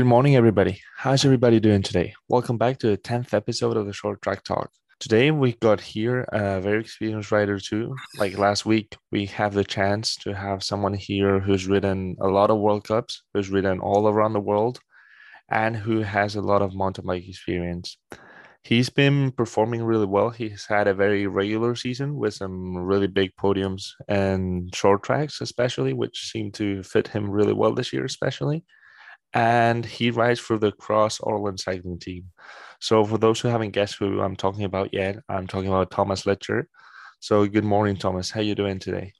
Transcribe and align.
Good 0.00 0.06
morning, 0.06 0.34
everybody. 0.34 0.80
How's 0.96 1.26
everybody 1.26 1.60
doing 1.60 1.82
today? 1.82 2.14
Welcome 2.26 2.56
back 2.56 2.78
to 2.78 2.86
the 2.86 2.96
10th 2.96 3.34
episode 3.34 3.76
of 3.76 3.84
the 3.84 3.92
Short 3.92 4.22
Track 4.22 4.44
Talk. 4.44 4.70
Today, 4.98 5.30
we 5.30 5.52
got 5.52 5.78
here 5.78 6.22
a 6.32 6.58
very 6.62 6.80
experienced 6.80 7.30
rider, 7.30 7.58
too. 7.58 7.94
Like 8.16 8.38
last 8.38 8.64
week, 8.64 8.96
we 9.12 9.26
have 9.26 9.52
the 9.52 9.62
chance 9.62 10.16
to 10.22 10.32
have 10.32 10.62
someone 10.62 10.94
here 10.94 11.38
who's 11.38 11.68
ridden 11.68 12.16
a 12.18 12.28
lot 12.28 12.50
of 12.50 12.60
World 12.60 12.84
Cups, 12.84 13.24
who's 13.34 13.50
ridden 13.50 13.78
all 13.80 14.08
around 14.08 14.32
the 14.32 14.40
world, 14.40 14.80
and 15.50 15.76
who 15.76 16.00
has 16.00 16.34
a 16.34 16.40
lot 16.40 16.62
of 16.62 16.74
mountain 16.74 17.04
bike 17.04 17.28
experience. 17.28 17.98
He's 18.62 18.88
been 18.88 19.32
performing 19.32 19.84
really 19.84 20.06
well. 20.06 20.30
He's 20.30 20.64
had 20.64 20.88
a 20.88 20.94
very 20.94 21.26
regular 21.26 21.74
season 21.74 22.16
with 22.16 22.32
some 22.32 22.74
really 22.74 23.06
big 23.06 23.32
podiums 23.38 23.90
and 24.08 24.74
short 24.74 25.02
tracks, 25.02 25.42
especially, 25.42 25.92
which 25.92 26.30
seem 26.30 26.52
to 26.52 26.82
fit 26.84 27.08
him 27.08 27.30
really 27.30 27.52
well 27.52 27.74
this 27.74 27.92
year, 27.92 28.06
especially 28.06 28.64
and 29.32 29.84
he 29.84 30.10
rides 30.10 30.40
for 30.40 30.58
the 30.58 30.72
Kross 30.72 31.20
Orlen 31.20 31.58
cycling 31.58 31.98
team. 31.98 32.26
So, 32.80 33.04
for 33.04 33.18
those 33.18 33.40
who 33.40 33.48
haven't 33.48 33.70
guessed 33.70 33.96
who 33.96 34.20
I'm 34.20 34.36
talking 34.36 34.64
about 34.64 34.92
yet, 34.92 35.18
I'm 35.28 35.46
talking 35.46 35.68
about 35.68 35.90
Thomas 35.90 36.24
Litscher. 36.24 36.64
So, 37.20 37.46
good 37.46 37.64
morning, 37.64 37.96
Thomas. 37.96 38.30
How 38.30 38.40
you 38.40 38.54
doing 38.54 38.78
today? 38.78 39.12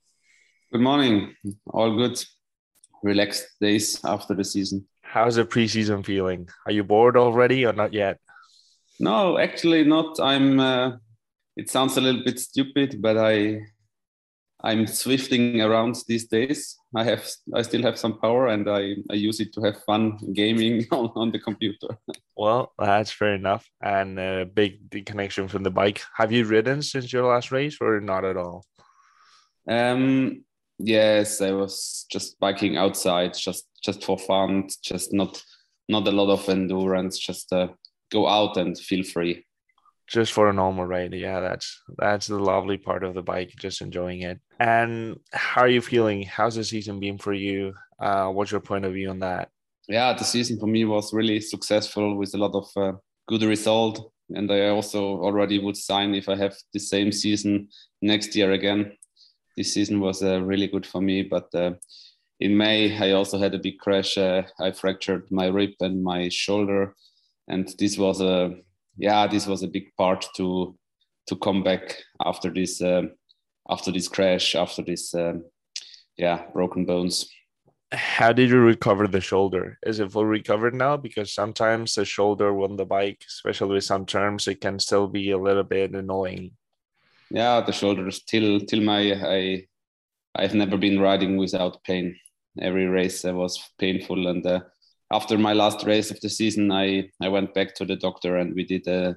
Good 0.73 0.81
morning. 0.81 1.35
All 1.67 1.97
good. 1.97 2.23
Relaxed 3.03 3.47
days 3.61 4.01
after 4.05 4.35
the 4.35 4.45
season. 4.45 4.87
How's 5.03 5.37
the 5.37 5.45
preseason 5.45 6.05
feeling? 6.05 6.49
Are 6.67 6.73
you 6.73 6.85
bored 6.85 7.17
already 7.17 7.67
or 7.67 7.73
not 7.73 7.93
yet? 7.93 8.19
No, 8.99 9.39
actually 9.39 9.85
not. 9.85 10.21
I'm. 10.21 10.61
Uh, 10.61 10.93
it 11.57 11.69
sounds 11.69 11.97
a 11.97 12.01
little 12.01 12.23
bit 12.25 12.39
stupid, 12.39 13.03
but 13.03 13.19
I 13.19 13.61
I'm 14.63 14.85
Zwifting 14.85 15.65
around 15.65 15.97
these 16.07 16.27
days. 16.27 16.77
I 16.95 17.05
have 17.05 17.27
I 17.55 17.63
still 17.63 17.83
have 17.83 17.99
some 17.99 18.19
power 18.19 18.49
and 18.49 18.69
I, 18.69 18.97
I 19.11 19.15
use 19.15 19.41
it 19.41 19.53
to 19.55 19.63
have 19.63 19.83
fun 19.85 20.19
gaming 20.35 20.87
on, 20.93 21.11
on 21.15 21.33
the 21.33 21.39
computer. 21.39 21.89
Well, 22.37 22.73
that's 22.79 23.11
fair 23.11 23.35
enough. 23.35 23.67
And 23.81 24.19
a 24.19 24.45
big 24.45 25.07
connection 25.07 25.49
from 25.49 25.63
the 25.63 25.71
bike. 25.71 26.03
Have 26.15 26.33
you 26.33 26.45
ridden 26.45 26.83
since 26.83 27.13
your 27.13 27.27
last 27.27 27.51
race 27.51 27.79
or 27.81 28.01
not 28.01 28.25
at 28.25 28.37
all? 28.37 28.65
Um 29.69 30.45
yes, 30.79 31.41
I 31.41 31.53
was 31.53 32.07
just 32.11 32.39
biking 32.41 32.77
outside 32.77 33.35
just 33.35 33.67
just 33.83 34.05
for 34.05 34.19
fun, 34.19 34.69
just 34.83 35.13
not 35.13 35.43
not 35.89 36.07
a 36.07 36.13
lot 36.13 36.31
of 36.31 36.49
endurance, 36.49 37.19
just 37.19 37.53
uh, 37.53 37.69
go 38.13 38.29
out 38.29 38.57
and 38.57 38.79
feel 38.79 39.03
free 39.03 39.45
just 40.11 40.33
for 40.33 40.49
a 40.49 40.53
normal 40.53 40.85
ride. 40.85 41.15
Yeah, 41.15 41.41
that's 41.41 41.83
that's 41.97 42.27
the 42.27 42.39
lovely 42.39 42.77
part 42.77 43.05
of 43.05 43.15
the 43.15 43.23
bike, 43.23 43.53
just 43.57 43.81
enjoying 43.81 44.23
it. 44.23 44.41
And 44.59 45.19
how 45.33 45.63
are 45.63 45.69
you 45.69 45.81
feeling? 45.81 46.25
How's 46.25 46.57
the 46.57 46.65
season 46.65 46.99
been 46.99 47.17
for 47.17 47.33
you? 47.33 47.75
Uh, 47.99 48.29
what's 48.29 48.51
your 48.51 48.61
point 48.61 48.85
of 48.85 48.93
view 48.93 49.09
on 49.11 49.21
that? 49.21 49.49
Yeah, 49.89 50.13
the 50.13 50.25
season 50.25 50.59
for 50.59 50.67
me 50.67 50.85
was 50.85 51.15
really 51.15 51.41
successful 51.41 52.17
with 52.17 52.35
a 52.35 52.39
lot 52.39 52.55
of 52.55 52.69
uh, 52.77 52.99
good 53.29 53.45
result, 53.45 54.13
and 54.31 54.51
I 54.51 54.69
also 54.69 55.03
already 55.21 55.59
would 55.59 55.77
sign 55.77 56.15
if 56.15 56.29
I 56.29 56.37
have 56.37 56.57
the 56.73 56.81
same 56.81 57.13
season 57.13 57.69
next 58.03 58.35
year 58.35 58.53
again. 58.53 58.93
This 59.57 59.75
season 59.75 60.01
was 60.01 60.23
uh, 60.23 60.43
really 60.43 60.67
good 60.67 60.87
for 60.87 61.01
me, 61.01 61.23
but 61.23 61.55
uh, 61.55 61.73
in 62.41 62.57
May 62.57 62.97
I 62.99 63.13
also 63.13 63.39
had 63.39 63.55
a 63.55 63.59
big 63.59 63.79
crash. 63.79 64.19
Uh, 64.19 64.43
I 64.59 64.73
fractured 64.73 65.31
my 65.31 65.47
rib 65.47 65.71
and 65.81 66.03
my 66.03 66.29
shoulder, 66.31 66.97
and 67.47 67.73
this 67.79 67.97
was 67.97 68.21
a 68.21 68.57
yeah, 69.01 69.27
this 69.27 69.47
was 69.47 69.63
a 69.63 69.69
big 69.69 69.95
part 69.97 70.27
to 70.37 70.77
to 71.27 71.37
come 71.37 71.63
back 71.63 71.97
after 72.25 72.51
this 72.51 72.83
um, 72.83 73.13
after 73.69 73.91
this 73.91 74.09
crash, 74.09 74.55
after 74.55 74.83
this 74.83 75.15
um, 75.15 75.45
yeah 76.17 76.45
broken 76.53 76.85
bones. 76.85 77.29
How 77.93 78.33
did 78.33 78.51
you 78.51 78.61
recover 78.61 79.09
the 79.09 79.21
shoulder? 79.21 79.79
Is 79.85 79.99
it 79.99 80.13
full 80.13 80.27
recovered 80.27 80.75
now? 80.75 80.97
Because 80.97 81.33
sometimes 81.33 81.95
the 81.95 82.05
shoulder 82.05 82.57
on 82.63 82.77
the 82.77 82.85
bike, 82.85 83.25
especially 83.27 83.75
with 83.75 83.85
some 83.85 84.07
terms, 84.07 84.47
it 84.47 84.61
can 84.61 84.79
still 84.79 85.09
be 85.09 85.33
a 85.33 85.39
little 85.39 85.65
bit 85.65 85.93
annoying. 85.93 86.53
Yeah, 87.31 87.63
the 87.63 87.73
shoulder 87.73 88.11
still 88.11 88.61
till 88.61 88.83
my 88.83 89.15
I 89.15 89.67
I've 90.35 90.55
never 90.55 90.77
been 90.77 91.01
riding 91.01 91.39
without 91.39 91.83
pain. 91.85 92.17
Every 92.61 92.87
race 92.87 93.25
was 93.25 93.59
painful, 93.79 94.27
and 94.27 94.47
uh, 94.47 94.61
after 95.11 95.37
my 95.37 95.53
last 95.53 95.85
race 95.85 96.11
of 96.11 96.21
the 96.21 96.29
season, 96.29 96.71
I 96.71 97.11
I 97.21 97.29
went 97.29 97.55
back 97.55 97.75
to 97.77 97.85
the 97.85 97.97
doctor 97.97 98.37
and 98.37 98.55
we 98.55 98.65
did 98.65 98.87
a 98.87 99.17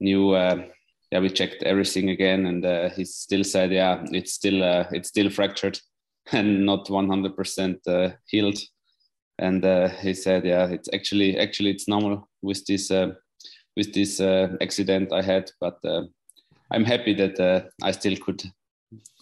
new. 0.00 0.30
Uh, 0.30 0.64
yeah, 1.12 1.20
we 1.20 1.30
checked 1.30 1.62
everything 1.62 2.10
again, 2.10 2.46
and 2.46 2.64
uh, 2.64 2.88
he 2.90 3.04
still 3.04 3.44
said, 3.44 3.70
yeah, 3.70 4.04
it's 4.10 4.32
still 4.32 4.64
uh, 4.64 4.84
it's 4.90 5.08
still 5.08 5.30
fractured 5.30 5.78
and 6.32 6.66
not 6.66 6.88
100% 6.88 7.76
uh, 7.86 8.10
healed. 8.26 8.58
And 9.38 9.64
uh, 9.64 9.88
he 9.88 10.14
said, 10.14 10.44
yeah, 10.44 10.66
it's 10.66 10.88
actually 10.92 11.38
actually 11.38 11.70
it's 11.70 11.88
normal 11.88 12.28
with 12.42 12.64
this 12.66 12.90
uh, 12.90 13.12
with 13.76 13.92
this 13.92 14.20
accident 14.60 15.12
I 15.12 15.22
had, 15.22 15.50
but 15.60 15.78
I'm 16.70 16.84
happy 16.84 17.14
that 17.14 17.70
I 17.82 17.90
still 17.90 18.16
could 18.16 18.42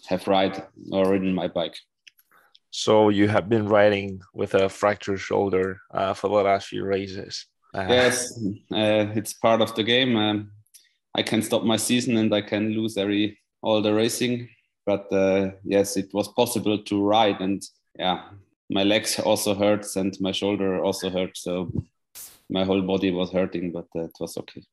have 0.07 0.27
ride 0.27 0.63
or 0.91 1.11
ridden 1.11 1.33
my 1.33 1.47
bike. 1.47 1.75
So 2.75 3.09
you 3.09 3.27
have 3.27 3.49
been 3.49 3.67
riding 3.67 4.19
with 4.33 4.55
a 4.55 4.67
fractured 4.67 5.19
shoulder 5.19 5.79
uh, 5.93 6.15
for 6.15 6.27
the 6.27 6.43
last 6.43 6.69
few 6.69 6.83
races. 6.83 7.45
Uh, 7.71 7.85
yes, 7.87 8.35
uh, 8.71 9.13
it's 9.13 9.33
part 9.33 9.61
of 9.61 9.75
the 9.75 9.83
game. 9.83 10.15
Um, 10.17 10.51
I 11.13 11.21
can 11.21 11.43
stop 11.43 11.63
my 11.63 11.77
season 11.77 12.17
and 12.17 12.33
I 12.33 12.41
can 12.41 12.71
lose 12.71 12.97
every 12.97 13.37
all 13.61 13.83
the 13.83 13.93
racing. 13.93 14.49
But 14.87 15.05
uh, 15.13 15.51
yes, 15.63 15.97
it 15.97 16.11
was 16.13 16.29
possible 16.29 16.79
to 16.79 17.05
ride, 17.05 17.41
and 17.41 17.61
yeah, 17.99 18.23
my 18.71 18.83
legs 18.83 19.19
also 19.19 19.53
hurts 19.53 19.95
and 19.95 20.17
my 20.19 20.31
shoulder 20.31 20.83
also 20.83 21.11
hurts. 21.11 21.41
So 21.41 21.71
my 22.49 22.63
whole 22.63 22.81
body 22.81 23.11
was 23.11 23.31
hurting, 23.31 23.71
but 23.71 23.85
uh, 23.95 24.05
it 24.05 24.17
was 24.19 24.35
okay. 24.35 24.63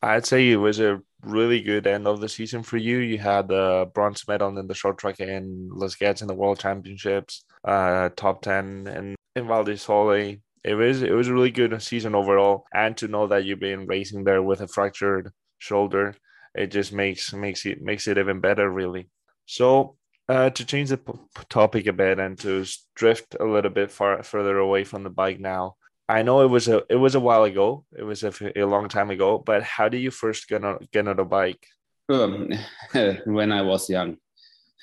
I'd 0.00 0.26
say 0.26 0.50
it 0.50 0.56
was 0.56 0.80
a 0.80 1.00
really 1.22 1.60
good 1.60 1.86
end 1.86 2.06
of 2.06 2.20
the 2.20 2.28
season 2.28 2.62
for 2.62 2.76
you. 2.76 2.98
You 2.98 3.18
had 3.18 3.48
the 3.48 3.90
bronze 3.94 4.26
medal 4.26 4.56
in 4.58 4.66
the 4.66 4.74
short 4.74 4.98
track 4.98 5.20
in 5.20 5.70
Les 5.72 5.94
Gets 5.94 6.22
in 6.22 6.28
the 6.28 6.34
World 6.34 6.58
Championships, 6.58 7.44
uh, 7.64 8.08
top 8.16 8.42
ten 8.42 8.86
in 8.86 9.14
in 9.36 9.46
Val 9.46 9.64
di 9.64 9.76
Sole. 9.76 10.38
It 10.64 10.74
was 10.74 11.02
it 11.02 11.12
was 11.12 11.28
a 11.28 11.34
really 11.34 11.50
good 11.50 11.80
season 11.82 12.14
overall, 12.14 12.64
and 12.72 12.96
to 12.98 13.08
know 13.08 13.26
that 13.28 13.44
you've 13.44 13.60
been 13.60 13.86
racing 13.86 14.24
there 14.24 14.42
with 14.42 14.60
a 14.60 14.68
fractured 14.68 15.30
shoulder, 15.58 16.14
it 16.54 16.68
just 16.68 16.92
makes 16.92 17.32
makes 17.32 17.66
it 17.66 17.80
makes 17.82 18.06
it 18.08 18.18
even 18.18 18.40
better, 18.40 18.68
really. 18.70 19.08
So 19.46 19.96
uh, 20.28 20.50
to 20.50 20.64
change 20.64 20.90
the 20.90 20.98
p- 20.98 21.12
topic 21.48 21.86
a 21.86 21.92
bit 21.92 22.18
and 22.18 22.38
to 22.40 22.64
drift 22.94 23.36
a 23.40 23.44
little 23.44 23.70
bit 23.70 23.90
far 23.90 24.22
further 24.22 24.58
away 24.58 24.84
from 24.84 25.02
the 25.02 25.10
bike 25.10 25.40
now, 25.40 25.76
I 26.12 26.20
know 26.20 26.42
it 26.42 26.50
was 26.50 26.68
a 26.68 26.82
it 26.90 26.96
was 26.96 27.14
a 27.14 27.20
while 27.20 27.44
ago. 27.44 27.86
It 27.96 28.02
was 28.02 28.22
a, 28.22 28.32
a 28.54 28.64
long 28.64 28.88
time 28.88 29.10
ago. 29.10 29.38
But 29.38 29.62
how 29.62 29.88
did 29.88 30.02
you 30.02 30.10
first 30.10 30.46
get 30.46 30.62
on 30.62 30.86
get 30.92 31.08
on 31.08 31.18
a 31.18 31.24
bike? 31.24 31.66
Um, 32.10 32.50
when 33.24 33.50
I 33.50 33.62
was 33.62 33.88
young, 33.88 34.18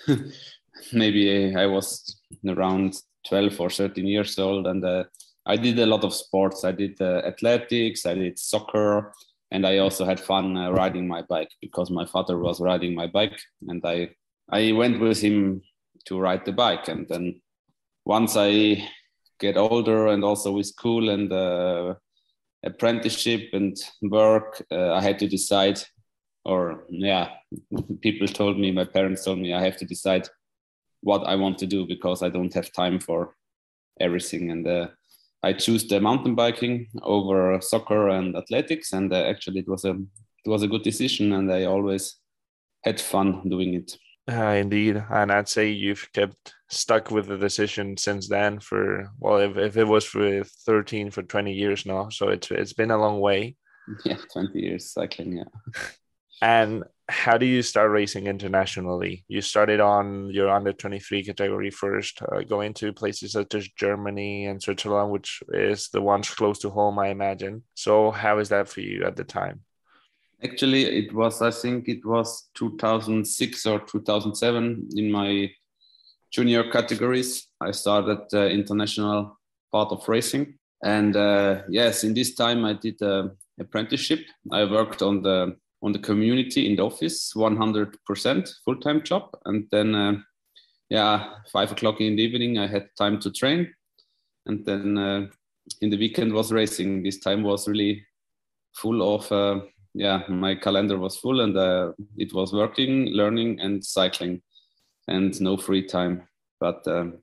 maybe 0.93 1.55
I 1.55 1.67
was 1.67 2.17
around 2.47 2.95
twelve 3.27 3.61
or 3.61 3.69
thirteen 3.69 4.07
years 4.07 4.39
old, 4.39 4.65
and 4.65 4.83
uh, 4.83 5.03
I 5.45 5.55
did 5.55 5.77
a 5.77 5.85
lot 5.85 6.03
of 6.03 6.15
sports. 6.15 6.63
I 6.63 6.71
did 6.71 6.99
uh, 6.99 7.21
athletics. 7.31 8.07
I 8.07 8.15
did 8.15 8.39
soccer, 8.39 9.13
and 9.51 9.67
I 9.67 9.77
also 9.77 10.05
had 10.05 10.19
fun 10.19 10.57
uh, 10.57 10.71
riding 10.71 11.07
my 11.07 11.21
bike 11.21 11.51
because 11.61 11.91
my 11.91 12.07
father 12.07 12.39
was 12.39 12.59
riding 12.59 12.95
my 12.95 13.05
bike, 13.05 13.39
and 13.67 13.85
I 13.85 14.09
I 14.49 14.71
went 14.71 14.99
with 14.99 15.21
him 15.21 15.61
to 16.05 16.19
ride 16.19 16.45
the 16.45 16.53
bike, 16.53 16.87
and 16.87 17.07
then 17.07 17.39
once 18.03 18.35
I 18.35 18.89
get 19.39 19.57
older 19.57 20.07
and 20.07 20.23
also 20.23 20.51
with 20.51 20.65
school 20.65 21.09
and 21.09 21.31
uh, 21.31 21.95
apprenticeship 22.63 23.49
and 23.53 23.77
work, 24.01 24.63
uh, 24.71 24.93
I 24.93 25.01
had 25.01 25.19
to 25.19 25.27
decide, 25.27 25.81
or 26.45 26.85
yeah, 26.89 27.29
people 28.01 28.27
told 28.27 28.59
me, 28.59 28.71
my 28.71 28.85
parents 28.85 29.23
told 29.23 29.39
me, 29.39 29.53
I 29.53 29.63
have 29.63 29.77
to 29.77 29.85
decide 29.85 30.27
what 31.01 31.25
I 31.27 31.35
want 31.35 31.57
to 31.59 31.67
do 31.67 31.85
because 31.87 32.21
I 32.21 32.29
don't 32.29 32.53
have 32.53 32.71
time 32.73 32.99
for 32.99 33.35
everything. 33.99 34.51
And 34.51 34.67
uh, 34.67 34.87
I 35.41 35.53
choose 35.53 35.87
the 35.87 36.01
mountain 36.01 36.35
biking 36.35 36.87
over 37.01 37.59
soccer 37.61 38.09
and 38.09 38.35
athletics, 38.35 38.91
and 38.93 39.11
uh, 39.13 39.23
actually 39.23 39.59
it 39.59 39.69
was 39.69 39.85
a 39.85 39.91
it 40.45 40.49
was 40.49 40.63
a 40.63 40.67
good 40.67 40.83
decision, 40.83 41.33
and 41.33 41.51
I 41.51 41.65
always 41.65 42.15
had 42.83 42.99
fun 42.99 43.47
doing 43.49 43.73
it. 43.73 43.97
Uh, 44.29 44.51
indeed, 44.51 45.03
and 45.09 45.31
I'd 45.31 45.49
say 45.49 45.69
you've 45.69 46.07
kept 46.13 46.53
stuck 46.69 47.09
with 47.09 47.27
the 47.27 47.37
decision 47.37 47.97
since 47.97 48.27
then. 48.27 48.59
For 48.59 49.09
well, 49.17 49.37
if, 49.37 49.57
if 49.57 49.77
it 49.77 49.87
was 49.87 50.05
for 50.05 50.43
thirteen 50.43 51.09
for 51.09 51.23
twenty 51.23 51.53
years 51.53 51.85
now, 51.85 52.09
so 52.09 52.29
it's 52.29 52.51
it's 52.51 52.73
been 52.73 52.91
a 52.91 52.97
long 52.97 53.19
way. 53.19 53.55
Yeah, 54.05 54.17
twenty 54.31 54.61
years 54.61 54.91
cycling. 54.93 55.37
Yeah. 55.37 55.81
and 56.43 56.83
how 57.07 57.39
do 57.39 57.47
you 57.47 57.63
start 57.63 57.89
racing 57.89 58.27
internationally? 58.27 59.25
You 59.27 59.41
started 59.41 59.79
on 59.79 60.29
your 60.29 60.49
under 60.49 60.73
twenty 60.73 60.99
three 60.99 61.23
category 61.23 61.71
first, 61.71 62.21
uh, 62.21 62.41
going 62.41 62.75
to 62.75 62.93
places 62.93 63.31
such 63.31 63.55
as 63.55 63.67
Germany 63.69 64.45
and 64.45 64.61
Switzerland, 64.61 65.11
which 65.11 65.41
is 65.49 65.89
the 65.89 66.03
ones 66.03 66.29
close 66.29 66.59
to 66.59 66.69
home, 66.69 66.99
I 66.99 67.07
imagine. 67.07 67.63
So 67.73 68.11
how 68.11 68.37
is 68.37 68.49
that 68.49 68.69
for 68.69 68.81
you 68.81 69.05
at 69.05 69.15
the 69.15 69.23
time? 69.23 69.61
Actually, 70.43 70.83
it 70.83 71.13
was, 71.13 71.41
I 71.41 71.51
think 71.51 71.89
it 71.89 72.05
was 72.05 72.49
2006 72.55 73.65
or 73.65 73.79
2007 73.79 74.89
in 74.95 75.11
my 75.11 75.51
junior 76.31 76.69
categories. 76.71 77.47
I 77.59 77.71
started 77.71 78.19
the 78.31 78.49
international 78.49 79.37
part 79.71 79.91
of 79.91 80.07
racing. 80.07 80.57
And 80.83 81.15
uh, 81.15 81.63
yes, 81.69 82.03
in 82.03 82.13
this 82.13 82.35
time 82.35 82.63
I 82.63 82.73
did 82.73 83.01
a 83.01 83.31
apprenticeship. 83.59 84.21
I 84.51 84.63
worked 84.63 85.01
on 85.01 85.21
the 85.21 85.57
on 85.81 85.93
the 85.93 85.99
community 85.99 86.69
in 86.69 86.75
the 86.75 86.83
office, 86.83 87.33
100% 87.33 88.49
full 88.65 88.75
time 88.81 89.01
job, 89.01 89.29
and 89.45 89.65
then 89.71 89.95
uh, 89.95 90.13
yeah, 90.89 91.35
five 91.53 91.71
o'clock 91.71 92.01
in 92.01 92.17
the 92.17 92.23
evening 92.23 92.57
I 92.57 92.67
had 92.67 92.89
time 92.97 93.19
to 93.21 93.31
train, 93.31 93.73
and 94.45 94.65
then 94.65 94.97
uh, 94.97 95.27
in 95.81 95.89
the 95.89 95.97
weekend 95.97 96.33
was 96.33 96.51
racing. 96.51 97.03
This 97.03 97.19
time 97.19 97.43
was 97.43 97.67
really 97.67 98.05
full 98.75 99.15
of 99.15 99.31
uh, 99.31 99.61
yeah, 99.93 100.23
my 100.27 100.55
calendar 100.55 100.97
was 100.97 101.17
full, 101.17 101.41
and 101.41 101.57
uh, 101.57 101.91
it 102.17 102.33
was 102.33 102.53
working, 102.53 103.07
learning, 103.07 103.59
and 103.59 103.83
cycling, 103.83 104.41
and 105.07 105.39
no 105.41 105.57
free 105.57 105.85
time. 105.85 106.27
But 106.59 106.87
um, 106.87 107.19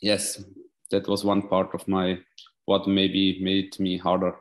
yes, 0.00 0.42
that 0.90 1.08
was 1.08 1.24
one 1.24 1.48
part 1.48 1.74
of 1.74 1.86
my 1.88 2.18
what 2.64 2.86
maybe 2.86 3.42
made 3.42 3.78
me 3.80 3.98
harder. 3.98 4.36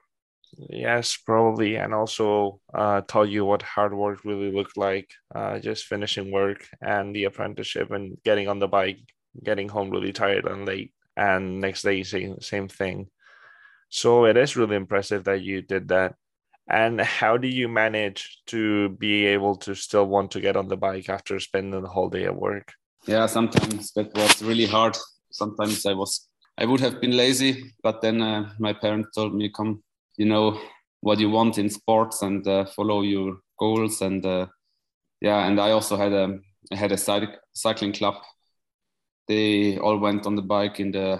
Yes, 0.69 1.17
probably, 1.17 1.75
and 1.75 1.93
also 1.93 2.59
uh, 2.73 3.01
taught 3.01 3.29
you 3.29 3.45
what 3.45 3.61
hard 3.61 3.93
work 3.93 4.23
really 4.25 4.51
looked 4.51 4.77
like. 4.77 5.09
Uh, 5.33 5.59
just 5.59 5.85
finishing 5.85 6.31
work 6.31 6.67
and 6.81 7.15
the 7.15 7.23
apprenticeship 7.23 7.91
and 7.91 8.17
getting 8.23 8.47
on 8.47 8.59
the 8.59 8.67
bike, 8.67 8.99
getting 9.43 9.69
home 9.69 9.89
really 9.89 10.11
tired 10.11 10.45
and 10.45 10.65
late, 10.65 10.93
and 11.15 11.61
next 11.61 11.83
day 11.83 12.03
same 12.03 12.39
same 12.41 12.67
thing. 12.67 13.07
So 13.89 14.25
it 14.25 14.37
is 14.37 14.55
really 14.55 14.75
impressive 14.75 15.25
that 15.25 15.41
you 15.41 15.61
did 15.61 15.87
that. 15.89 16.15
And 16.71 17.01
how 17.01 17.35
do 17.35 17.49
you 17.49 17.67
manage 17.67 18.39
to 18.47 18.89
be 18.89 19.25
able 19.25 19.57
to 19.57 19.75
still 19.75 20.05
want 20.05 20.31
to 20.31 20.39
get 20.39 20.55
on 20.55 20.69
the 20.69 20.77
bike 20.77 21.09
after 21.09 21.37
spending 21.39 21.81
the 21.81 21.89
whole 21.89 22.09
day 22.09 22.23
at 22.23 22.35
work? 22.35 22.71
Yeah, 23.05 23.25
sometimes 23.25 23.91
that 23.93 24.15
was 24.15 24.41
really 24.41 24.65
hard. 24.65 24.97
Sometimes 25.31 25.85
I 25.85 25.93
was 25.93 26.29
I 26.57 26.65
would 26.65 26.79
have 26.79 27.01
been 27.01 27.17
lazy, 27.17 27.73
but 27.83 28.01
then 28.01 28.21
uh, 28.21 28.53
my 28.57 28.71
parents 28.71 29.09
told 29.15 29.35
me, 29.35 29.49
"Come, 29.49 29.83
you 30.17 30.25
know 30.25 30.59
what 31.01 31.19
you 31.19 31.29
want 31.29 31.57
in 31.57 31.69
sports 31.69 32.21
and 32.21 32.47
uh, 32.47 32.65
follow 32.65 33.01
your 33.01 33.39
goals." 33.59 34.01
And 34.01 34.25
uh, 34.25 34.45
yeah, 35.19 35.47
and 35.47 35.59
I 35.59 35.71
also 35.71 35.97
had 35.97 36.13
a 36.13 36.39
I 36.71 36.75
had 36.75 36.91
a 36.91 36.97
cycling 37.53 37.93
club. 37.93 38.15
They 39.27 39.77
all 39.77 39.97
went 39.97 40.25
on 40.25 40.35
the 40.35 40.41
bike 40.41 40.79
in 40.79 40.91
the 40.91 41.19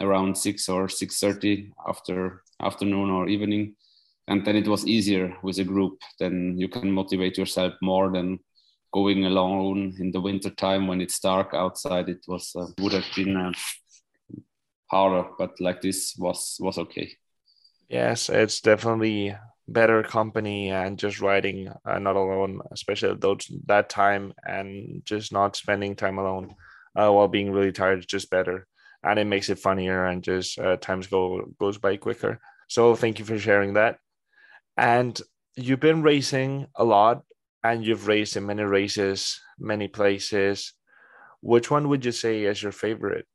around 0.00 0.36
six 0.36 0.68
or 0.68 0.88
six 0.88 1.20
thirty 1.20 1.70
after 1.86 2.42
afternoon 2.60 3.10
or 3.10 3.28
evening, 3.28 3.76
and 4.28 4.44
then 4.44 4.56
it 4.56 4.68
was 4.68 4.86
easier 4.86 5.34
with 5.42 5.58
a 5.58 5.64
group. 5.64 5.98
Then 6.20 6.54
you 6.58 6.68
can 6.68 6.92
motivate 6.92 7.38
yourself 7.38 7.74
more 7.80 8.12
than 8.12 8.38
going 8.92 9.24
alone 9.24 9.94
in 9.98 10.12
the 10.12 10.20
winter 10.20 10.50
time 10.50 10.86
when 10.86 11.00
it's 11.00 11.18
dark 11.18 11.54
outside. 11.54 12.08
It 12.08 12.24
was 12.28 12.52
uh, 12.54 12.66
would 12.78 12.92
have 12.92 13.06
been 13.16 13.36
uh, 13.36 13.52
harder, 14.90 15.28
but 15.38 15.58
like 15.60 15.80
this 15.80 16.14
was 16.18 16.56
was 16.60 16.78
okay. 16.78 17.10
Yes, 17.88 18.28
it's 18.28 18.60
definitely 18.60 19.34
better 19.66 20.02
company 20.02 20.70
and 20.70 20.98
just 20.98 21.20
riding 21.20 21.72
uh, 21.84 21.98
not 21.98 22.16
alone, 22.16 22.60
especially 22.70 23.14
those 23.14 23.50
that 23.66 23.88
time 23.88 24.34
and 24.46 25.02
just 25.04 25.32
not 25.32 25.56
spending 25.56 25.96
time 25.96 26.18
alone 26.18 26.54
uh, 26.96 27.10
while 27.10 27.28
being 27.28 27.50
really 27.50 27.72
tired 27.72 28.00
is 28.00 28.06
just 28.06 28.30
better, 28.30 28.66
and 29.02 29.18
it 29.18 29.26
makes 29.26 29.48
it 29.48 29.58
funnier 29.58 30.04
and 30.04 30.22
just 30.22 30.58
uh, 30.58 30.76
times 30.76 31.06
go 31.06 31.50
goes 31.58 31.78
by 31.78 31.96
quicker. 31.96 32.40
So 32.68 32.94
thank 32.94 33.18
you 33.18 33.24
for 33.24 33.38
sharing 33.38 33.72
that. 33.74 33.98
And 34.78 35.20
you've 35.56 35.80
been 35.80 36.02
racing 36.02 36.68
a 36.76 36.84
lot, 36.84 37.24
and 37.62 37.84
you've 37.84 38.06
raced 38.06 38.36
in 38.36 38.46
many 38.46 38.62
races, 38.62 39.40
many 39.58 39.88
places. 39.88 40.72
Which 41.42 41.70
one 41.70 41.88
would 41.88 42.04
you 42.04 42.12
say 42.12 42.44
is 42.44 42.62
your 42.62 42.72
favorite? 42.72 43.26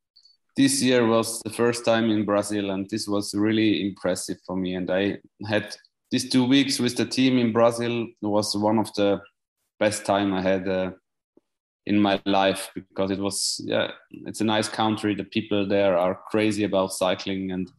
this 0.56 0.82
year 0.82 1.06
was 1.08 1.42
the 1.42 1.50
first 1.50 1.84
time 1.86 2.10
in 2.12 2.26
Brazil, 2.26 2.72
and 2.72 2.90
this 2.90 3.08
was 3.08 3.34
really 3.34 3.88
impressive 3.88 4.38
for 4.46 4.56
me. 4.56 4.76
And 4.76 4.90
I 4.92 5.18
had 5.48 5.76
these 6.12 6.30
two 6.30 6.46
weeks 6.48 6.80
with 6.80 6.96
the 6.96 7.06
team 7.06 7.38
in 7.38 7.52
Brazil 7.52 8.08
was 8.22 8.56
one 8.56 8.78
of 8.78 8.94
the 8.94 9.22
best 9.80 10.06
time 10.06 10.34
I 10.34 10.42
had 10.42 10.68
uh, 10.68 10.92
in 11.86 12.00
my 12.00 12.22
life 12.26 12.70
because 12.76 13.10
it 13.10 13.20
was 13.20 13.60
yeah, 13.66 13.92
it's 14.28 14.42
a 14.42 14.46
nice 14.46 14.70
country. 14.70 15.16
The 15.16 15.24
people 15.24 15.68
there 15.68 15.98
are 15.98 16.20
crazy 16.30 16.66
about 16.66 16.94
cycling, 16.94 17.52
and 17.52 17.72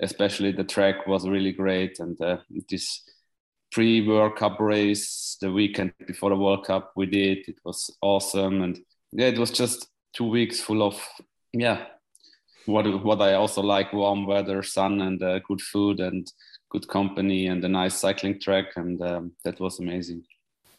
especially 0.00 0.52
the 0.52 0.64
track 0.64 1.06
was 1.06 1.28
really 1.28 1.52
great. 1.52 1.98
And 2.00 2.20
uh, 2.20 2.38
this 2.68 3.02
pre-World 3.72 4.36
Cup 4.36 4.60
race, 4.60 5.36
the 5.40 5.52
weekend 5.52 5.92
before 6.06 6.30
the 6.30 6.36
World 6.36 6.66
Cup, 6.66 6.92
we 6.96 7.06
did. 7.06 7.48
It 7.48 7.58
was 7.64 7.90
awesome, 8.00 8.62
and 8.62 8.78
yeah, 9.12 9.26
it 9.26 9.38
was 9.38 9.50
just 9.50 9.88
two 10.14 10.28
weeks 10.28 10.60
full 10.60 10.82
of 10.82 10.98
yeah 11.52 11.86
what 12.66 13.04
what 13.04 13.20
I 13.20 13.34
also 13.34 13.62
like: 13.62 13.92
warm 13.92 14.26
weather, 14.26 14.62
sun, 14.62 15.00
and 15.00 15.22
uh, 15.22 15.38
good 15.40 15.60
food, 15.60 16.00
and 16.00 16.30
good 16.70 16.86
company, 16.88 17.46
and 17.46 17.64
a 17.64 17.68
nice 17.68 17.94
cycling 17.94 18.40
track, 18.40 18.76
and 18.76 19.00
um, 19.02 19.32
that 19.44 19.60
was 19.60 19.80
amazing. 19.80 20.24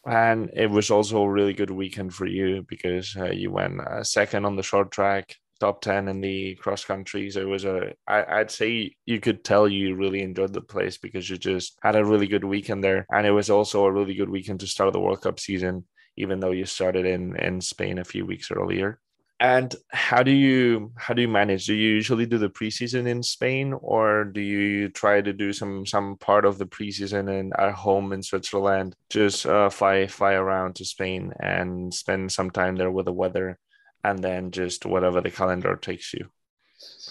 And 0.06 0.50
it 0.54 0.70
was 0.70 0.90
also 0.90 1.22
a 1.22 1.30
really 1.30 1.52
good 1.52 1.70
weekend 1.70 2.14
for 2.14 2.26
you 2.26 2.64
because 2.66 3.14
uh, 3.16 3.32
you 3.32 3.50
went 3.50 3.80
uh, 3.80 4.02
second 4.02 4.46
on 4.46 4.56
the 4.56 4.62
short 4.62 4.90
track, 4.90 5.36
top 5.60 5.82
ten 5.82 6.08
in 6.08 6.20
the 6.20 6.54
cross 6.56 6.84
country. 6.84 7.30
So 7.30 7.40
it 7.40 7.48
was 7.48 7.64
a, 7.64 7.92
I, 8.06 8.40
I'd 8.40 8.50
say 8.50 8.96
you 9.06 9.20
could 9.20 9.44
tell 9.44 9.68
you 9.68 9.94
really 9.94 10.22
enjoyed 10.22 10.52
the 10.52 10.60
place 10.60 10.98
because 10.98 11.28
you 11.28 11.36
just 11.36 11.78
had 11.82 11.96
a 11.96 12.04
really 12.04 12.26
good 12.26 12.44
weekend 12.44 12.82
there, 12.82 13.06
and 13.12 13.26
it 13.26 13.32
was 13.32 13.50
also 13.50 13.84
a 13.84 13.92
really 13.92 14.14
good 14.14 14.30
weekend 14.30 14.60
to 14.60 14.66
start 14.66 14.92
the 14.92 15.00
World 15.00 15.20
Cup 15.20 15.38
season, 15.38 15.84
even 16.16 16.40
though 16.40 16.52
you 16.52 16.64
started 16.64 17.06
in 17.06 17.36
in 17.36 17.60
Spain 17.60 17.98
a 17.98 18.04
few 18.04 18.26
weeks 18.26 18.50
earlier. 18.50 18.98
And 19.42 19.74
how 19.88 20.22
do 20.22 20.32
you 20.32 20.92
how 20.96 21.14
do 21.14 21.22
you 21.22 21.28
manage? 21.28 21.64
Do 21.64 21.74
you 21.74 21.94
usually 21.94 22.26
do 22.26 22.36
the 22.36 22.50
preseason 22.50 23.06
in 23.06 23.22
Spain, 23.22 23.72
or 23.72 24.24
do 24.24 24.40
you 24.42 24.90
try 24.90 25.22
to 25.22 25.32
do 25.32 25.54
some 25.54 25.86
some 25.86 26.18
part 26.18 26.44
of 26.44 26.58
the 26.58 26.66
preseason 26.66 27.30
in 27.30 27.50
at 27.56 27.72
home 27.72 28.12
in 28.12 28.22
Switzerland? 28.22 28.94
Just 29.08 29.46
uh, 29.46 29.70
fly 29.70 30.08
fly 30.08 30.34
around 30.34 30.74
to 30.74 30.84
Spain 30.84 31.32
and 31.40 31.92
spend 31.94 32.30
some 32.30 32.50
time 32.50 32.76
there 32.76 32.90
with 32.90 33.06
the 33.06 33.14
weather, 33.14 33.58
and 34.04 34.22
then 34.22 34.50
just 34.50 34.86
whatever 34.86 35.20
the 35.20 35.30
calendar 35.30 35.76
takes 35.76 36.12
you. 36.14 36.28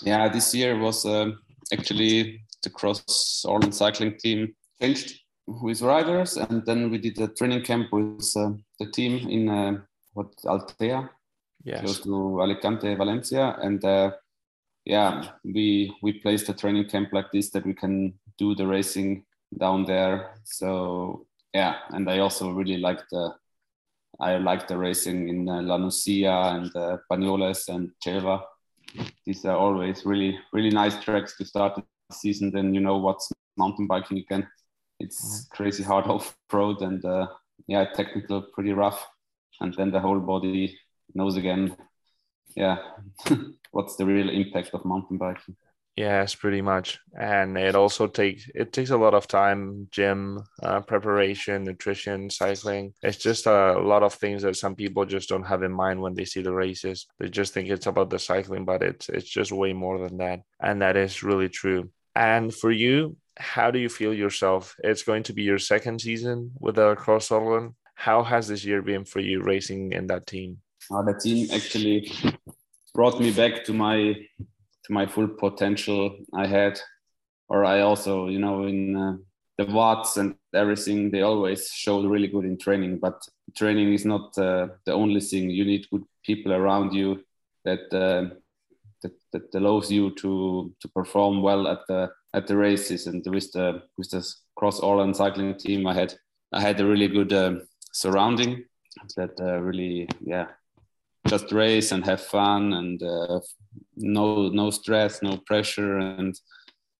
Yeah, 0.01 0.29
this 0.29 0.53
year 0.55 0.77
was 0.77 1.05
uh, 1.05 1.31
actually 1.71 2.41
the 2.63 2.69
Kross 2.69 3.45
Orlen 3.45 3.73
cycling 3.73 4.17
team 4.17 4.55
changed 4.81 5.19
with 5.45 5.81
riders, 5.81 6.37
and 6.37 6.65
then 6.65 6.89
we 6.89 6.97
did 6.97 7.19
a 7.19 7.27
training 7.27 7.63
camp 7.63 7.91
with 7.91 8.31
uh, 8.35 8.51
the 8.79 8.91
team 8.91 9.27
in 9.29 9.49
uh, 9.49 9.77
what 10.13 10.35
Altea 10.45 11.09
yes. 11.63 11.81
close 11.81 11.99
to 12.01 12.41
Alicante, 12.41 12.95
Valencia, 12.95 13.57
and 13.61 13.83
uh, 13.83 14.11
yeah, 14.85 15.31
we 15.43 15.93
we 16.01 16.13
placed 16.13 16.49
a 16.49 16.53
training 16.53 16.89
camp 16.89 17.09
like 17.11 17.31
this 17.31 17.49
that 17.51 17.65
we 17.65 17.73
can 17.73 18.13
do 18.37 18.55
the 18.55 18.65
racing 18.65 19.25
down 19.57 19.85
there. 19.85 20.35
So 20.45 21.25
yeah, 21.53 21.75
and 21.89 22.09
I 22.09 22.19
also 22.19 22.51
really 22.51 22.77
like 22.77 23.01
the 23.11 23.33
I 24.19 24.37
like 24.37 24.67
the 24.67 24.77
racing 24.77 25.29
in 25.29 25.47
uh, 25.47 25.61
La 25.61 25.77
Nucia 25.77 26.55
and 26.55 26.75
uh, 26.75 26.97
Banyoles 27.11 27.69
and 27.69 27.91
Chelva. 28.05 28.41
These 29.25 29.45
are 29.45 29.55
always 29.55 30.05
really 30.05 30.37
really 30.51 30.71
nice 30.71 31.01
tracks 31.03 31.37
to 31.37 31.45
start 31.45 31.75
the 31.75 31.83
season. 32.15 32.51
Then 32.51 32.73
you 32.73 32.81
know 32.81 32.97
what's 32.97 33.31
mountain 33.57 33.87
biking 33.87 34.17
again. 34.17 34.47
It's 34.99 35.47
crazy 35.51 35.83
hard 35.83 36.05
off 36.13 36.35
road 36.51 36.81
and 36.81 37.03
uh, 37.05 37.27
yeah, 37.67 37.85
technical, 37.93 38.41
pretty 38.53 38.73
rough, 38.73 39.05
and 39.61 39.73
then 39.75 39.91
the 39.91 39.99
whole 39.99 40.19
body 40.19 40.77
knows 41.13 41.37
again, 41.37 41.75
yeah, 42.55 42.77
what's 43.71 43.95
the 43.95 44.05
real 44.05 44.29
impact 44.29 44.71
of 44.73 44.85
mountain 44.85 45.17
biking. 45.17 45.55
Yes, 45.95 46.33
pretty 46.33 46.61
much, 46.61 46.97
and 47.19 47.57
it 47.57 47.75
also 47.75 48.07
takes 48.07 48.47
it 48.55 48.71
takes 48.71 48.89
a 48.89 48.97
lot 48.97 49.13
of 49.13 49.27
time, 49.27 49.87
gym 49.91 50.41
uh, 50.63 50.79
preparation, 50.79 51.65
nutrition, 51.65 52.29
cycling. 52.29 52.93
It's 53.03 53.17
just 53.17 53.47
a 53.47 53.77
lot 53.77 54.03
of 54.03 54.13
things 54.13 54.43
that 54.43 54.55
some 54.55 54.75
people 54.75 55.05
just 55.05 55.27
don't 55.27 55.43
have 55.43 55.61
in 55.61 55.73
mind 55.73 56.01
when 56.01 56.13
they 56.13 56.23
see 56.23 56.41
the 56.41 56.53
races. 56.53 57.05
They 57.19 57.27
just 57.27 57.53
think 57.53 57.67
it's 57.67 57.87
about 57.87 58.09
the 58.09 58.19
cycling, 58.19 58.63
but 58.63 58.81
it's 58.81 59.09
it's 59.09 59.29
just 59.29 59.51
way 59.51 59.73
more 59.73 59.99
than 59.99 60.17
that, 60.19 60.39
and 60.61 60.81
that 60.81 60.95
is 60.95 61.21
really 61.21 61.49
true. 61.49 61.89
And 62.15 62.53
for 62.53 62.71
you, 62.71 63.17
how 63.37 63.69
do 63.69 63.79
you 63.79 63.89
feel 63.89 64.13
yourself? 64.13 64.75
It's 64.83 65.03
going 65.03 65.23
to 65.23 65.33
be 65.33 65.43
your 65.43 65.59
second 65.59 65.99
season 65.99 66.51
with 66.59 66.75
the 66.75 66.95
Kross 66.95 67.29
Orlen. 67.29 67.75
How 67.95 68.23
has 68.23 68.47
this 68.47 68.63
year 68.63 68.81
been 68.81 69.03
for 69.03 69.19
you 69.19 69.41
racing 69.41 69.91
in 69.91 70.07
that 70.07 70.27
team? 70.27 70.59
uh, 70.91 71.01
the 71.03 71.13
team 71.13 71.47
actually 71.53 72.11
brought 72.93 73.19
me 73.19 73.31
back 73.31 73.63
to 73.65 73.73
my 73.73 74.15
to 74.89 74.93
my 74.93 75.05
full 75.05 75.27
potential 75.27 76.17
I 76.33 76.47
had. 76.47 76.79
Or 77.47 77.65
I 77.65 77.81
also, 77.81 78.27
you 78.27 78.39
know, 78.39 78.65
in 78.65 78.95
uh, 78.95 79.17
the 79.57 79.65
watts 79.65 80.17
and 80.17 80.35
everything, 80.53 81.09
they 81.09 81.21
always 81.21 81.71
showed 81.71 82.05
really 82.05 82.27
good 82.27 82.45
in 82.45 82.57
training. 82.57 82.99
But 82.99 83.21
training 83.55 83.93
is 83.93 84.05
not 84.05 84.37
uh, 84.37 84.67
the 84.85 84.93
only 84.93 85.21
thing. 85.21 85.49
You 85.49 85.65
need 85.65 85.87
good 85.91 86.03
people 86.23 86.53
around 86.53 86.93
you 86.93 87.23
that, 87.65 87.91
uh, 87.93 88.35
that 89.01 89.13
that 89.31 89.55
allows 89.55 89.91
you 89.91 90.11
to 90.15 90.73
to 90.79 90.87
perform 90.89 91.41
well 91.41 91.67
at 91.67 91.79
the 91.87 92.11
at 92.33 92.45
the 92.47 92.57
races. 92.57 93.07
And 93.07 93.25
with 93.25 93.51
the 93.51 93.83
with 93.97 94.11
the 94.11 94.19
Kross 94.59 94.81
Orlen 94.81 95.15
cycling 95.15 95.57
team, 95.57 95.87
I 95.87 95.93
had 95.95 96.13
I 96.51 96.61
had 96.61 96.79
a 96.79 96.85
really 96.85 97.07
good 97.07 97.33
uh, 97.33 97.59
surrounding 97.91 98.65
that 99.15 99.39
uh, 99.39 99.59
really 99.59 100.07
yeah 100.21 100.47
just 101.27 101.51
race 101.51 101.91
and 101.91 102.05
have 102.05 102.21
fun 102.21 102.73
and 102.73 103.03
uh, 103.03 103.39
no 103.99 104.49
no 104.49 104.69
stress 104.69 105.21
no 105.21 105.37
pressure 105.45 105.97
and 105.97 106.35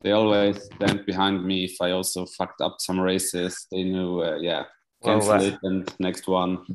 they 0.02 0.12
always 0.12 0.64
stand 0.64 1.06
behind 1.06 1.46
me 1.46 1.66
if 1.66 1.76
I 1.82 1.92
also 1.92 2.26
fucked 2.26 2.62
up 2.62 2.78
some 2.80 3.00
races. 3.00 3.68
They 3.72 3.84
knew, 3.84 4.22
uh, 4.22 4.38
yeah, 4.38 4.64
cancel 5.04 5.32
well, 5.32 5.44
it 5.44 5.58
and 5.64 5.94
next 6.00 6.28
one, 6.28 6.66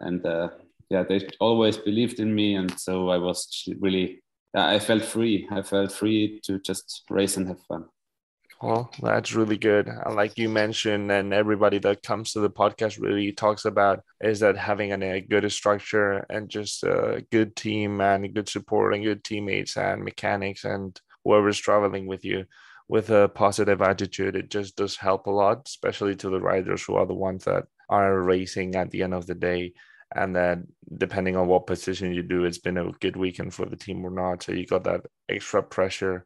and 0.00 0.24
uh, 0.26 0.48
yeah, 0.90 1.04
they 1.08 1.28
always 1.40 1.76
believed 1.76 2.18
in 2.18 2.34
me, 2.34 2.54
and 2.54 2.78
so 2.78 3.08
I 3.08 3.18
was 3.18 3.68
really, 3.80 4.22
I 4.54 4.78
felt 4.78 5.04
free. 5.04 5.48
I 5.50 5.62
felt 5.62 5.92
free 5.92 6.40
to 6.44 6.58
just 6.60 7.04
race 7.08 7.36
and 7.36 7.46
have 7.48 7.60
fun. 7.68 7.84
Well, 8.62 8.90
that's 9.02 9.34
really 9.34 9.58
good. 9.58 9.88
Uh, 9.88 10.12
like 10.14 10.38
you 10.38 10.48
mentioned, 10.48 11.12
and 11.12 11.34
everybody 11.34 11.78
that 11.80 12.02
comes 12.02 12.32
to 12.32 12.40
the 12.40 12.48
podcast 12.50 12.98
really 13.00 13.32
talks 13.32 13.66
about 13.66 14.02
is 14.20 14.40
that 14.40 14.56
having 14.56 14.92
a 14.92 15.20
good 15.20 15.50
structure 15.52 16.24
and 16.30 16.48
just 16.48 16.82
a 16.82 17.24
good 17.30 17.54
team 17.54 18.00
and 18.00 18.34
good 18.34 18.48
support 18.48 18.94
and 18.94 19.04
good 19.04 19.24
teammates 19.24 19.76
and 19.76 20.02
mechanics 20.02 20.64
and 20.64 20.98
whoever's 21.24 21.58
traveling 21.58 22.06
with 22.06 22.24
you 22.24 22.46
with 22.88 23.10
a 23.10 23.28
positive 23.28 23.82
attitude, 23.82 24.36
it 24.36 24.48
just 24.50 24.76
does 24.76 24.96
help 24.96 25.26
a 25.26 25.30
lot, 25.30 25.68
especially 25.68 26.16
to 26.16 26.30
the 26.30 26.40
riders 26.40 26.82
who 26.84 26.94
are 26.94 27.06
the 27.06 27.14
ones 27.14 27.44
that 27.44 27.64
are 27.90 28.22
racing 28.22 28.74
at 28.74 28.90
the 28.90 29.02
end 29.02 29.12
of 29.12 29.26
the 29.26 29.34
day. 29.34 29.72
And 30.14 30.34
then, 30.34 30.68
depending 30.96 31.36
on 31.36 31.46
what 31.48 31.66
position 31.66 32.14
you 32.14 32.22
do, 32.22 32.44
it's 32.44 32.58
been 32.58 32.78
a 32.78 32.90
good 33.00 33.16
weekend 33.16 33.52
for 33.52 33.66
the 33.66 33.76
team 33.76 34.04
or 34.06 34.10
not. 34.10 34.44
So 34.44 34.52
you 34.52 34.64
got 34.66 34.84
that 34.84 35.02
extra 35.28 35.62
pressure, 35.62 36.24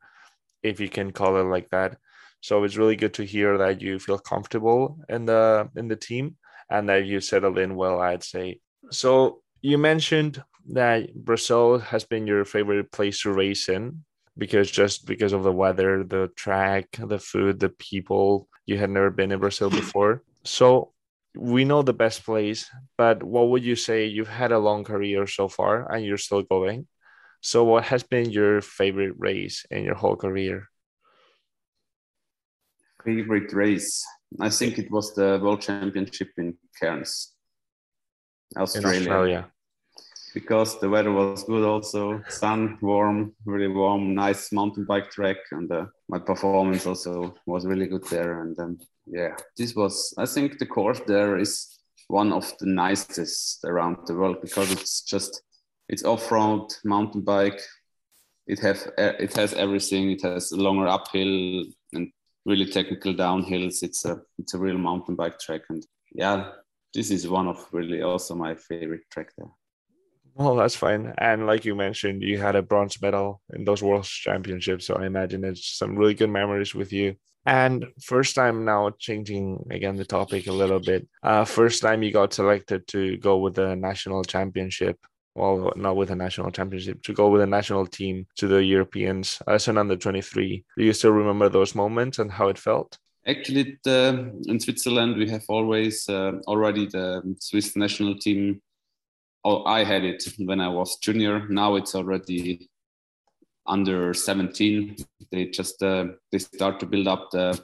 if 0.62 0.80
you 0.80 0.88
can 0.88 1.12
call 1.12 1.36
it 1.38 1.44
like 1.44 1.70
that 1.70 1.98
so 2.40 2.64
it's 2.64 2.76
really 2.76 2.96
good 2.96 3.14
to 3.14 3.24
hear 3.24 3.58
that 3.58 3.80
you 3.80 3.98
feel 3.98 4.18
comfortable 4.18 4.98
in 5.08 5.26
the 5.26 5.68
in 5.76 5.88
the 5.88 5.96
team 5.96 6.36
and 6.70 6.88
that 6.88 7.04
you 7.04 7.20
settled 7.20 7.58
in 7.58 7.76
well. 7.76 8.00
I'd 8.00 8.24
say. 8.24 8.60
So 8.90 9.42
you 9.60 9.78
mentioned 9.78 10.42
that 10.70 11.14
Brazil 11.14 11.78
has 11.78 12.04
been 12.04 12.26
your 12.26 12.44
favorite 12.44 12.92
place 12.92 13.22
to 13.22 13.32
race 13.32 13.68
in 13.68 14.04
because 14.38 14.70
just 14.70 15.06
because 15.06 15.32
of 15.32 15.42
the 15.42 15.52
weather, 15.52 16.02
the 16.04 16.30
track, 16.36 16.88
the 16.98 17.18
food, 17.18 17.60
the 17.60 17.68
people. 17.68 18.48
You 18.66 18.78
had 18.78 18.90
never 18.90 19.10
been 19.10 19.32
in 19.32 19.40
Brazil 19.40 19.70
before, 19.82 20.22
so 20.44 20.92
we 21.36 21.64
know 21.64 21.82
the 21.82 21.92
best 21.92 22.24
place. 22.24 22.70
But 22.96 23.22
what 23.22 23.50
would 23.50 23.64
you 23.64 23.76
say? 23.76 24.06
You've 24.06 24.28
had 24.28 24.52
a 24.52 24.58
long 24.58 24.84
career 24.84 25.26
so 25.26 25.48
far, 25.48 25.92
and 25.92 26.04
you're 26.04 26.18
still 26.18 26.42
going. 26.42 26.86
So, 27.42 27.64
what 27.64 27.84
has 27.84 28.02
been 28.02 28.30
your 28.30 28.60
favorite 28.60 29.14
race 29.18 29.66
in 29.70 29.84
your 29.84 29.94
whole 29.94 30.16
career? 30.16 30.69
Favorite 33.04 33.52
race? 33.52 34.04
I 34.40 34.48
think 34.48 34.78
it 34.78 34.90
was 34.90 35.14
the 35.14 35.40
World 35.42 35.60
Championship 35.60 36.28
in 36.38 36.56
Cairns, 36.78 37.34
Australia. 38.56 38.96
In 38.96 39.02
Australia. 39.02 39.50
Because 40.32 40.78
the 40.78 40.88
weather 40.88 41.10
was 41.10 41.42
good, 41.42 41.64
also 41.64 42.22
sun, 42.28 42.78
warm, 42.80 43.32
really 43.44 43.66
warm, 43.66 44.14
nice 44.14 44.52
mountain 44.52 44.84
bike 44.84 45.10
track, 45.10 45.38
and 45.50 45.70
uh, 45.72 45.86
my 46.08 46.20
performance 46.20 46.86
also 46.86 47.34
was 47.46 47.66
really 47.66 47.88
good 47.88 48.06
there. 48.08 48.42
And 48.42 48.56
um, 48.60 48.78
yeah, 49.06 49.34
this 49.56 49.74
was, 49.74 50.14
I 50.16 50.26
think, 50.26 50.58
the 50.58 50.66
course 50.66 51.00
there 51.06 51.36
is 51.36 51.80
one 52.06 52.32
of 52.32 52.52
the 52.58 52.66
nicest 52.66 53.64
around 53.64 54.06
the 54.06 54.14
world 54.14 54.40
because 54.40 54.70
it's 54.70 55.02
just 55.02 55.42
it's 55.88 56.04
off-road 56.04 56.72
mountain 56.84 57.22
bike. 57.22 57.60
It 58.46 58.60
have 58.60 58.92
it 58.98 59.34
has 59.36 59.52
everything. 59.54 60.12
It 60.12 60.22
has 60.22 60.52
a 60.52 60.56
longer 60.56 60.86
uphill 60.86 61.64
really 62.50 62.66
technical 62.66 63.14
downhills. 63.14 63.82
It's 63.82 64.04
a 64.04 64.20
it's 64.38 64.54
a 64.54 64.58
real 64.58 64.78
mountain 64.78 65.14
bike 65.14 65.38
track, 65.38 65.62
and 65.70 65.82
yeah, 66.12 66.38
this 66.94 67.10
is 67.10 67.28
one 67.28 67.48
of 67.48 67.58
really 67.72 68.02
also 68.02 68.34
my 68.34 68.54
favorite 68.54 69.04
track 69.12 69.30
there. 69.38 69.52
Well, 70.34 70.56
that's 70.56 70.76
fine. 70.76 71.12
And 71.18 71.46
like 71.46 71.64
you 71.64 71.74
mentioned, 71.74 72.22
you 72.22 72.38
had 72.38 72.56
a 72.56 72.62
bronze 72.62 73.00
medal 73.02 73.40
in 73.52 73.64
those 73.64 73.82
World 73.82 74.04
Championships, 74.04 74.86
so 74.86 74.94
I 74.94 75.06
imagine 75.06 75.44
it's 75.44 75.78
some 75.78 75.96
really 75.96 76.14
good 76.14 76.30
memories 76.30 76.74
with 76.74 76.92
you. 76.92 77.16
And 77.46 77.86
first 78.02 78.34
time 78.34 78.64
now 78.64 78.90
changing 78.98 79.66
again 79.70 79.96
the 79.96 80.04
topic 80.04 80.46
a 80.46 80.52
little 80.52 80.80
bit. 80.80 81.08
Uh, 81.22 81.44
first 81.44 81.82
time 81.82 82.02
you 82.02 82.12
got 82.12 82.34
selected 82.34 82.86
to 82.88 83.16
go 83.18 83.38
with 83.38 83.54
the 83.54 83.74
national 83.76 84.24
championship 84.24 84.98
well, 85.34 85.72
not 85.76 85.96
with 85.96 86.10
a 86.10 86.16
national 86.16 86.50
championship, 86.50 87.02
to 87.02 87.12
go 87.12 87.28
with 87.28 87.42
a 87.42 87.46
national 87.46 87.86
team 87.86 88.26
to 88.36 88.48
the 88.48 88.62
Europeans 88.64 89.40
as 89.46 89.68
an 89.68 89.78
under 89.78 89.96
23. 89.96 90.64
Do 90.76 90.84
you 90.84 90.92
still 90.92 91.12
remember 91.12 91.48
those 91.48 91.74
moments 91.74 92.18
and 92.18 92.30
how 92.30 92.48
it 92.48 92.58
felt? 92.58 92.98
Actually, 93.26 93.78
the, 93.84 94.32
in 94.46 94.58
Switzerland, 94.58 95.16
we 95.16 95.28
have 95.28 95.44
always 95.48 96.08
uh, 96.08 96.32
already 96.46 96.86
the 96.86 97.22
Swiss 97.38 97.76
national 97.76 98.18
team. 98.18 98.60
Oh, 99.44 99.64
I 99.64 99.84
had 99.84 100.04
it 100.04 100.24
when 100.38 100.60
I 100.60 100.68
was 100.68 100.98
junior. 100.98 101.46
Now 101.48 101.76
it's 101.76 101.94
already 101.94 102.68
under 103.66 104.12
17. 104.12 104.96
They 105.30 105.46
just 105.46 105.82
uh, 105.82 106.06
they 106.32 106.38
start 106.38 106.80
to 106.80 106.86
build 106.86 107.08
up 107.08 107.30
the 107.30 107.62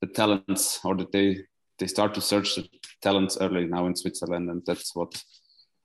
the 0.00 0.08
talents, 0.08 0.80
or 0.84 0.96
that 0.96 1.12
they 1.12 1.38
they 1.78 1.86
start 1.86 2.12
to 2.14 2.20
search 2.20 2.56
the 2.56 2.68
talents 3.00 3.38
early 3.40 3.66
now 3.66 3.86
in 3.86 3.96
Switzerland, 3.96 4.50
and 4.50 4.62
that's 4.66 4.94
what 4.94 5.22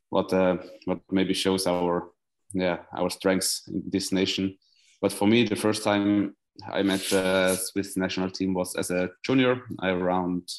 what 0.10 0.32
uh, 0.34 0.58
what 0.86 1.00
maybe 1.12 1.34
shows 1.34 1.68
our 1.68 2.12
yeah 2.54 2.78
our 2.96 3.10
strengths 3.10 3.68
in 3.68 3.84
this 3.88 4.12
nation. 4.12 4.58
But 5.02 5.12
for 5.12 5.28
me, 5.28 5.44
the 5.44 5.56
first 5.56 5.84
time 5.84 6.36
I 6.72 6.82
met 6.82 7.02
the 7.10 7.56
Swiss 7.56 7.98
national 7.98 8.32
team 8.32 8.54
was 8.54 8.76
as 8.76 8.90
a 8.90 9.10
junior, 9.24 9.62
I 9.80 9.90
around 9.90 10.50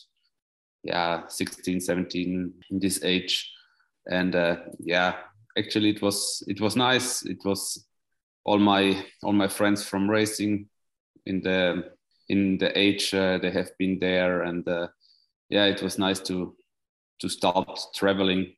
yeah 0.84 1.26
16, 1.28 1.80
17 1.80 2.52
in 2.70 2.78
this 2.78 3.02
age, 3.02 3.50
and 4.06 4.34
uh, 4.34 4.56
yeah, 4.78 5.16
actually 5.58 5.90
it 5.90 6.02
was 6.02 6.42
it 6.46 6.60
was 6.60 6.76
nice. 6.76 7.24
It 7.24 7.44
was 7.44 7.86
all 8.44 8.58
my 8.58 9.04
all 9.22 9.32
my 9.32 9.48
friends 9.48 9.82
from 9.84 10.08
racing 10.08 10.68
in 11.26 11.40
the 11.40 11.92
in 12.28 12.58
the 12.58 12.76
age 12.78 13.14
uh, 13.14 13.38
they 13.38 13.50
have 13.50 13.76
been 13.78 13.98
there, 13.98 14.42
and 14.42 14.66
uh, 14.68 14.88
yeah, 15.48 15.64
it 15.64 15.82
was 15.82 15.98
nice 15.98 16.20
to 16.20 16.54
to 17.20 17.28
start 17.28 17.80
traveling 17.94 18.54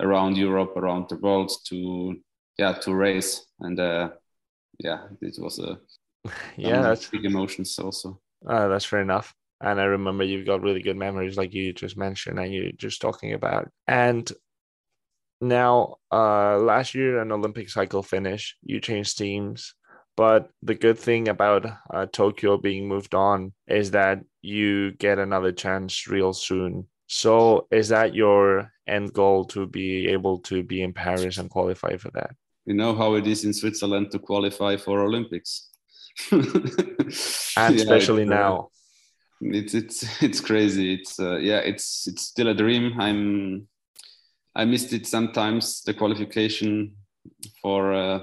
around 0.00 0.36
Europe, 0.36 0.76
around 0.76 1.08
the 1.08 1.16
world 1.16 1.50
to 1.68 2.16
yeah 2.58 2.72
to 2.72 2.94
race, 2.94 3.46
and 3.60 3.78
uh, 3.78 4.10
yeah, 4.78 5.06
it 5.20 5.36
was 5.38 5.58
a 5.58 5.78
yeah 6.56 6.82
that's 6.82 7.08
big 7.08 7.24
emotions 7.24 7.78
also. 7.78 8.20
Uh, 8.46 8.68
that's 8.68 8.84
fair 8.84 9.00
enough. 9.00 9.34
And 9.60 9.80
I 9.80 9.84
remember 9.84 10.24
you've 10.24 10.46
got 10.46 10.62
really 10.62 10.82
good 10.82 10.96
memories, 10.98 11.38
like 11.38 11.54
you 11.54 11.72
just 11.72 11.96
mentioned, 11.96 12.38
and 12.38 12.52
you're 12.52 12.72
just 12.72 13.00
talking 13.00 13.32
about. 13.32 13.70
And 13.86 14.30
now, 15.40 15.96
uh, 16.12 16.58
last 16.58 16.94
year 16.94 17.20
an 17.20 17.32
Olympic 17.32 17.70
cycle 17.70 18.02
finish, 18.02 18.56
you 18.62 18.80
changed 18.80 19.18
teams. 19.18 19.74
But 20.16 20.50
the 20.62 20.74
good 20.74 20.98
thing 20.98 21.28
about 21.28 21.66
uh, 21.92 22.06
Tokyo 22.06 22.56
being 22.56 22.88
moved 22.88 23.14
on 23.14 23.52
is 23.66 23.90
that 23.90 24.20
you 24.40 24.92
get 24.92 25.18
another 25.18 25.52
chance 25.52 26.06
real 26.08 26.32
soon 26.32 26.86
so 27.06 27.66
is 27.70 27.88
that 27.88 28.14
your 28.14 28.72
end 28.86 29.12
goal 29.12 29.44
to 29.44 29.66
be 29.66 30.08
able 30.08 30.38
to 30.40 30.62
be 30.62 30.82
in 30.82 30.92
Paris 30.92 31.38
and 31.38 31.50
qualify 31.50 31.96
for 31.96 32.10
that? 32.10 32.30
You 32.64 32.74
know 32.74 32.94
how 32.94 33.14
it 33.14 33.26
is 33.26 33.44
in 33.44 33.52
Switzerland 33.52 34.10
to 34.10 34.18
qualify 34.18 34.76
for 34.76 35.00
Olympics. 35.00 35.70
and 36.32 36.46
especially 37.56 38.24
uh, 38.24 38.26
now. 38.26 38.68
it's 39.40 39.74
it's 39.74 40.22
it's 40.22 40.40
crazy. 40.40 40.94
It's 40.94 41.20
uh, 41.20 41.36
yeah, 41.36 41.58
it's 41.58 42.08
it's 42.08 42.22
still 42.22 42.48
a 42.48 42.54
dream. 42.54 43.00
I'm 43.00 43.68
I 44.56 44.64
missed 44.64 44.92
it 44.92 45.06
sometimes 45.06 45.82
the 45.82 45.94
qualification 45.94 46.96
for 47.62 47.92
uh, 47.92 48.20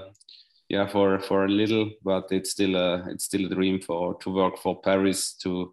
yeah 0.68 0.88
for 0.88 1.20
for 1.20 1.44
a 1.44 1.48
little, 1.48 1.90
but 2.02 2.24
it's 2.30 2.50
still 2.50 2.74
a 2.76 3.08
it's 3.08 3.24
still 3.24 3.46
a 3.46 3.54
dream 3.54 3.80
for 3.80 4.14
to 4.18 4.30
work 4.30 4.58
for 4.58 4.80
Paris 4.82 5.34
to 5.42 5.72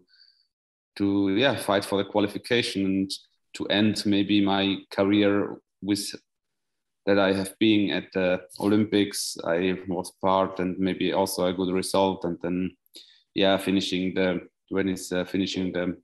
to 0.96 1.36
yeah 1.36 1.56
fight 1.56 1.84
for 1.84 1.98
the 1.98 2.10
qualification 2.10 2.84
and 2.84 3.10
to 3.54 3.66
end 3.66 4.02
maybe 4.06 4.44
my 4.44 4.78
career 4.90 5.56
with 5.82 6.14
that 7.06 7.18
I 7.18 7.32
have 7.32 7.58
been 7.58 7.90
at 7.90 8.12
the 8.12 8.42
Olympics. 8.60 9.36
I 9.44 9.76
was 9.88 10.12
part 10.20 10.60
and 10.60 10.78
maybe 10.78 11.12
also 11.12 11.46
a 11.46 11.52
good 11.52 11.72
result, 11.72 12.24
and 12.24 12.38
then 12.42 12.76
yeah, 13.34 13.56
finishing 13.58 14.14
the 14.14 14.40
when 14.68 14.88
it's 14.88 15.12
uh, 15.12 15.24
finishing 15.24 15.72
the 15.72 15.96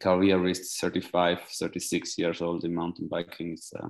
career 0.00 0.44
is 0.48 0.76
35, 0.76 1.40
36 1.42 2.18
years 2.18 2.42
old 2.42 2.64
in 2.64 2.74
mountain 2.74 3.08
biking. 3.08 3.52
It's, 3.52 3.72
uh, 3.72 3.88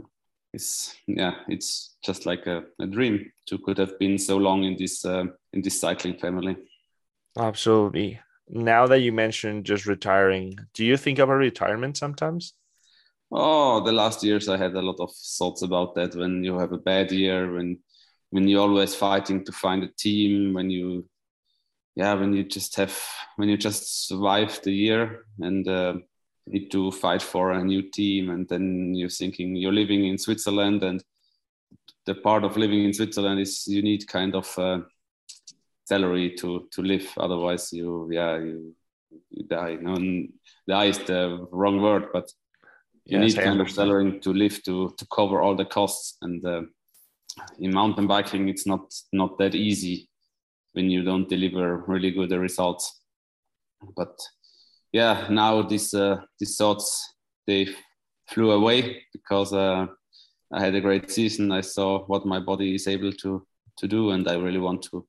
it's 0.53 0.95
yeah, 1.07 1.33
it's 1.49 1.97
just 2.05 2.26
like 2.26 2.47
a, 2.47 2.64
a, 2.79 2.87
dream 2.87 3.33
to 3.47 3.59
could 3.59 3.79
have 3.79 3.99
been 3.99 4.19
so 4.19 4.37
long 4.37 4.64
in 4.64 4.76
this 4.76 5.05
uh, 5.05 5.25
in 5.53 5.62
this 5.62 5.81
cycling 5.81 6.19
family. 6.19 6.57
Absolutely 7.38 8.21
now 8.49 8.87
that 8.87 9.01
you 9.01 9.13
mentioned 9.13 9.65
just 9.65 9.87
retiring, 9.87 10.59
do 10.75 10.85
you 10.85 10.97
think 10.97 11.19
about 11.19 11.35
retirement 11.35 11.97
sometimes? 11.97 12.55
Oh, 13.33 13.83
the 13.83 13.93
last 13.93 14.23
years 14.23 14.49
I 14.49 14.57
had 14.57 14.75
a 14.75 14.83
lot 14.83 15.01
of 15.01 15.11
thoughts 15.39 15.63
about 15.63 15.95
that. 15.95 16.15
When 16.15 16.45
you 16.45 16.59
have 16.59 16.73
a 16.73 16.79
bad 16.79 17.11
year, 17.11 17.55
when 17.55 17.79
when 18.31 18.49
you're 18.49 18.61
always 18.61 18.95
fighting 18.95 19.45
to 19.45 19.53
find 19.53 19.83
a 19.83 19.89
team, 19.89 20.55
when 20.55 20.71
you 20.71 21.09
yeah, 21.97 22.15
when 22.15 22.33
you 22.33 22.45
just 22.45 22.77
have 22.77 22.97
when 23.37 23.49
you 23.49 23.57
just 23.57 24.09
survive 24.09 24.61
the 24.63 24.73
year 24.73 25.25
and 25.41 25.67
uh, 25.69 25.95
need 26.47 26.71
to 26.73 26.91
fight 26.91 27.23
for 27.23 27.53
a 27.53 27.65
new 27.65 27.83
team, 27.91 28.31
and 28.31 28.49
then 28.49 28.95
you're 28.95 29.09
thinking 29.09 29.57
you're 29.57 29.73
living 29.73 30.05
in 30.05 30.19
Switzerland, 30.19 30.83
and 30.83 31.03
the 32.07 32.15
part 32.15 32.45
of 32.45 32.57
living 32.57 32.85
in 32.85 32.93
Switzerland 32.93 33.41
is 33.41 33.67
you 33.67 33.83
need 33.83 34.07
kind 34.07 34.35
of 34.35 34.59
uh, 34.59 34.81
salary 35.85 36.35
to 36.37 36.69
to 36.73 36.83
live. 36.83 37.07
Otherwise, 37.17 37.73
you 37.73 38.09
yeah 38.11 38.37
you, 38.38 38.75
you 39.31 39.45
die. 39.45 39.76
No, 39.81 39.95
die 40.69 40.87
is 40.87 40.99
the 40.99 41.47
wrong 41.53 41.81
word, 41.81 42.09
but 42.12 42.31
you 43.05 43.19
yes, 43.19 43.37
need 43.37 43.45
kind 43.45 43.61
of 43.61 43.71
salary 43.71 44.19
to 44.21 44.33
live 44.33 44.62
to 44.64 44.95
to 44.97 45.07
cover 45.14 45.41
all 45.41 45.55
the 45.55 45.64
costs. 45.64 46.17
And 46.23 46.45
uh, 46.45 46.62
in 47.59 47.75
mountain 47.75 48.07
biking, 48.07 48.49
it's 48.49 48.67
not 48.67 48.93
not 49.12 49.38
that 49.38 49.55
easy 49.55 50.09
when 50.73 50.91
you 50.91 51.05
don't 51.05 51.29
deliver 51.29 51.85
really 51.87 52.11
good 52.11 52.33
results. 52.33 53.03
But 53.97 54.19
yeah, 54.93 55.26
now 55.31 55.62
these 55.62 55.93
uh, 55.95 56.17
these 56.38 56.57
thoughts 56.57 57.14
they 57.47 57.69
flew 58.29 58.53
away 58.53 59.03
because 59.12 59.53
uh, 59.53 59.87
I 60.53 60.61
had 60.61 60.75
a 60.75 60.81
great 60.81 61.11
season. 61.11 61.53
I 61.53 61.61
saw 61.61 62.07
what 62.07 62.25
my 62.25 62.41
body 62.41 62.75
is 62.75 62.88
able 62.88 63.12
to 63.12 63.47
to 63.79 63.88
do, 63.88 64.11
and 64.11 64.26
I 64.29 64.37
really 64.37 64.61
want 64.61 64.83
to 64.85 65.07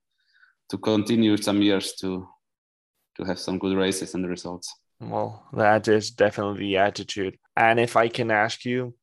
to 0.70 0.78
continue 0.78 1.38
some 1.38 1.62
years 1.62 1.94
to 2.02 2.28
to 3.18 3.24
have 3.24 3.40
some 3.40 3.58
good 3.58 3.78
races 3.78 4.14
and 4.14 4.28
results. 4.28 4.74
Well, 5.00 5.48
that 5.54 5.88
is 5.88 6.12
definitely 6.12 6.60
the 6.60 6.78
attitude. 6.78 7.38
And 7.56 7.80
if 7.80 7.96
I 7.96 8.10
can 8.10 8.30
ask 8.30 8.66
you, 8.66 8.94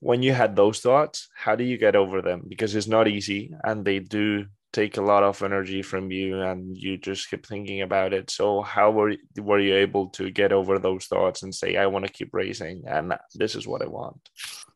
when 0.00 0.22
you 0.22 0.32
had 0.34 0.54
those 0.54 0.80
thoughts, 0.80 1.28
how 1.34 1.56
do 1.56 1.64
you 1.64 1.78
get 1.78 1.96
over 1.96 2.20
them? 2.20 2.42
Because 2.46 2.74
it's 2.74 2.86
not 2.86 3.08
easy, 3.08 3.54
and 3.64 3.84
they 3.84 4.00
do 4.00 4.46
take 4.74 4.96
a 4.96 5.02
lot 5.02 5.22
of 5.22 5.40
energy 5.42 5.82
from 5.82 6.10
you 6.10 6.42
and 6.42 6.76
you 6.76 6.98
just 6.98 7.30
keep 7.30 7.46
thinking 7.46 7.82
about 7.82 8.12
it 8.12 8.28
so 8.28 8.60
how 8.60 8.90
were 8.90 9.14
were 9.38 9.60
you 9.60 9.72
able 9.72 10.08
to 10.08 10.30
get 10.30 10.52
over 10.52 10.80
those 10.80 11.04
thoughts 11.06 11.44
and 11.44 11.54
say 11.54 11.76
i 11.76 11.86
want 11.86 12.04
to 12.04 12.12
keep 12.12 12.30
racing 12.32 12.82
and 12.88 13.14
this 13.36 13.54
is 13.54 13.68
what 13.68 13.82
i 13.82 13.86
want 13.86 14.20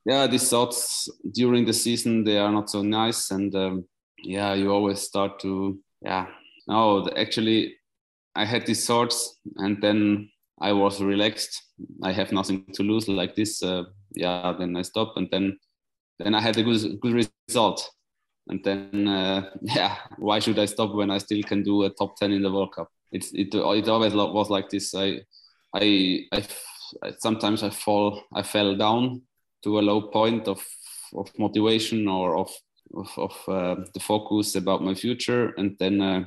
yeah 0.07 0.25
these 0.29 0.49
thoughts 0.49 1.09
during 1.35 1.65
the 1.65 1.73
season 1.73 2.23
they 2.23 2.39
are 2.39 2.53
not 2.53 2.71
so 2.71 2.81
nice 2.81 3.33
and 3.33 3.53
um, 3.57 3.85
yeah 4.23 4.55
you 4.55 4.73
always 4.73 5.01
start 5.01 5.41
to 5.41 5.77
yeah. 6.03 6.27
No 6.67 7.09
actually 7.17 7.77
i 8.35 8.45
had 8.45 8.67
these 8.67 8.87
thoughts 8.87 9.39
and 9.57 9.81
then 9.83 10.31
i 10.61 10.73
was 10.73 11.03
relaxed. 11.03 11.63
I 12.03 12.13
have 12.13 12.33
nothing 12.33 12.65
to 12.75 12.83
lose 12.83 13.09
like 13.09 13.35
this. 13.35 13.63
Uh, 13.63 13.85
yeah 14.15 14.55
then 14.59 14.77
i 14.77 14.83
stop 14.83 15.17
and 15.17 15.29
then 15.31 15.59
then 16.19 16.35
i 16.35 16.41
had 16.41 16.57
a 16.57 16.63
good 16.63 17.01
good 17.01 17.29
result. 17.49 17.91
And 18.51 18.65
then 18.65 19.09
uh, 19.09 19.51
yeah 19.63 19.97
why 20.19 20.39
should 20.39 20.59
i 20.59 20.67
stop 20.67 20.95
when 20.95 21.11
i 21.11 21.19
still 21.19 21.43
can 21.43 21.63
do 21.63 21.85
a 21.85 21.91
top 21.91 22.17
10 22.17 22.33
in 22.33 22.43
the 22.43 22.53
world 22.53 22.75
cup? 22.75 22.89
It's 23.13 23.33
it, 23.33 23.55
it 23.55 23.89
always 23.89 24.15
was 24.15 24.51
like 24.51 24.69
this. 24.69 24.95
I 24.95 25.21
i 25.75 26.27
i 26.33 26.45
sometimes 27.19 27.63
i 27.63 27.71
fall 27.71 28.23
i 28.35 28.43
fell 28.43 28.75
down 28.77 29.23
to 29.63 29.79
a 29.79 29.83
low 29.83 30.03
point 30.09 30.49
of 30.49 30.65
of 31.15 31.31
motivation 31.39 32.09
or 32.09 32.37
of 32.37 32.51
of, 32.95 33.11
of 33.17 33.49
uh, 33.49 33.85
the 33.95 34.01
focus 34.01 34.55
about 34.55 34.83
my 34.83 34.95
future. 34.95 35.55
And 35.57 35.77
then 35.79 36.01
uh, 36.01 36.25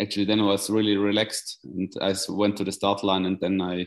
actually 0.00 0.24
then 0.24 0.40
i 0.40 0.44
was 0.44 0.70
really 0.70 0.96
relaxed 0.96 1.58
and 1.64 1.92
i 2.00 2.14
went 2.28 2.56
to 2.56 2.64
the 2.64 2.72
start 2.72 3.02
line 3.02 3.24
and 3.24 3.38
then 3.40 3.60
i 3.60 3.86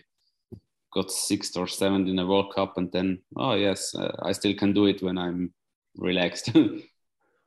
got 0.93 1.09
sixth 1.09 1.55
or 1.55 1.67
seventh 1.67 2.09
in 2.09 2.19
a 2.19 2.25
world 2.25 2.53
cup. 2.53 2.77
And 2.77 2.91
then 2.91 3.19
oh 3.37 3.53
yes 3.53 3.95
uh, 3.95 4.11
i 4.21 4.31
still 4.33 4.53
can 4.53 4.73
do 4.73 4.85
it 4.85 5.01
when 5.01 5.17
i'm 5.17 5.53
relaxed. 5.97 6.51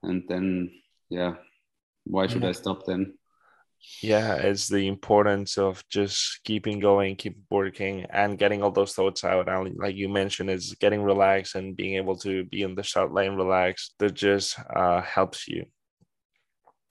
And 0.02 0.22
then 0.28 0.70
yeah 1.08 1.34
why 2.04 2.26
should 2.26 2.42
yeah. 2.42 2.50
i 2.50 2.52
stop 2.52 2.84
then 2.84 3.14
yeah 4.02 4.34
it's 4.34 4.68
the 4.68 4.86
importance 4.86 5.56
of 5.58 5.82
just 5.88 6.40
keeping 6.44 6.78
going 6.80 7.16
keep 7.16 7.38
working 7.50 8.04
and 8.10 8.38
getting 8.38 8.62
all 8.62 8.70
those 8.70 8.92
thoughts 8.92 9.24
out 9.24 9.48
and 9.48 9.76
like 9.76 9.96
you 9.96 10.08
mentioned 10.08 10.50
is 10.50 10.74
getting 10.80 11.02
relaxed 11.02 11.54
and 11.54 11.76
being 11.76 11.96
able 11.96 12.16
to 12.16 12.44
be 12.44 12.62
in 12.62 12.74
the 12.74 12.84
start 12.84 13.12
lane 13.12 13.34
relaxed 13.34 13.94
that 13.98 14.14
just 14.14 14.58
uh, 14.74 15.00
helps 15.00 15.48
you. 15.48 15.64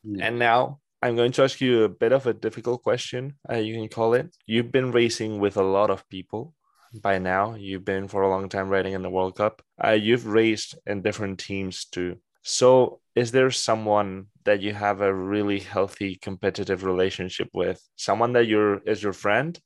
Yeah. 0.03 0.27
and 0.27 0.39
now 0.39 0.79
i'm 1.01 1.15
going 1.15 1.31
to 1.31 1.43
ask 1.43 1.61
you 1.61 1.83
a 1.83 1.89
bit 1.89 2.11
of 2.11 2.27
a 2.27 2.33
difficult 2.33 2.83
question 2.83 3.35
uh, 3.49 3.55
you 3.55 3.75
can 3.75 3.87
call 3.87 4.13
it. 4.13 4.35
You've 4.45 4.71
been 4.71 4.91
racing 4.91 5.39
with 5.39 5.57
a 5.57 5.63
lot 5.63 5.89
of 5.89 6.07
people 6.09 6.53
by 7.01 7.17
now. 7.19 7.55
You've 7.55 7.85
been 7.85 8.07
for 8.07 8.21
a 8.21 8.29
long 8.29 8.49
time 8.49 8.69
riding 8.69 8.93
in 8.93 9.01
the 9.01 9.09
world 9.09 9.35
cup. 9.35 9.61
Uh, 9.83 9.91
you've 9.91 10.27
raced 10.27 10.75
in 10.85 11.01
different 11.01 11.39
teams 11.39 11.85
too. 11.85 12.17
So, 12.43 12.99
is 13.15 13.31
there 13.31 13.51
someone 13.51 14.27
that 14.45 14.61
you 14.61 14.73
have 14.73 15.01
a 15.01 15.13
really 15.13 15.59
healthy 15.59 16.15
competitive 16.15 16.83
relationship 16.83 17.49
with? 17.53 17.81
Someone 17.95 18.33
that 18.33 18.47
you're 18.47 18.79
is 18.79 19.01
your 19.01 19.13
friend, 19.13 19.59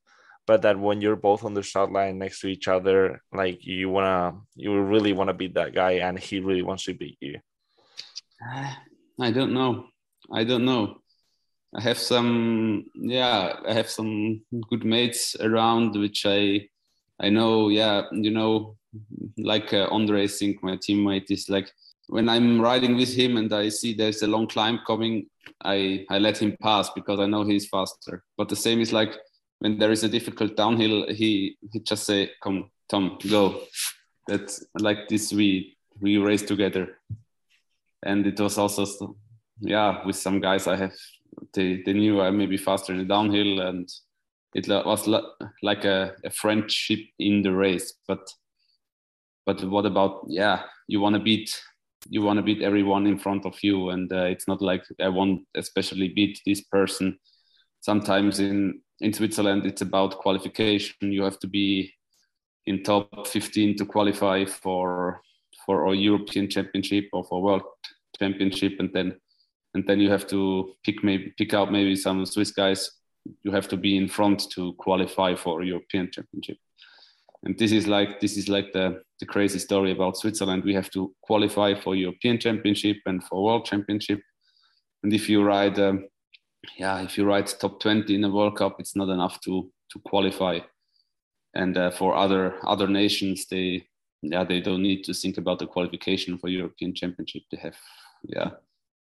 but 0.46 0.62
that 0.62 0.80
when 0.80 1.02
you're 1.02 1.16
both 1.16 1.44
on 1.44 1.54
the 1.54 1.64
start 1.64 1.92
line 1.92 2.18
next 2.18 2.42
to 2.42 2.48
each 2.48 2.68
other, 2.68 3.22
like 3.34 3.66
you 3.66 3.90
wanna, 3.90 4.36
you 4.56 4.80
really 4.82 5.14
want 5.14 5.30
to 5.30 5.34
beat 5.34 5.56
that 5.56 5.74
guy, 5.74 5.94
and 5.94 6.18
he 6.18 6.40
really 6.40 6.64
wants 6.64 6.86
to 6.86 6.94
beat 6.94 7.18
you. 7.20 7.40
I 9.20 9.32
don't 9.32 9.54
know. 9.54 9.88
I 10.32 10.44
don't 10.44 10.66
know. 10.66 10.98
I 11.76 11.82
have 11.82 11.98
some, 11.98 12.86
yeah, 12.96 13.60
I 13.68 13.74
have 13.74 13.90
some 13.90 14.42
good 14.70 14.86
mates 14.86 15.36
around, 15.40 15.96
which 16.00 16.26
I, 16.26 16.70
I 17.20 17.30
know, 17.30 17.70
yeah, 17.70 18.04
you 18.12 18.32
know, 18.32 18.78
like 19.38 19.74
uh, 19.74 19.90
Ondřej 19.90 20.30
Cink, 20.30 20.64
my 20.64 20.78
teammate, 20.78 21.30
is 21.30 21.50
like 21.50 21.72
when 22.08 22.30
I'm 22.30 22.62
riding 22.62 22.96
with 22.96 23.14
him 23.14 23.38
and 23.38 23.54
I 23.54 23.70
see 23.70 23.94
there's 23.94 24.22
a 24.22 24.28
long 24.28 24.48
climb 24.48 24.80
coming, 24.88 25.28
I, 25.64 26.06
I 26.10 26.20
let 26.20 26.38
him 26.38 26.56
pass 26.62 26.90
because 26.92 27.20
I 27.20 27.26
know 27.26 27.44
he's 27.44 27.68
faster. 27.68 28.24
But 28.38 28.50
the 28.50 28.56
same 28.56 28.80
is 28.80 28.94
like 28.94 29.14
when 29.60 29.78
there 29.78 29.92
is 29.92 30.04
a 30.04 30.10
difficult 30.10 30.56
downhill, 30.56 31.08
he, 31.10 31.58
he 31.72 31.80
just 31.80 32.06
say, 32.06 32.32
come, 32.42 32.72
Tom, 32.90 33.18
go. 33.30 33.62
That's 34.28 34.66
like 34.80 35.08
this, 35.10 35.34
we, 35.34 35.78
we 36.00 36.18
race 36.18 36.44
together. 36.44 36.98
And 38.04 38.26
it 38.26 38.40
was 38.40 38.58
also, 38.58 39.18
yeah, 39.60 40.06
with 40.06 40.16
some 40.16 40.40
guys 40.40 40.68
I 40.68 40.78
have, 40.78 40.94
they, 41.54 41.82
they 41.86 41.94
knew 41.94 42.22
I 42.22 42.32
may 42.32 42.46
be 42.46 42.58
faster 42.58 42.94
in 42.94 43.00
the 43.00 43.06
downhill 43.06 43.62
and 43.62 43.90
it 44.56 44.68
was 44.68 45.08
like 45.62 45.84
a, 45.84 46.14
a 46.24 46.30
friendship 46.30 47.00
in 47.20 47.42
the 47.42 47.52
race. 47.52 47.94
But, 48.08 48.32
but 49.46 49.62
what 49.66 49.86
about, 49.86 50.26
yeah, 50.28 50.64
you 50.88 51.02
want 51.02 51.16
to 51.16 51.22
beat 51.22 51.62
you 52.10 52.22
want 52.22 52.38
to 52.38 52.44
beat 52.44 52.62
everyone 52.62 53.08
in 53.08 53.18
front 53.18 53.46
of 53.46 53.56
you 53.64 53.90
and 53.90 54.12
uh, 54.12 54.24
it's 54.24 54.48
not 54.48 54.62
like 54.62 54.84
i 55.02 55.10
want 55.10 55.42
especially 55.56 56.10
beat 56.10 56.40
this 56.46 56.62
person. 56.62 57.18
Sometimes 57.82 58.40
in 58.40 58.82
in 59.00 59.14
switzerland 59.14 59.66
it's 59.66 59.82
about 59.82 60.18
qualification. 60.18 61.12
You 61.12 61.24
have 61.24 61.40
to 61.40 61.48
be 61.48 61.94
in 62.66 62.84
top 62.84 63.28
15 63.28 63.78
to 63.78 63.86
qualify 63.86 64.46
for 64.46 65.22
for 65.66 65.88
a 65.88 65.96
european 65.96 66.50
championship 66.50 67.06
or 67.14 67.24
for 67.24 67.42
world 67.42 67.64
championship 68.20 68.74
and 68.80 68.90
then 68.94 69.16
and 69.74 69.86
then 69.88 70.00
you 70.00 70.10
have 70.10 70.28
to 70.28 70.74
pick 70.84 71.04
maybe 71.04 71.34
pick 71.38 71.54
out 71.54 71.72
maybe 71.72 71.96
some 71.96 72.26
swiss 72.26 72.52
guys. 72.52 72.92
You 73.44 73.52
have 73.52 73.68
to 73.68 73.78
be 73.78 73.98
in 73.98 74.08
front 74.08 74.50
to 74.52 74.74
qualify 74.74 75.36
for 75.36 75.62
a 75.62 75.66
european 75.66 76.10
championship 76.12 76.58
and 77.44 77.58
this 77.58 77.72
is 77.72 77.88
like 77.88 78.20
this 78.20 78.38
is 78.38 78.50
like 78.50 78.74
the 78.74 79.02
the 79.20 79.26
crazy 79.26 79.60
story 79.60 79.92
about 79.92 80.18
Switzerland. 80.18 80.64
We 80.64 80.74
have 80.74 80.90
to 80.92 81.14
qualify 81.22 81.76
for 81.76 81.96
European 81.96 82.40
Championship 82.40 82.98
and 83.06 83.24
for 83.24 83.44
World 83.44 83.66
Championship. 83.66 84.22
And 85.04 85.14
if 85.14 85.30
you 85.30 85.44
ride, 85.44 85.80
um, 85.80 86.08
yeah, 86.78 87.02
if 87.02 87.18
you 87.18 87.26
ride 87.26 87.48
top 87.48 87.80
20 87.80 88.14
in 88.14 88.22
the 88.22 88.30
World 88.32 88.58
Cup, 88.58 88.78
it's 88.80 88.96
not 88.96 89.10
enough 89.10 89.40
to 89.42 89.72
to 89.92 90.00
qualify. 90.06 90.60
And 91.54 91.78
uh, 91.78 91.92
for 91.92 92.16
other 92.16 92.56
other 92.66 92.88
nations, 92.88 93.46
they 93.48 93.88
yeah 94.22 94.44
they 94.44 94.62
don't 94.62 94.84
need 94.84 95.04
to 95.06 95.14
think 95.14 95.38
about 95.38 95.60
the 95.60 95.68
qualification 95.68 96.38
for 96.38 96.50
European 96.50 96.94
Championship. 96.94 97.44
They 97.52 97.58
have 97.58 97.78
yeah 98.24 98.52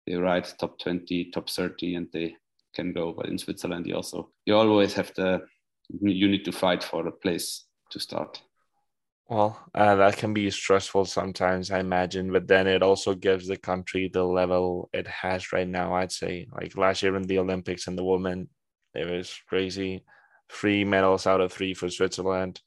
they 0.06 0.14
ride 0.16 0.48
top 0.58 0.78
20, 0.80 1.30
top 1.30 1.48
30, 1.48 1.94
and 1.94 2.08
they 2.12 2.36
can 2.74 2.92
go. 2.92 3.12
But 3.12 3.26
in 3.26 3.38
Switzerland, 3.38 3.86
you 3.86 3.94
also 3.96 4.30
you 4.46 4.56
always 4.56 4.94
have 4.94 5.12
the 5.14 5.42
you 6.00 6.28
need 6.28 6.44
to 6.44 6.52
fight 6.52 6.82
for 6.82 7.06
a 7.06 7.12
place 7.12 7.64
to 7.92 8.00
start. 8.00 8.42
Well, 9.28 9.58
uh, 9.74 9.94
that 9.94 10.18
can 10.18 10.34
be 10.34 10.50
stressful 10.50 11.06
sometimes, 11.06 11.70
I 11.70 11.78
imagine, 11.78 12.32
but 12.32 12.48
then 12.48 12.66
it 12.66 12.82
also 12.82 13.14
gives 13.14 13.46
the 13.46 13.56
country 13.56 14.10
the 14.12 14.24
level 14.24 14.90
it 14.92 15.06
has 15.06 15.52
right 15.52 15.66
now. 15.66 15.94
I'd 15.94 16.12
say, 16.12 16.48
like 16.52 16.76
last 16.76 17.02
year 17.02 17.16
in 17.16 17.22
the 17.22 17.38
Olympics 17.38 17.86
and 17.86 17.96
the 17.96 18.04
women, 18.04 18.48
it 18.94 19.08
was 19.08 19.34
crazy. 19.48 20.04
Three 20.50 20.84
medals 20.84 21.26
out 21.26 21.40
of 21.40 21.52
three 21.52 21.72
for 21.72 21.88
Switzerland. 21.88 22.60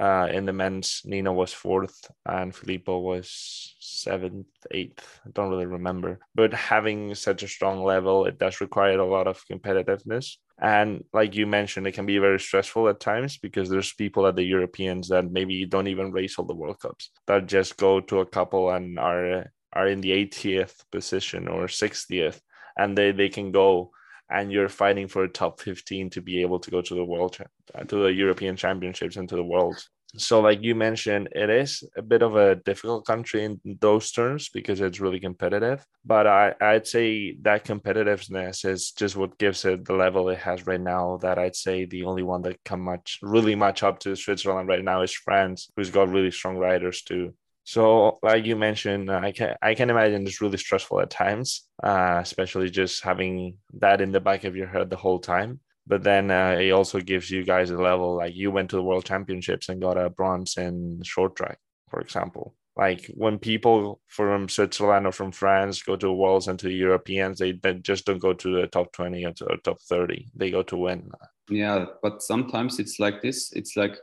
Uh, 0.00 0.28
in 0.32 0.46
the 0.46 0.52
men's, 0.52 1.02
Nino 1.04 1.30
was 1.34 1.52
fourth 1.52 2.10
and 2.24 2.54
Filippo 2.54 2.98
was 3.00 3.76
seventh, 3.80 4.46
eighth. 4.70 5.20
I 5.26 5.30
don't 5.34 5.50
really 5.50 5.66
remember. 5.66 6.20
But 6.34 6.54
having 6.54 7.14
such 7.14 7.42
a 7.42 7.48
strong 7.48 7.84
level, 7.84 8.24
it 8.24 8.38
does 8.38 8.62
require 8.62 8.98
a 8.98 9.04
lot 9.04 9.26
of 9.26 9.44
competitiveness. 9.46 10.36
And 10.58 11.04
like 11.12 11.34
you 11.34 11.46
mentioned, 11.46 11.86
it 11.86 11.92
can 11.92 12.06
be 12.06 12.16
very 12.16 12.40
stressful 12.40 12.88
at 12.88 12.98
times 12.98 13.36
because 13.36 13.68
there's 13.68 13.92
people 13.92 14.26
at 14.26 14.36
the 14.36 14.42
Europeans 14.42 15.08
that 15.08 15.30
maybe 15.30 15.66
don't 15.66 15.88
even 15.88 16.12
race 16.12 16.38
all 16.38 16.46
the 16.46 16.54
World 16.54 16.80
Cups 16.80 17.10
that 17.26 17.46
just 17.46 17.76
go 17.76 18.00
to 18.00 18.20
a 18.20 18.26
couple 18.26 18.70
and 18.70 18.98
are 18.98 19.52
are 19.74 19.86
in 19.86 20.00
the 20.00 20.10
80th 20.10 20.82
position 20.90 21.46
or 21.46 21.66
60th, 21.66 22.40
and 22.76 22.96
they 22.96 23.12
they 23.12 23.28
can 23.28 23.52
go 23.52 23.92
and 24.30 24.52
you're 24.52 24.68
fighting 24.68 25.08
for 25.08 25.24
a 25.24 25.28
top 25.28 25.60
15 25.60 26.10
to 26.10 26.20
be 26.20 26.42
able 26.42 26.58
to 26.60 26.70
go 26.70 26.80
to 26.80 26.94
the 26.94 27.04
world 27.04 27.36
uh, 27.74 27.84
to 27.84 27.96
the 27.96 28.12
European 28.12 28.56
championships 28.56 29.16
and 29.16 29.28
to 29.28 29.36
the 29.36 29.44
world. 29.44 29.76
so 30.16 30.40
like 30.40 30.62
you 30.62 30.74
mentioned 30.74 31.28
it 31.32 31.50
is 31.50 31.84
a 31.96 32.02
bit 32.02 32.22
of 32.22 32.36
a 32.36 32.56
difficult 32.56 33.06
country 33.06 33.44
in 33.44 33.60
those 33.80 34.10
terms 34.10 34.48
because 34.48 34.80
it's 34.80 35.00
really 35.00 35.20
competitive 35.20 35.84
but 36.04 36.26
I, 36.26 36.54
i'd 36.60 36.86
say 36.86 37.36
that 37.42 37.64
competitiveness 37.64 38.64
is 38.64 38.90
just 38.90 39.16
what 39.16 39.38
gives 39.38 39.64
it 39.64 39.84
the 39.84 39.94
level 39.94 40.28
it 40.28 40.38
has 40.38 40.66
right 40.66 40.80
now 40.80 41.18
that 41.18 41.38
i'd 41.38 41.56
say 41.56 41.84
the 41.84 42.04
only 42.04 42.22
one 42.22 42.42
that 42.42 42.58
come 42.64 42.80
much 42.80 43.18
really 43.22 43.54
much 43.54 43.82
up 43.82 44.00
to 44.00 44.16
switzerland 44.16 44.68
right 44.68 44.84
now 44.84 45.02
is 45.02 45.12
france 45.12 45.70
who's 45.76 45.90
got 45.90 46.08
really 46.08 46.30
strong 46.30 46.56
riders 46.56 47.02
too 47.02 47.32
so 47.64 48.18
like 48.22 48.44
you 48.46 48.56
mentioned 48.56 49.10
i 49.10 49.30
can 49.32 49.54
i 49.62 49.74
can 49.74 49.90
imagine 49.90 50.26
it's 50.26 50.40
really 50.40 50.56
stressful 50.56 51.00
at 51.00 51.10
times 51.10 51.68
uh, 51.82 52.18
especially 52.20 52.70
just 52.70 53.02
having 53.02 53.56
that 53.74 54.00
in 54.00 54.12
the 54.12 54.20
back 54.20 54.44
of 54.44 54.56
your 54.56 54.66
head 54.66 54.90
the 54.90 54.96
whole 54.96 55.18
time. 55.18 55.60
But 55.86 56.02
then 56.02 56.30
uh, 56.30 56.56
it 56.60 56.70
also 56.70 57.00
gives 57.00 57.30
you 57.30 57.42
guys 57.42 57.70
a 57.70 57.76
level 57.76 58.16
like 58.16 58.34
you 58.34 58.50
went 58.50 58.70
to 58.70 58.76
the 58.76 58.82
world 58.82 59.04
championships 59.04 59.68
and 59.68 59.80
got 59.80 59.96
a 59.96 60.10
bronze 60.10 60.56
in 60.56 61.02
short 61.02 61.36
track 61.36 61.58
for 61.88 62.00
example. 62.00 62.54
Like 62.76 63.10
when 63.14 63.38
people 63.38 64.00
from 64.06 64.48
switzerland 64.48 65.06
or 65.06 65.12
from 65.12 65.32
france 65.32 65.82
go 65.82 65.96
to 65.96 66.12
worlds 66.12 66.46
and 66.46 66.58
to 66.60 66.70
europeans 66.70 67.38
they 67.38 67.52
just 67.82 68.04
don't 68.06 68.20
go 68.20 68.32
to 68.32 68.60
the 68.60 68.68
top 68.68 68.92
20 68.92 69.24
or, 69.24 69.32
to, 69.32 69.44
or 69.46 69.56
top 69.56 69.80
30 69.82 70.30
they 70.36 70.50
go 70.50 70.62
to 70.62 70.76
win. 70.76 71.10
Yeah 71.48 71.86
but 72.02 72.22
sometimes 72.22 72.78
it's 72.78 73.00
like 73.00 73.20
this. 73.22 73.52
It's 73.52 73.76
like 73.76 73.96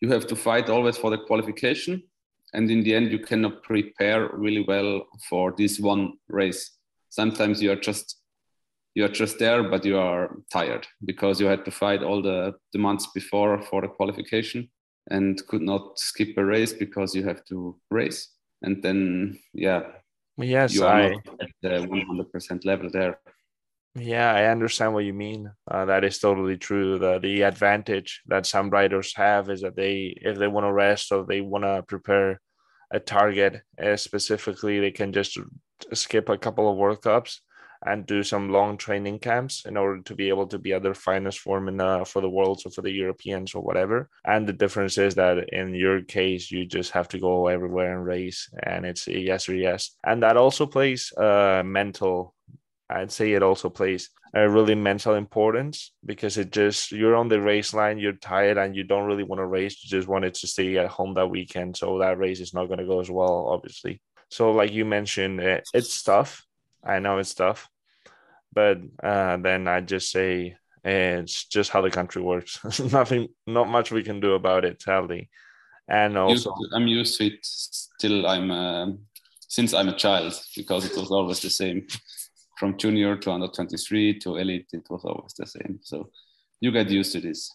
you 0.00 0.08
have 0.10 0.26
to 0.28 0.36
fight 0.36 0.70
always 0.70 0.96
for 0.96 1.10
the 1.10 1.18
qualification 1.18 2.02
and 2.54 2.70
in 2.70 2.82
the 2.82 2.94
end 2.94 3.10
you 3.10 3.18
cannot 3.18 3.62
prepare 3.62 4.28
really 4.32 4.64
well 4.66 5.06
for 5.28 5.54
this 5.56 5.78
one 5.78 6.12
race 6.28 6.78
sometimes 7.10 7.62
you 7.62 7.70
are 7.70 7.76
just 7.76 8.20
you 8.94 9.04
are 9.04 9.08
just 9.08 9.38
there, 9.38 9.62
but 9.62 9.84
you 9.84 9.98
are 9.98 10.36
tired 10.52 10.86
because 11.04 11.40
you 11.40 11.46
had 11.46 11.64
to 11.64 11.70
fight 11.70 12.02
all 12.02 12.22
the, 12.22 12.54
the 12.72 12.78
months 12.78 13.06
before 13.14 13.62
for 13.62 13.82
the 13.82 13.88
qualification 13.88 14.68
and 15.10 15.44
could 15.46 15.62
not 15.62 15.98
skip 15.98 16.36
a 16.36 16.44
race 16.44 16.72
because 16.72 17.14
you 17.14 17.24
have 17.24 17.44
to 17.46 17.76
race. 17.90 18.28
And 18.62 18.82
then, 18.82 19.38
yeah, 19.54 19.82
yes, 20.36 20.74
you 20.74 20.84
are 20.84 21.02
I, 21.02 21.08
not 21.10 21.40
at 21.40 21.50
the 21.62 21.68
100% 21.86 22.64
level 22.64 22.90
there. 22.90 23.18
Yeah, 23.96 24.32
I 24.32 24.44
understand 24.46 24.94
what 24.94 25.04
you 25.04 25.12
mean. 25.12 25.50
Uh, 25.68 25.84
that 25.86 26.04
is 26.04 26.18
totally 26.20 26.56
true. 26.56 26.98
The 26.98 27.18
the 27.18 27.42
advantage 27.42 28.22
that 28.26 28.46
some 28.46 28.70
riders 28.70 29.14
have 29.16 29.50
is 29.50 29.62
that 29.62 29.74
they, 29.74 30.16
if 30.22 30.38
they 30.38 30.46
want 30.46 30.64
to 30.64 30.72
rest 30.72 31.10
or 31.10 31.24
they 31.26 31.40
want 31.40 31.64
to 31.64 31.82
prepare 31.88 32.40
a 32.92 33.00
target 33.00 33.62
uh, 33.82 33.96
specifically, 33.96 34.78
they 34.78 34.92
can 34.92 35.12
just 35.12 35.36
skip 35.92 36.28
a 36.28 36.38
couple 36.38 36.70
of 36.70 36.76
World 36.76 37.02
Cups 37.02 37.40
and 37.84 38.06
do 38.06 38.22
some 38.22 38.50
long 38.50 38.76
training 38.76 39.18
camps 39.18 39.64
in 39.66 39.76
order 39.76 40.02
to 40.02 40.14
be 40.14 40.28
able 40.28 40.46
to 40.46 40.58
be 40.58 40.72
at 40.74 40.82
their 40.82 40.94
finest 40.94 41.40
form 41.40 41.66
in 41.66 41.80
uh, 41.80 42.04
for 42.04 42.20
the 42.22 42.28
worlds 42.28 42.66
or 42.66 42.70
for 42.70 42.82
the 42.82 42.92
Europeans 42.92 43.54
or 43.54 43.62
whatever. 43.62 44.08
And 44.24 44.46
the 44.46 44.52
difference 44.52 44.98
is 44.98 45.14
that 45.16 45.48
in 45.52 45.74
your 45.74 46.02
case, 46.02 46.50
you 46.52 46.64
just 46.66 46.92
have 46.92 47.08
to 47.08 47.18
go 47.18 47.48
everywhere 47.48 47.96
and 47.96 48.04
race, 48.06 48.48
and 48.62 48.86
it's 48.86 49.08
yes 49.08 49.48
or 49.48 49.54
yes. 49.56 49.96
And 50.04 50.22
that 50.22 50.36
also 50.36 50.66
plays 50.66 51.12
uh, 51.16 51.62
mental. 51.64 52.34
I'd 52.90 53.12
say 53.12 53.32
it 53.32 53.42
also 53.42 53.68
plays 53.68 54.10
a 54.34 54.48
really 54.48 54.74
mental 54.74 55.14
importance 55.14 55.92
because 56.04 56.38
it 56.38 56.52
just 56.52 56.92
you're 56.92 57.16
on 57.16 57.28
the 57.28 57.40
race 57.40 57.72
line, 57.72 57.98
you're 57.98 58.12
tired, 58.12 58.58
and 58.58 58.74
you 58.74 58.84
don't 58.84 59.06
really 59.06 59.24
want 59.24 59.40
to 59.40 59.46
race. 59.46 59.82
You 59.82 59.90
just 59.90 60.08
wanted 60.08 60.34
to 60.34 60.46
stay 60.46 60.76
at 60.78 60.88
home 60.88 61.14
that 61.14 61.30
weekend, 61.30 61.76
so 61.76 61.98
that 61.98 62.18
race 62.18 62.40
is 62.40 62.54
not 62.54 62.66
going 62.66 62.78
to 62.78 62.86
go 62.86 63.00
as 63.00 63.10
well, 63.10 63.48
obviously. 63.48 64.00
So, 64.28 64.52
like 64.52 64.72
you 64.72 64.84
mentioned, 64.84 65.40
it's 65.72 66.02
tough 66.02 66.46
I 66.84 66.98
know 66.98 67.18
it's 67.18 67.34
tough, 67.34 67.68
but 68.52 68.78
uh, 69.02 69.36
then 69.36 69.68
I 69.68 69.80
just 69.80 70.10
say 70.10 70.56
it's 70.84 71.44
just 71.46 71.70
how 71.70 71.82
the 71.82 71.90
country 71.90 72.22
works. 72.22 72.60
Nothing, 72.92 73.28
not 73.46 73.68
much 73.68 73.90
we 73.90 74.02
can 74.02 74.20
do 74.20 74.34
about 74.34 74.64
it, 74.64 74.80
sadly. 74.80 75.28
And 75.88 76.16
also, 76.16 76.54
I'm 76.72 76.86
used 76.86 77.18
to 77.18 77.26
it. 77.26 77.38
Still, 77.42 78.26
I'm 78.26 78.50
uh, 78.50 78.92
since 79.48 79.74
I'm 79.74 79.88
a 79.88 79.96
child 79.96 80.40
because 80.56 80.86
it 80.86 80.96
was 80.96 81.10
always 81.10 81.40
the 81.40 81.50
same. 81.50 81.86
From 82.60 82.76
junior 82.76 83.16
to 83.16 83.30
under 83.30 83.48
23 83.48 84.18
to 84.18 84.36
elite, 84.36 84.68
it 84.74 84.82
was 84.90 85.02
always 85.02 85.32
the 85.32 85.46
same. 85.46 85.78
So 85.82 86.10
you 86.60 86.70
get 86.70 86.90
used 86.90 87.12
to 87.12 87.20
this. 87.22 87.50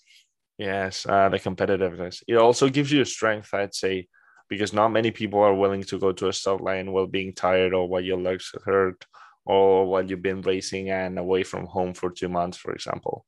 Yes, 0.58 1.06
uh, 1.08 1.30
the 1.30 1.38
competitiveness. 1.38 2.24
It 2.28 2.38
also 2.38 2.70
gives 2.70 2.92
you 2.92 3.06
strength, 3.06 3.54
I'd 3.54 3.76
say, 3.76 4.08
because 4.50 4.74
not 4.74 4.92
many 4.92 5.12
people 5.12 5.42
are 5.42 5.54
willing 5.54 5.84
to 5.84 6.00
go 6.00 6.12
to 6.12 6.30
a 6.30 6.34
start 6.34 6.60
line 6.60 6.92
while 6.92 7.06
being 7.06 7.36
tired 7.36 7.72
or 7.72 7.88
while 7.88 8.02
your 8.02 8.18
legs 8.18 8.52
hurt 8.66 9.06
or 9.46 9.86
while 9.86 10.04
you've 10.04 10.24
been 10.24 10.42
racing 10.42 10.90
and 10.90 11.20
away 11.20 11.44
from 11.44 11.68
home 11.68 11.94
for 11.94 12.10
two 12.10 12.28
months, 12.28 12.58
for 12.58 12.74
example. 12.74 13.28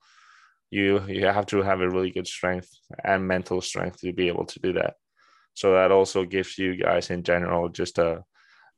You 0.71 1.05
you 1.07 1.27
have 1.27 1.45
to 1.47 1.61
have 1.61 1.81
a 1.81 1.89
really 1.89 2.09
good 2.09 2.27
strength 2.27 2.69
and 3.03 3.27
mental 3.27 3.61
strength 3.61 3.99
to 3.99 4.13
be 4.13 4.29
able 4.29 4.45
to 4.47 4.59
do 4.59 4.73
that. 4.73 4.95
So 5.53 5.73
that 5.73 5.91
also 5.91 6.25
gives 6.25 6.57
you 6.57 6.75
guys 6.75 7.11
in 7.11 7.21
general 7.21 7.69
just 7.69 7.99
a 7.99 8.23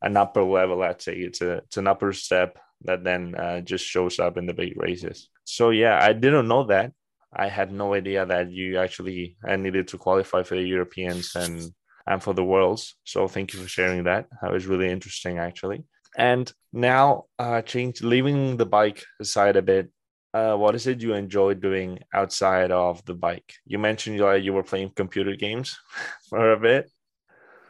an 0.01 0.17
upper 0.17 0.43
level. 0.43 0.79
Let's 0.79 1.05
say 1.05 1.15
it's 1.15 1.39
a 1.39 1.59
it's 1.63 1.77
an 1.77 1.87
upper 1.87 2.11
step 2.11 2.59
that 2.85 3.03
then 3.03 3.35
uh, 3.35 3.61
just 3.61 3.85
shows 3.85 4.19
up 4.19 4.37
in 4.37 4.45
the 4.45 4.53
big 4.53 4.73
races. 4.77 5.29
So 5.43 5.69
yeah, 5.69 5.99
I 6.01 6.13
didn't 6.13 6.47
know 6.47 6.65
that. 6.65 6.93
I 7.33 7.47
had 7.47 7.71
no 7.71 7.93
idea 7.93 8.25
that 8.25 8.51
you 8.51 8.79
actually 8.79 9.37
uh, 9.47 9.55
needed 9.55 9.87
to 9.89 9.97
qualify 9.97 10.43
for 10.43 10.55
the 10.55 10.63
Europeans 10.63 11.35
and 11.35 11.71
and 12.07 12.23
for 12.23 12.33
the 12.33 12.43
worlds. 12.43 12.95
So 13.03 13.27
thank 13.27 13.53
you 13.53 13.59
for 13.59 13.67
sharing 13.67 14.03
that. 14.05 14.27
That 14.41 14.51
was 14.51 14.65
really 14.65 14.89
interesting, 14.89 15.37
actually. 15.37 15.83
And 16.17 16.51
now, 16.73 17.25
uh, 17.37 17.61
change 17.61 18.01
leaving 18.01 18.57
the 18.57 18.65
bike 18.65 19.03
aside 19.19 19.55
a 19.55 19.61
bit. 19.61 19.91
Uh, 20.33 20.55
what 20.55 20.75
is 20.75 20.87
it 20.87 21.01
you 21.01 21.13
enjoy 21.13 21.53
doing 21.53 21.99
outside 22.13 22.71
of 22.71 23.05
the 23.05 23.13
bike? 23.13 23.53
You 23.65 23.77
mentioned 23.77 24.15
you, 24.15 24.27
uh, 24.27 24.33
you 24.33 24.53
were 24.53 24.63
playing 24.63 24.91
computer 24.95 25.35
games 25.35 25.77
for 26.29 26.51
a 26.51 26.59
bit. 26.59 26.89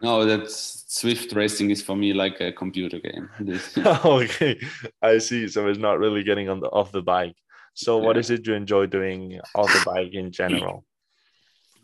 No, 0.02 0.26
that's 0.26 0.86
Zwift 0.90 1.36
racing 1.36 1.72
is 1.72 1.82
for 1.82 1.96
me 1.96 2.14
like 2.14 2.40
a 2.42 2.52
computer 2.52 3.00
game. 3.00 3.30
okay, 4.06 4.60
I 5.02 5.18
see. 5.18 5.48
So 5.48 5.68
it's 5.68 5.80
not 5.80 6.00
really 6.00 6.24
getting 6.24 6.50
on 6.50 6.60
the 6.60 6.68
off 6.68 6.92
the 6.92 7.02
bike. 7.02 7.36
So 7.74 7.98
what 7.98 8.16
yeah. 8.16 8.22
is 8.22 8.30
it 8.30 8.48
you 8.48 8.54
enjoy 8.54 8.88
doing 8.88 9.40
off 9.56 9.68
the 9.68 9.84
bike 9.86 10.14
in 10.14 10.32
general? 10.32 10.86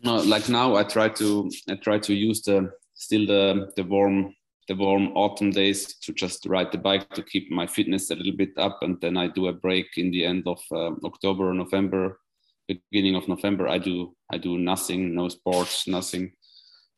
No, 0.02 0.16
like 0.16 0.50
now 0.50 0.76
I 0.76 0.84
try 0.84 1.08
to 1.08 1.50
I 1.70 1.74
try 1.76 1.98
to 1.98 2.14
use 2.14 2.42
the 2.42 2.70
still 2.94 3.26
the 3.26 3.72
the 3.76 3.82
warm 3.82 4.34
the 4.68 4.74
warm 4.74 5.08
autumn 5.14 5.50
days 5.50 5.94
to 6.00 6.12
just 6.12 6.44
ride 6.46 6.72
the 6.72 6.78
bike 6.78 7.08
to 7.10 7.22
keep 7.22 7.50
my 7.50 7.66
fitness 7.66 8.10
a 8.10 8.14
little 8.14 8.36
bit 8.36 8.52
up 8.56 8.78
and 8.82 9.00
then 9.00 9.16
i 9.16 9.28
do 9.28 9.46
a 9.46 9.52
break 9.52 9.86
in 9.96 10.10
the 10.10 10.24
end 10.24 10.42
of 10.46 10.60
uh, 10.72 10.90
october 11.04 11.50
or 11.50 11.54
november 11.54 12.18
beginning 12.66 13.14
of 13.14 13.28
november 13.28 13.68
i 13.68 13.78
do 13.78 14.14
i 14.32 14.36
do 14.36 14.58
nothing 14.58 15.14
no 15.14 15.28
sports 15.28 15.86
nothing 15.86 16.32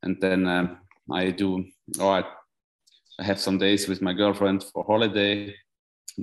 and 0.02 0.16
then 0.20 0.46
um, 0.46 0.78
i 1.12 1.30
do 1.30 1.64
or 2.00 2.18
I, 2.18 2.24
I 3.18 3.24
have 3.24 3.40
some 3.40 3.58
days 3.58 3.88
with 3.88 4.02
my 4.02 4.12
girlfriend 4.12 4.64
for 4.72 4.84
holiday 4.84 5.54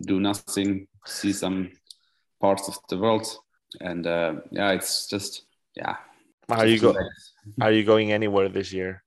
do 0.02 0.20
nothing 0.20 0.88
see 1.06 1.34
some 1.34 1.72
parts 2.42 2.68
of 2.68 2.78
the 2.90 2.98
world 2.98 3.28
and 3.82 4.06
uh, 4.08 4.36
yeah 4.52 4.72
it's 4.72 5.08
just 5.08 5.46
yeah 5.76 5.96
are 6.50 6.68
you 6.68 6.80
go- 6.80 6.96
are 7.62 7.72
you 7.72 7.84
going 7.84 8.12
anywhere 8.12 8.50
this 8.50 8.72
year 8.72 9.04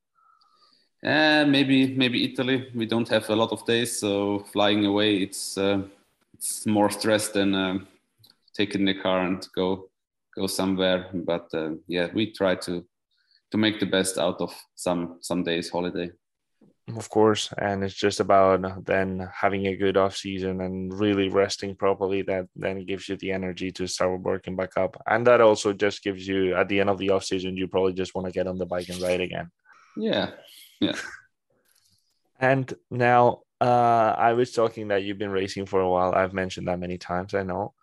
uh, 1.04 1.44
maybe 1.46 1.94
maybe 1.94 2.24
Italy. 2.24 2.70
We 2.74 2.84
don't 2.86 3.08
have 3.08 3.30
a 3.30 3.36
lot 3.36 3.52
of 3.52 3.64
days, 3.66 4.00
so 4.00 4.40
flying 4.52 4.84
away 4.84 5.18
it's 5.18 5.56
uh, 5.56 5.82
it's 6.34 6.66
more 6.66 6.90
stress 6.90 7.28
than 7.28 7.54
uh, 7.54 7.78
taking 8.52 8.84
the 8.84 8.94
car 8.94 9.20
and 9.20 9.46
go 9.54 9.88
go 10.34 10.48
somewhere. 10.48 11.08
But 11.14 11.54
uh, 11.54 11.70
yeah, 11.86 12.08
we 12.12 12.32
try 12.32 12.56
to 12.56 12.84
to 13.50 13.58
make 13.58 13.80
the 13.80 13.86
best 13.86 14.18
out 14.18 14.40
of 14.40 14.54
some 14.74 15.18
some 15.20 15.42
days 15.42 15.70
holiday. 15.70 16.10
Of 16.96 17.10
course, 17.10 17.52
and 17.58 17.84
it's 17.84 17.94
just 17.94 18.18
about 18.18 18.86
then 18.86 19.28
having 19.34 19.66
a 19.66 19.76
good 19.76 19.98
off 19.98 20.16
season 20.16 20.62
and 20.62 20.92
really 20.98 21.28
resting 21.28 21.76
properly. 21.76 22.22
That 22.22 22.46
then 22.56 22.86
gives 22.86 23.08
you 23.08 23.16
the 23.16 23.32
energy 23.32 23.70
to 23.72 23.86
start 23.86 24.22
working 24.22 24.56
back 24.56 24.76
up, 24.78 24.96
and 25.06 25.26
that 25.26 25.42
also 25.42 25.74
just 25.74 26.02
gives 26.02 26.26
you 26.26 26.54
at 26.54 26.68
the 26.68 26.80
end 26.80 26.88
of 26.88 26.98
the 26.98 27.10
off 27.10 27.24
season, 27.24 27.56
you 27.56 27.68
probably 27.68 27.92
just 27.92 28.14
want 28.14 28.26
to 28.26 28.32
get 28.32 28.46
on 28.46 28.56
the 28.56 28.64
bike 28.64 28.88
and 28.88 29.02
ride 29.02 29.20
again. 29.20 29.50
Yeah, 29.96 30.30
yeah. 30.80 30.96
And 32.40 32.72
now 32.90 33.42
uh, 33.60 34.14
I 34.16 34.32
was 34.32 34.52
talking 34.52 34.88
that 34.88 35.02
you've 35.02 35.18
been 35.18 35.30
racing 35.30 35.66
for 35.66 35.80
a 35.80 35.90
while. 35.90 36.14
I've 36.14 36.32
mentioned 36.32 36.68
that 36.68 36.78
many 36.78 36.96
times, 36.96 37.34
I 37.34 37.42
know. 37.42 37.74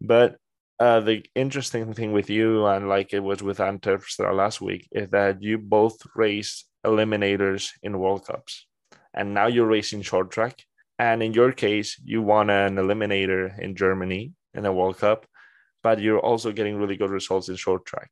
But 0.00 0.36
uh, 0.82 0.98
the 0.98 1.24
interesting 1.36 1.94
thing 1.94 2.10
with 2.10 2.28
you, 2.28 2.66
and 2.66 2.88
like 2.88 3.12
it 3.12 3.20
was 3.20 3.40
with 3.40 3.60
Antwerp 3.60 4.02
last 4.18 4.60
week, 4.60 4.88
is 4.90 5.08
that 5.10 5.40
you 5.40 5.56
both 5.56 5.96
raced 6.16 6.66
eliminators 6.84 7.70
in 7.84 8.00
World 8.00 8.26
Cups. 8.26 8.66
And 9.14 9.32
now 9.32 9.46
you're 9.46 9.74
racing 9.76 10.02
short 10.02 10.32
track. 10.32 10.64
And 10.98 11.22
in 11.22 11.34
your 11.34 11.52
case, 11.52 12.00
you 12.04 12.20
won 12.20 12.50
an 12.50 12.76
eliminator 12.76 13.56
in 13.60 13.76
Germany 13.76 14.32
in 14.54 14.66
a 14.66 14.72
World 14.72 14.98
Cup, 14.98 15.24
but 15.84 16.00
you're 16.00 16.18
also 16.18 16.50
getting 16.50 16.76
really 16.76 16.96
good 16.96 17.10
results 17.10 17.48
in 17.48 17.54
short 17.54 17.86
track. 17.86 18.10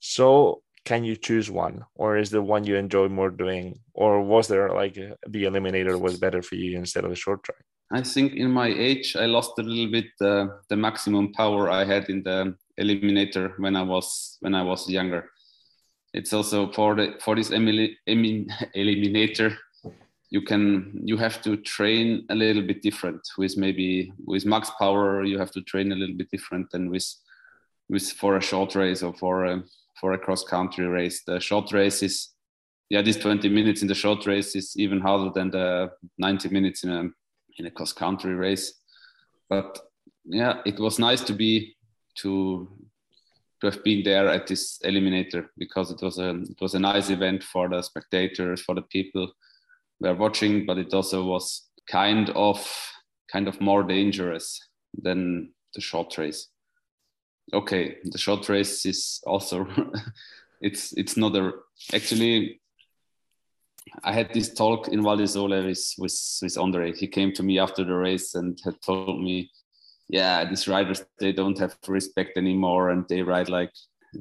So 0.00 0.62
can 0.86 1.04
you 1.04 1.16
choose 1.16 1.50
one 1.50 1.84
or 1.94 2.16
is 2.16 2.30
the 2.30 2.42
one 2.42 2.64
you 2.64 2.76
enjoy 2.76 3.08
more 3.08 3.30
doing 3.30 3.78
or 3.92 4.22
was 4.22 4.48
there 4.48 4.70
like 4.70 4.94
the 4.94 5.44
eliminator 5.44 6.00
was 6.00 6.18
better 6.18 6.42
for 6.42 6.54
you 6.56 6.78
instead 6.78 7.04
of 7.04 7.10
the 7.10 7.16
short 7.16 7.42
track 7.42 7.64
i 7.92 8.02
think 8.02 8.34
in 8.34 8.50
my 8.50 8.68
age 8.68 9.16
i 9.16 9.26
lost 9.26 9.58
a 9.58 9.62
little 9.62 9.90
bit 9.90 10.10
uh, 10.20 10.46
the 10.68 10.76
maximum 10.76 11.32
power 11.32 11.70
i 11.70 11.84
had 11.84 12.08
in 12.08 12.22
the 12.22 12.54
eliminator 12.80 13.52
when 13.58 13.76
i 13.76 13.82
was 13.82 14.38
when 14.40 14.54
i 14.54 14.62
was 14.62 14.88
younger. 14.88 15.30
It's 16.14 16.32
also 16.32 16.70
for 16.70 16.94
the 16.94 17.14
for 17.20 17.34
this 17.34 17.50
eliminator 17.50 19.56
you 20.30 20.42
can 20.42 21.00
you 21.04 21.16
have 21.16 21.42
to 21.42 21.56
train 21.58 22.24
a 22.30 22.34
little 22.34 22.62
bit 22.62 22.82
different. 22.82 23.20
With 23.36 23.56
maybe 23.56 24.12
with 24.24 24.46
max 24.46 24.70
power 24.78 25.24
you 25.24 25.38
have 25.38 25.50
to 25.52 25.60
train 25.62 25.92
a 25.92 25.96
little 25.96 26.16
bit 26.16 26.30
different 26.30 26.70
than 26.70 26.88
with 26.88 27.04
with 27.88 28.12
for 28.12 28.36
a 28.36 28.40
short 28.40 28.76
race 28.76 29.02
or 29.02 29.12
for 29.14 29.44
a 29.44 29.62
for 30.00 30.12
a 30.12 30.18
cross 30.18 30.44
country 30.44 30.86
race. 30.86 31.22
The 31.26 31.40
short 31.40 31.72
race 31.72 32.02
is 32.02 32.30
yeah 32.90 33.02
this 33.02 33.16
20 33.16 33.48
minutes 33.48 33.82
in 33.82 33.88
the 33.88 33.94
short 33.94 34.24
race 34.24 34.54
is 34.54 34.74
even 34.76 35.00
harder 35.00 35.32
than 35.34 35.50
the 35.50 35.90
90 36.18 36.48
minutes 36.50 36.84
in 36.84 36.90
a 36.90 37.08
in 37.58 37.66
a 37.66 37.70
cross 37.70 37.92
country 37.92 38.34
race. 38.34 38.80
But 39.48 39.78
yeah 40.24 40.60
it 40.64 40.78
was 40.78 40.98
nice 40.98 41.20
to 41.22 41.32
be 41.32 41.76
to 42.16 42.68
to 43.60 43.70
have 43.70 43.84
been 43.84 44.02
there 44.02 44.28
at 44.28 44.46
this 44.46 44.78
eliminator 44.84 45.46
because 45.58 45.90
it 45.90 46.00
was 46.02 46.18
a 46.18 46.30
it 46.30 46.60
was 46.60 46.74
a 46.74 46.78
nice 46.78 47.10
event 47.10 47.42
for 47.42 47.68
the 47.68 47.82
spectators 47.82 48.62
for 48.62 48.74
the 48.74 48.82
people 48.82 49.30
were 50.00 50.14
watching 50.14 50.66
but 50.66 50.78
it 50.78 50.92
also 50.94 51.24
was 51.24 51.68
kind 51.90 52.30
of 52.30 52.66
kind 53.30 53.48
of 53.48 53.60
more 53.60 53.82
dangerous 53.82 54.60
than 55.02 55.52
the 55.74 55.80
short 55.80 56.16
race. 56.18 56.48
Okay 57.52 57.96
the 58.04 58.18
short 58.18 58.48
race 58.48 58.86
is 58.86 59.20
also 59.26 59.66
it's 60.60 60.92
it's 60.96 61.16
not 61.16 61.36
a 61.36 61.52
actually 61.92 62.60
I 64.02 64.12
had 64.12 64.32
this 64.32 64.54
talk 64.54 64.88
in 64.88 65.02
Val 65.02 65.16
di 65.16 65.26
Sole 65.26 65.64
with, 65.64 65.94
with, 65.98 66.38
with 66.42 66.56
Ondřej. 66.56 66.96
He 66.96 67.06
came 67.06 67.32
to 67.32 67.42
me 67.42 67.58
after 67.58 67.84
the 67.84 67.94
race 67.94 68.34
and 68.34 68.58
had 68.64 68.80
told 68.80 69.22
me 69.22 69.50
yeah, 70.08 70.44
these 70.44 70.68
riders 70.68 71.04
they 71.18 71.32
don't 71.32 71.58
have 71.58 71.76
respect 71.88 72.36
anymore, 72.36 72.90
and 72.90 73.06
they 73.08 73.22
ride 73.22 73.48
like 73.48 73.72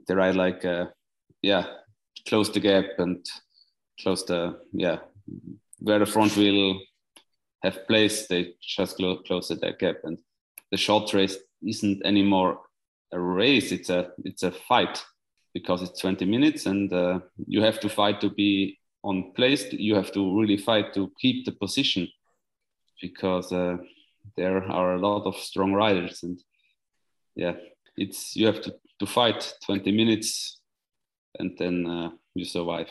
they 0.07 0.15
ride 0.15 0.35
like 0.35 0.63
uh, 0.65 0.85
yeah, 1.41 1.65
close 2.27 2.49
the 2.51 2.59
gap 2.59 2.85
and 2.99 3.25
close 4.01 4.25
the 4.25 4.59
yeah 4.71 4.99
where 5.79 5.99
the 5.99 6.05
front 6.05 6.35
wheel 6.37 6.79
have 7.61 7.87
place, 7.87 8.27
they 8.27 8.53
just 8.61 8.97
close, 8.97 9.21
close 9.25 9.49
that 9.49 9.79
gap, 9.79 9.97
and 10.03 10.17
the 10.71 10.77
short 10.77 11.13
race 11.13 11.37
isn't 11.65 12.05
anymore 12.05 12.59
a 13.11 13.19
race; 13.19 13.71
it's 13.71 13.89
a 13.89 14.11
it's 14.23 14.43
a 14.43 14.51
fight 14.51 15.03
because 15.53 15.83
it's 15.83 15.99
20 15.99 16.25
minutes, 16.25 16.65
and 16.65 16.91
uh, 16.93 17.19
you 17.45 17.61
have 17.61 17.79
to 17.81 17.89
fight 17.89 18.21
to 18.21 18.29
be 18.29 18.79
on 19.03 19.33
place. 19.33 19.71
You 19.71 19.95
have 19.95 20.11
to 20.13 20.39
really 20.39 20.57
fight 20.57 20.93
to 20.93 21.11
keep 21.19 21.45
the 21.45 21.51
position 21.51 22.07
because. 23.01 23.51
Uh, 23.51 23.77
there 24.35 24.63
are 24.63 24.95
a 24.95 24.99
lot 24.99 25.25
of 25.25 25.35
strong 25.35 25.73
riders 25.73 26.23
and 26.23 26.39
yeah 27.35 27.53
it's 27.97 28.35
you 28.35 28.45
have 28.45 28.61
to, 28.61 28.73
to 28.99 29.05
fight 29.05 29.53
20 29.65 29.91
minutes 29.91 30.59
and 31.39 31.55
then 31.57 31.85
uh, 31.85 32.09
you 32.33 32.45
survive 32.45 32.89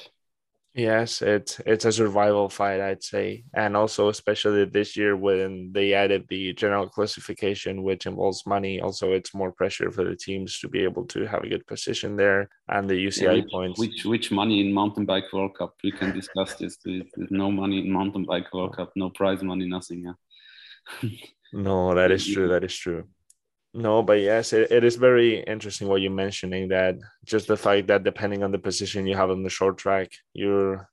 yes 0.75 1.21
it's 1.21 1.61
it's 1.67 1.85
a 1.85 1.93
survival 1.93 2.49
fight 2.49 2.81
i'd 2.81 3.03
say 3.03 3.45
and 3.53 3.77
also 3.77 4.09
especially 4.09 4.65
this 4.65 4.97
year 4.97 5.15
when 5.17 5.71
they 5.73 5.93
added 5.93 6.25
the 6.29 6.55
general 6.55 6.89
classification 6.89 7.83
which 7.83 8.07
involves 8.07 8.47
money 8.47 8.81
also 8.81 9.13
it's 9.13 9.35
more 9.35 9.53
pressure 9.53 9.91
for 9.91 10.03
the 10.05 10.17
teams 10.17 10.59
to 10.59 10.69
be 10.69 10.83
able 10.83 11.05
to 11.05 11.27
have 11.27 11.43
a 11.43 11.49
good 11.49 11.67
position 11.67 12.17
there 12.17 12.49
and 12.69 12.89
the 12.89 12.95
uci 12.95 13.23
yeah, 13.23 13.33
which, 13.33 13.51
points 13.51 13.79
which 13.79 14.05
which 14.07 14.31
money 14.33 14.61
in 14.61 14.73
mountain 14.73 15.05
bike 15.05 15.31
world 15.33 15.55
cup 15.59 15.75
we 15.85 15.93
can 15.93 16.11
discuss 16.15 16.55
this 16.55 16.79
there's 16.85 17.31
no 17.31 17.51
money 17.51 17.81
in 17.81 17.91
mountain 17.91 18.25
bike 18.25 18.53
world 18.55 18.75
cup 18.75 18.91
no 18.97 19.11
prize 19.11 19.43
money 19.43 19.69
nothing 19.69 20.05
yeah 20.07 20.13
no, 21.53 21.95
that 21.95 22.11
is 22.17 22.27
true. 22.27 22.49
That 22.49 22.65
is 22.65 22.75
true. 22.75 23.05
No, 23.75 24.03
but 24.03 24.21
yes, 24.21 24.53
it, 24.53 24.71
it 24.71 24.85
is 24.85 24.97
very 24.97 25.41
interesting 25.41 25.89
what 25.89 26.03
you're 26.03 26.11
mentioning 26.11 26.69
that 26.69 26.97
just 27.25 27.47
the 27.49 27.57
fact 27.57 27.87
that 27.87 28.05
depending 28.05 28.43
on 28.43 28.53
the 28.53 28.59
position 28.59 29.07
you 29.07 29.17
have 29.17 29.31
on 29.31 29.43
the 29.43 29.51
short 29.51 29.79
track, 29.79 30.13
you're 30.35 30.91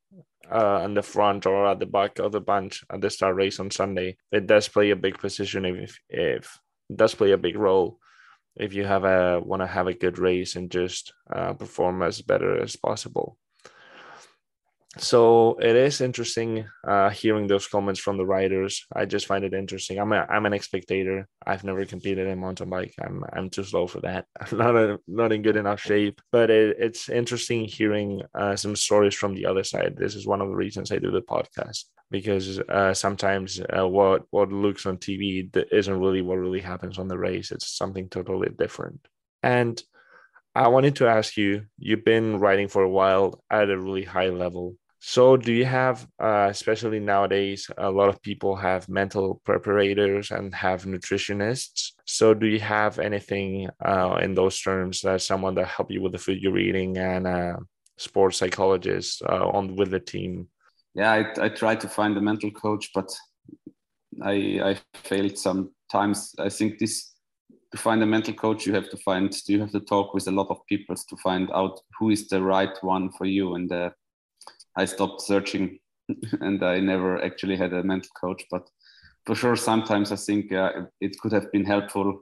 uh, 0.50 0.82
on 0.82 0.94
the 0.94 1.02
front 1.02 1.46
or 1.46 1.68
at 1.68 1.80
the 1.80 1.86
back 1.86 2.20
of 2.20 2.32
the 2.32 2.42
bunch 2.42 2.84
at 2.92 3.02
the 3.02 3.10
start 3.10 3.36
race 3.36 3.60
on 3.60 3.70
Sunday. 3.70 4.18
It 4.32 4.48
does 4.48 4.68
play 4.68 4.92
a 4.92 4.96
big 4.96 5.18
position 5.20 5.66
if 5.66 6.00
if 6.10 6.60
it 6.90 6.98
does 6.98 7.16
play 7.16 7.32
a 7.32 7.38
big 7.38 7.56
role 7.56 8.00
if 8.56 8.74
you 8.74 8.84
have 8.84 9.04
a 9.04 9.40
want 9.40 9.62
to 9.62 9.68
have 9.68 9.88
a 9.88 9.94
good 9.94 10.18
race 10.18 10.56
and 10.56 10.72
just 10.72 11.14
uh, 11.34 11.54
perform 11.54 12.02
as 12.02 12.22
better 12.22 12.62
as 12.62 12.76
possible 12.76 13.38
so 15.00 15.58
it 15.60 15.76
is 15.76 16.02
interesting 16.02 16.66
uh, 16.88 17.10
hearing 17.10 17.48
those 17.48 17.68
comments 17.68 18.00
from 18.00 18.18
the 18.18 18.26
riders. 18.26 18.86
I 18.96 19.06
just 19.06 19.26
find 19.26 19.44
it 19.44 19.54
interesting. 19.54 20.00
I'm 20.00 20.12
a, 20.12 20.26
I'm 20.30 20.46
an 20.46 20.60
spectator. 20.62 21.28
I've 21.46 21.64
never 21.64 21.86
competed 21.86 22.28
in 22.28 22.40
mountain 22.40 22.70
bike. 22.70 22.94
I'm 23.02 23.24
I'm 23.34 23.50
too 23.50 23.64
slow 23.64 23.88
for 23.88 24.02
that. 24.02 24.26
I'm 24.40 24.58
not 24.58 24.76
a, 24.76 25.00
not 25.08 25.32
in 25.32 25.42
good 25.42 25.56
enough 25.56 25.82
shape. 25.82 26.22
But 26.32 26.50
it, 26.50 26.78
it's 26.80 27.10
interesting 27.10 27.66
hearing 27.66 28.22
uh, 28.34 28.56
some 28.56 28.76
stories 28.76 29.16
from 29.16 29.34
the 29.34 29.46
other 29.46 29.64
side. 29.64 29.96
This 29.98 30.16
is 30.16 30.28
one 30.28 30.42
of 30.42 30.50
the 30.50 30.56
reasons 30.56 30.92
I 30.92 30.98
do 30.98 31.12
the 31.12 31.22
podcast 31.22 31.86
because 32.12 32.60
uh, 32.60 32.94
sometimes 32.94 33.60
uh, 33.60 33.88
what 33.88 34.24
what 34.32 34.52
looks 34.52 34.86
on 34.86 34.98
TV 34.98 35.50
isn't 35.72 36.00
really 36.00 36.22
what 36.22 36.38
really 36.38 36.62
happens 36.62 37.00
on 37.00 37.08
the 37.08 37.18
race. 37.18 37.52
It's 37.52 37.76
something 37.78 38.10
totally 38.10 38.50
different. 38.58 39.08
And 39.44 39.82
I 40.56 40.68
wanted 40.68 40.96
to 40.98 41.08
ask 41.08 41.38
you, 41.38 41.66
you've 41.78 42.04
been 42.04 42.40
riding 42.40 42.68
for 42.68 42.84
a 42.84 42.90
while 42.90 43.44
at 43.50 43.70
a 43.70 43.80
really 43.80 44.04
high 44.04 44.30
level. 44.30 44.76
So, 45.02 45.38
do 45.38 45.54
you 45.54 45.66
have, 45.66 46.06
uh, 46.22 46.48
especially 46.50 47.00
nowadays, 47.00 47.70
a 47.78 47.90
lot 47.90 48.10
of 48.10 48.22
people 48.22 48.56
have 48.58 48.90
mental 48.90 49.42
preparators 49.48 50.32
and 50.32 50.54
have 50.54 50.84
nutritionists. 50.84 51.94
So, 52.06 52.34
do 52.34 52.48
you 52.48 52.60
have 52.60 53.00
anything 53.00 53.70
uh, 53.84 54.20
in 54.22 54.34
those 54.34 54.60
terms 54.60 55.02
that 55.02 55.22
someone 55.22 55.56
that 55.56 55.68
help 55.68 55.90
you 55.90 56.02
with 56.02 56.12
the 56.12 56.18
food 56.18 56.42
you're 56.42 56.58
eating 56.58 56.98
and 56.98 57.26
uh, 57.26 57.58
sports 57.98 58.38
psychologist 58.38 59.22
uh, 59.24 59.48
on 59.48 59.78
with 59.78 59.92
the 59.92 60.02
team? 60.02 60.50
Yeah, 60.96 61.12
I, 61.12 61.46
I 61.46 61.50
tried 61.50 61.80
to 61.82 61.88
find 61.88 62.18
a 62.18 62.22
mental 62.22 62.52
coach, 62.52 62.90
but 62.94 63.10
I 64.22 64.60
I 64.62 64.78
failed 64.96 65.38
sometimes. 65.38 66.36
I 66.38 66.50
think 66.50 66.78
this 66.78 67.14
to 67.72 67.78
find 67.78 68.02
a 68.04 68.06
mental 68.06 68.34
coach 68.34 68.66
you 68.66 68.74
have 68.74 68.90
to 68.90 68.98
find 68.98 69.36
you 69.48 69.60
have 69.60 69.72
to 69.72 69.80
talk 69.80 70.14
with 70.14 70.28
a 70.28 70.32
lot 70.32 70.48
of 70.50 70.66
people 70.68 70.96
to 70.96 71.18
find 71.18 71.52
out 71.52 71.80
who 71.98 72.10
is 72.10 72.28
the 72.28 72.42
right 72.42 72.76
one 72.82 73.12
for 73.12 73.26
you 73.26 73.56
and 73.56 73.72
i 74.80 74.86
stopped 74.86 75.22
searching 75.22 75.80
and 76.42 76.64
i 76.64 76.80
never 76.80 77.24
actually 77.24 77.58
had 77.58 77.74
a 77.74 77.84
mental 77.84 78.10
coach 78.20 78.44
but 78.52 78.70
for 79.26 79.36
sure 79.36 79.56
sometimes 79.56 80.12
i 80.12 80.16
think 80.16 80.52
uh, 80.52 80.72
it 81.02 81.18
could 81.20 81.32
have 81.32 81.52
been 81.52 81.66
helpful 81.66 82.22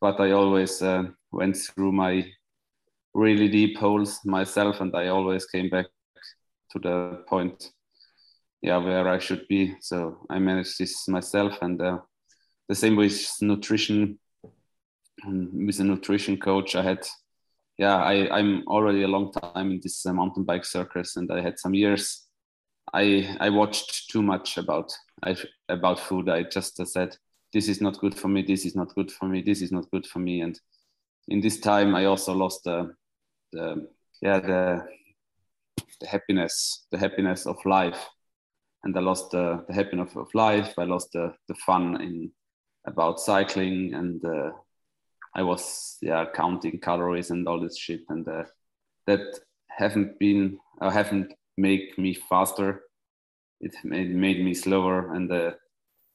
but 0.00 0.20
i 0.20 0.30
always 0.30 0.82
uh, 0.82 1.04
went 1.32 1.56
through 1.56 1.92
my 1.92 2.12
really 3.14 3.48
deep 3.48 3.76
holes 3.78 4.20
myself 4.24 4.80
and 4.80 4.94
i 4.94 5.08
always 5.08 5.46
came 5.46 5.68
back 5.68 5.86
to 6.70 6.78
the 6.78 7.24
point 7.26 7.72
yeah 8.62 8.76
where 8.76 9.08
i 9.08 9.18
should 9.18 9.44
be 9.48 9.74
so 9.80 9.98
i 10.30 10.38
managed 10.38 10.78
this 10.78 11.08
myself 11.08 11.58
and 11.62 11.80
uh, 11.80 11.98
the 12.68 12.74
same 12.74 12.96
with 12.96 13.18
nutrition 13.40 14.18
with 15.26 15.80
a 15.80 15.84
nutrition 15.84 16.36
coach. 16.36 16.74
I 16.76 16.82
had, 16.82 17.06
yeah, 17.78 17.96
I, 17.96 18.36
I'm 18.36 18.66
already 18.66 19.02
a 19.02 19.08
long 19.08 19.32
time 19.32 19.70
in 19.70 19.80
this 19.82 20.04
uh, 20.04 20.12
mountain 20.12 20.44
bike 20.44 20.64
circus, 20.64 21.16
and 21.16 21.30
I 21.30 21.40
had 21.40 21.58
some 21.58 21.74
years. 21.74 22.26
I 22.92 23.36
I 23.40 23.50
watched 23.50 24.10
too 24.10 24.22
much 24.22 24.58
about 24.58 24.92
I, 25.22 25.36
about 25.68 26.00
food. 26.00 26.28
I 26.28 26.42
just 26.42 26.80
uh, 26.80 26.84
said 26.84 27.16
this 27.52 27.68
is 27.68 27.80
not 27.80 27.98
good 27.98 28.14
for 28.14 28.28
me. 28.28 28.42
This 28.42 28.64
is 28.66 28.74
not 28.74 28.94
good 28.94 29.10
for 29.10 29.26
me. 29.26 29.42
This 29.42 29.62
is 29.62 29.72
not 29.72 29.90
good 29.90 30.06
for 30.06 30.18
me. 30.18 30.40
And 30.40 30.58
in 31.28 31.40
this 31.40 31.60
time, 31.60 31.94
I 31.94 32.06
also 32.06 32.34
lost 32.34 32.64
the, 32.64 32.94
the 33.52 33.88
yeah 34.20 34.40
the 34.40 34.84
the 36.00 36.06
happiness 36.06 36.86
the 36.90 36.98
happiness 36.98 37.46
of 37.46 37.56
life 37.64 38.08
and 38.84 38.96
I 38.96 39.00
lost 39.00 39.30
the, 39.30 39.64
the 39.68 39.74
happiness 39.74 40.14
of 40.16 40.28
life. 40.34 40.74
I 40.78 40.84
lost 40.84 41.12
the, 41.12 41.34
the 41.48 41.54
fun 41.66 42.00
in 42.00 42.30
about 42.86 43.20
cycling 43.20 43.94
and 43.94 44.24
uh, 44.24 44.50
I 45.38 45.42
was 45.42 45.98
yeah 46.02 46.24
counting 46.34 46.80
calories 46.80 47.30
and 47.30 47.46
all 47.46 47.60
this 47.60 47.78
shit, 47.78 48.00
and 48.08 48.26
uh, 48.26 48.44
that 49.06 49.20
haven't 49.70 50.18
been 50.18 50.58
uh, 50.80 50.90
haven't 50.90 51.32
make 51.56 51.96
me 51.96 52.14
faster. 52.14 52.82
It 53.60 53.74
made, 53.84 54.14
made 54.14 54.44
me 54.44 54.54
slower, 54.54 55.14
and 55.14 55.30
uh, 55.30 55.52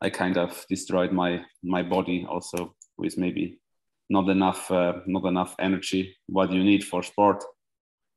I 0.01 0.09
kind 0.09 0.37
of 0.37 0.65
destroyed 0.67 1.13
my 1.13 1.41
my 1.63 1.83
body 1.83 2.25
also 2.29 2.75
with 2.97 3.17
maybe 3.17 3.59
not 4.09 4.27
enough 4.27 4.69
uh, 4.69 4.93
not 5.07 5.25
enough 5.25 5.55
energy. 5.57 6.17
What 6.27 6.51
you 6.51 6.63
need 6.63 6.83
for 6.83 7.01
sport 7.01 7.41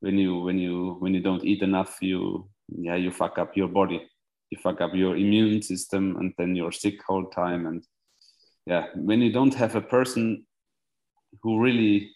when 0.01 0.19
you 0.19 0.40
when 0.40 0.59
you 0.59 0.97
when 0.99 1.14
you 1.14 1.23
don't 1.23 1.45
eat 1.45 1.62
enough, 1.62 1.99
you 2.01 2.49
yeah 2.69 2.97
you 2.97 3.12
fuck 3.12 3.38
up 3.38 3.57
your 3.57 3.69
body, 3.69 4.01
you 4.51 4.59
fuck 4.59 4.81
up 4.81 4.92
your 4.92 5.16
immune 5.16 5.62
system, 5.62 6.16
and 6.16 6.35
then 6.37 6.57
you're 6.57 6.73
sick 6.73 7.01
whole 7.07 7.27
time. 7.27 7.66
And 7.66 7.87
yeah, 8.66 8.87
when 8.97 9.21
you 9.21 9.33
don't 9.33 9.55
have 9.55 9.77
a 9.77 9.81
person 9.97 10.45
who 11.42 11.61
really 11.61 12.11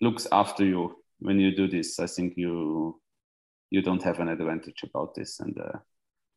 looks 0.00 0.26
after 0.32 0.64
you 0.64 0.96
when 1.20 1.38
you 1.38 1.54
do 1.54 1.66
this 1.68 1.98
i 1.98 2.06
think 2.06 2.34
you 2.36 3.00
you 3.70 3.82
don't 3.82 4.02
have 4.02 4.20
an 4.20 4.28
advantage 4.28 4.82
about 4.82 5.14
this 5.14 5.40
and 5.40 5.58
uh, 5.58 5.78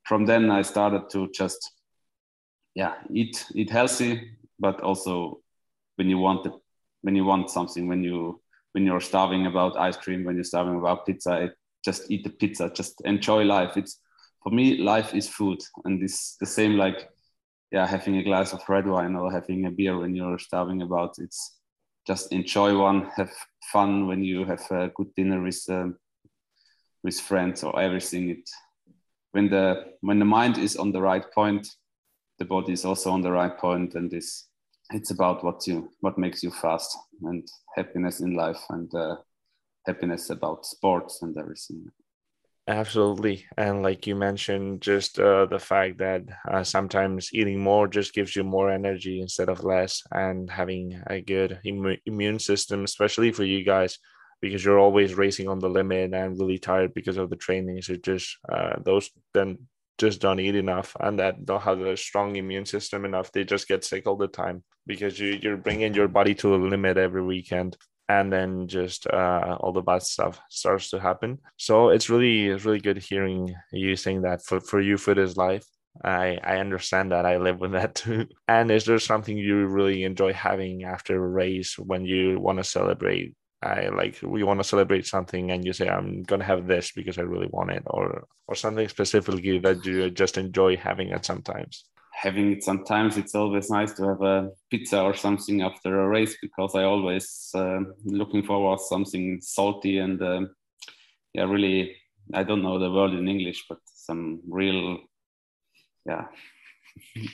from 0.04 0.25
then 0.25 0.49
i 0.49 0.62
started 0.62 1.10
to 1.10 1.30
just 1.34 1.71
yeah 2.75 2.95
eat 3.13 3.45
eat 3.56 3.69
healthy 3.69 4.32
but 4.60 4.82
also 4.82 5.39
when 5.97 6.10
you 6.10 6.17
want 6.17 6.45
it 6.45 6.54
when 7.02 7.15
you 7.15 7.25
want 7.25 7.49
something 7.49 7.88
when 7.88 8.04
you 8.04 8.41
when 8.73 8.86
you're 8.86 9.02
starving 9.02 9.45
about 9.45 9.78
ice 9.78 9.97
cream, 9.97 10.23
when 10.23 10.36
you're 10.36 10.43
starving 10.43 10.78
about 10.78 11.06
pizza, 11.06 11.52
just 11.84 12.10
eat 12.12 12.23
the 12.23 12.30
pizza, 12.30 12.69
just 12.69 13.02
enjoy 13.06 13.43
life. 13.43 13.78
It's 13.78 13.99
for 14.43 14.52
me, 14.52 14.78
life 14.78 15.13
is 15.13 15.28
food, 15.28 15.60
and 15.86 16.02
it's 16.02 16.36
the 16.39 16.45
same 16.45 16.78
like 16.78 17.10
yeah, 17.71 17.86
having 17.86 18.17
a 18.17 18.23
glass 18.23 18.54
of 18.54 18.67
red 18.67 18.88
wine 18.88 19.15
or 19.15 19.32
having 19.32 19.65
a 19.65 19.71
beer 19.71 19.97
when 19.97 20.15
you're 20.15 20.39
starving 20.39 20.82
about. 20.82 21.15
It's 21.19 21.59
just 22.10 22.32
enjoy 22.32 22.76
one, 22.76 23.12
have 23.15 23.32
fun 23.72 24.08
when 24.08 24.24
you 24.24 24.43
have 24.43 24.65
a 24.72 24.89
good 24.95 25.13
dinner 25.15 25.39
with 25.43 25.63
um, 25.69 25.95
with 27.04 27.19
friends 27.19 27.63
or 27.63 27.80
everything. 27.80 28.30
It 28.32 28.50
when 29.32 29.48
the 29.50 29.93
when 30.02 30.17
the 30.17 30.26
mind 30.26 30.58
is 30.58 30.76
on 30.76 30.91
the 30.91 31.02
right 31.02 31.26
point, 31.32 31.67
the 32.39 32.45
body 32.45 32.74
is 32.74 32.84
also 32.84 33.12
on 33.12 33.22
the 33.22 33.32
right 33.32 33.56
point, 33.56 33.93
and 33.93 34.10
this 34.10 34.48
it's 34.91 35.12
about 35.12 35.43
what 35.43 35.67
you 35.67 35.91
what 36.00 36.17
makes 36.17 36.41
you 36.41 36.50
fast 36.50 36.98
and 37.22 37.48
happiness 37.76 38.22
in 38.22 38.34
life 38.34 38.63
and 38.72 38.91
uh, 38.95 39.17
happiness 39.86 40.32
about 40.32 40.65
sports 40.65 41.22
and 41.22 41.38
everything. 41.38 41.91
Absolutely. 42.70 43.46
And 43.58 43.82
like 43.82 44.06
you 44.06 44.16
mentioned, 44.16 44.82
just 44.82 45.20
uh, 45.20 45.48
the 45.48 45.58
fact 45.60 45.98
that 45.98 46.22
uh, 46.50 46.64
sometimes 46.64 47.30
eating 47.34 47.60
more 47.60 47.88
just 47.88 48.14
gives 48.14 48.36
you 48.36 48.44
more 48.44 48.70
energy 48.70 49.22
instead 49.22 49.50
of 49.50 49.64
less, 49.64 50.04
and 50.12 50.50
having 50.52 51.02
a 51.08 51.20
good 51.22 51.60
Im- 51.66 51.98
immune 52.06 52.38
system, 52.40 52.84
especially 52.84 53.32
for 53.32 53.44
you 53.44 53.64
guys, 53.66 53.98
because 54.40 54.64
you're 54.64 54.80
always 54.80 55.16
racing 55.16 55.48
on 55.48 55.58
the 55.60 55.70
limit 55.70 56.14
and 56.14 56.40
really 56.40 56.60
tired 56.60 56.94
because 56.94 57.18
of 57.18 57.32
the 57.32 57.36
training. 57.38 57.82
So 57.82 57.96
just 57.96 58.38
uh, 58.54 58.76
those 58.86 59.10
then 59.34 59.58
just 59.98 60.22
don't 60.22 60.40
eat 60.40 60.56
enough 60.56 60.96
and 61.02 61.20
that 61.20 61.46
don't 61.46 61.62
have 61.64 61.82
a 61.82 61.98
strong 61.98 62.36
immune 62.38 62.66
system 62.66 63.04
enough. 63.04 63.32
They 63.32 63.44
just 63.46 63.68
get 63.68 63.84
sick 63.84 64.08
all 64.08 64.16
the 64.16 64.28
time 64.30 64.64
because 64.88 65.20
you, 65.20 65.40
you're 65.42 65.58
bringing 65.58 65.94
your 65.94 66.08
body 66.08 66.36
to 66.36 66.56
a 66.56 66.58
limit 66.58 66.98
every 66.98 67.24
weekend 67.24 67.76
and 68.10 68.34
then 68.34 68.67
just 68.67 69.08
uh, 69.08 69.56
all 69.60 69.72
the 69.72 69.82
bad 69.82 70.02
stuff 70.02 70.41
starts 70.50 70.89
to 70.89 71.00
happen. 71.00 71.38
So 71.58 71.89
it's 71.89 72.10
really 72.10 72.50
really 72.50 72.80
good 72.80 72.98
hearing 72.98 73.56
you 73.72 73.95
saying 73.95 74.24
that 74.24 74.43
for, 74.43 74.60
for 74.60 74.82
you 74.82 74.98
food 74.98 75.19
is 75.19 75.38
life. 75.38 75.65
I 76.04 76.39
I 76.43 76.58
understand 76.58 77.12
that 77.12 77.26
I 77.26 77.38
live 77.38 77.60
with 77.60 77.74
that 77.74 77.95
too. 78.02 78.28
And 78.48 78.72
is 78.72 78.86
there 78.86 79.00
something 79.00 79.38
you 79.38 79.67
really 79.67 80.04
enjoy 80.04 80.34
having 80.34 80.84
after 80.84 81.15
a 81.15 81.30
race 81.30 81.78
when 81.78 82.04
you 82.06 82.39
want 82.39 82.58
to 82.58 82.63
celebrate? 82.63 83.36
I 83.62 83.89
like 83.89 84.17
we 84.24 84.43
want 84.43 84.60
to 84.62 84.63
celebrate 84.63 85.06
something 85.06 85.52
and 85.52 85.65
you 85.65 85.74
say 85.74 85.88
I'm 85.89 86.24
gonna 86.24 86.45
have 86.45 86.65
this 86.65 86.91
because 86.93 87.17
I 87.17 87.24
really 87.24 87.50
want 87.52 87.72
it 87.72 87.84
or 87.86 88.26
or 88.48 88.56
something 88.56 88.88
specifically 88.88 89.60
that 89.60 89.86
you 89.86 90.10
just 90.10 90.38
enjoy 90.38 90.78
having 90.78 91.10
it 91.10 91.26
sometimes 91.26 91.84
having 92.20 92.52
it 92.52 92.64
sometimes 92.64 93.16
it's 93.16 93.34
always 93.34 93.70
nice 93.70 93.94
to 93.94 94.04
have 94.04 94.22
a 94.22 94.50
pizza 94.70 95.02
or 95.02 95.14
something 95.14 95.62
after 95.62 96.02
a 96.02 96.08
race 96.08 96.36
because 96.42 96.76
i 96.76 96.84
always 96.84 97.50
uh, 97.56 97.80
looking 98.04 98.44
forward 98.44 98.80
something 98.80 99.40
salty 99.42 100.00
and 100.00 100.22
uh, 100.22 100.42
yeah 101.34 101.46
really 101.46 101.96
i 102.34 102.44
don't 102.44 102.62
know 102.62 102.78
the 102.78 102.92
word 102.92 103.14
in 103.14 103.30
english 103.30 103.64
but 103.70 103.80
some 103.86 104.42
real 104.50 104.98
yeah. 106.06 106.26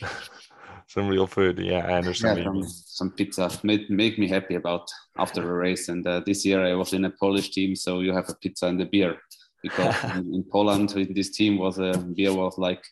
Some 0.87 1.07
real 1.07 1.25
food 1.25 1.57
yeah 1.57 1.83
i 1.87 1.93
understand 1.93 2.37
yeah, 2.37 2.43
some, 2.45 2.63
some 2.67 3.11
pizza 3.11 3.49
make, 3.63 3.89
make 3.89 4.19
me 4.19 4.27
happy 4.27 4.55
about 4.55 4.87
after 5.17 5.41
a 5.41 5.55
race. 5.65 5.89
And 5.89 6.05
uh, 6.05 6.21
this 6.25 6.45
year 6.45 6.63
i 6.63 6.75
was 6.75 6.93
in 6.93 7.05
a 7.05 7.09
polish 7.09 7.49
team 7.49 7.75
so 7.75 8.01
you 8.01 8.13
have 8.13 8.29
a 8.29 8.35
pizza 8.35 8.67
and 8.67 8.79
a 8.81 8.85
beer 8.85 9.17
because 9.63 9.95
in, 10.15 10.35
in 10.35 10.43
poland 10.43 10.89
this 10.89 11.31
team 11.31 11.57
was 11.57 11.79
a 11.79 11.97
beer 12.15 12.33
was 12.33 12.57
like 12.59 12.83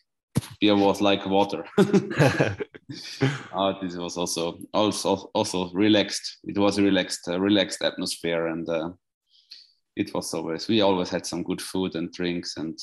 beer 0.59 0.75
was 0.75 1.01
like 1.01 1.25
water. 1.25 1.65
uh, 1.77 1.83
this 3.81 3.95
was 3.95 4.17
also 4.17 4.59
also 4.73 5.29
also 5.33 5.69
relaxed. 5.73 6.37
It 6.43 6.57
was 6.57 6.77
a 6.77 6.83
relaxed, 6.83 7.27
uh, 7.27 7.39
relaxed 7.39 7.83
atmosphere, 7.83 8.47
and 8.47 8.67
uh, 8.69 8.89
it 9.95 10.13
was 10.13 10.33
always 10.33 10.67
we 10.67 10.81
always 10.81 11.09
had 11.09 11.25
some 11.25 11.43
good 11.43 11.61
food 11.61 11.95
and 11.95 12.11
drinks, 12.11 12.57
and 12.57 12.77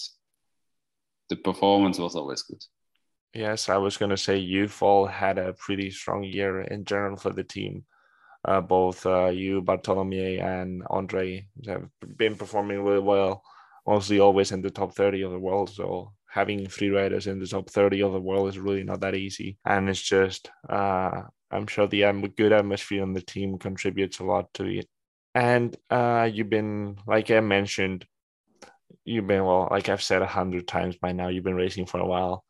the 1.28 1.36
performance 1.36 1.98
was 1.98 2.16
always 2.16 2.42
good. 2.42 2.62
Yes, 3.34 3.68
I 3.68 3.76
was 3.76 3.96
going 3.96 4.10
to 4.10 4.16
say 4.16 4.38
you've 4.38 4.82
all 4.82 5.06
had 5.06 5.38
a 5.38 5.52
pretty 5.52 5.90
strong 5.90 6.24
year 6.24 6.62
in 6.62 6.84
general 6.84 7.16
for 7.16 7.32
the 7.32 7.44
team. 7.44 7.84
Uh, 8.44 8.60
both 8.60 9.06
uh, 9.06 9.26
you, 9.26 9.62
Bartolomei, 9.62 10.42
and 10.42 10.82
Ondřej 10.90 11.46
have 11.66 11.88
been 12.16 12.34
performing 12.36 12.82
really 12.82 13.00
well, 13.00 13.42
mostly 13.86 14.18
always 14.18 14.50
in 14.50 14.62
the 14.62 14.70
top 14.70 14.94
30 14.94 15.22
of 15.22 15.32
the 15.32 15.38
world. 15.38 15.70
So 15.70 16.12
having 16.30 16.66
three 16.66 16.90
riders 16.90 17.26
in 17.26 17.40
the 17.40 17.46
top 17.46 17.68
30 17.68 18.02
of 18.02 18.12
the 18.12 18.20
world 18.20 18.48
is 18.48 18.58
really 18.58 18.84
not 18.84 19.00
that 19.00 19.16
easy. 19.16 19.58
And 19.64 19.88
it's 19.88 20.00
just, 20.00 20.48
uh, 20.68 21.22
I'm 21.50 21.66
sure 21.66 21.88
the 21.88 22.32
good 22.36 22.52
atmosphere 22.52 23.02
on 23.02 23.14
the 23.14 23.20
team 23.20 23.58
contributes 23.58 24.20
a 24.20 24.24
lot 24.24 24.54
to 24.54 24.64
it. 24.66 24.88
And 25.34 25.76
uh, 25.90 26.30
you've 26.32 26.48
been, 26.48 26.98
like 27.04 27.32
I 27.32 27.40
mentioned, 27.40 28.06
you've 29.04 29.26
been, 29.26 29.44
well, 29.44 29.66
like 29.72 29.88
I've 29.88 30.02
said 30.02 30.22
a 30.22 30.26
hundred 30.26 30.68
times 30.68 30.96
by 30.96 31.10
now, 31.10 31.28
you've 31.28 31.44
been 31.44 31.56
racing 31.56 31.86
for 31.86 31.98
a 31.98 32.06
while. 32.06 32.44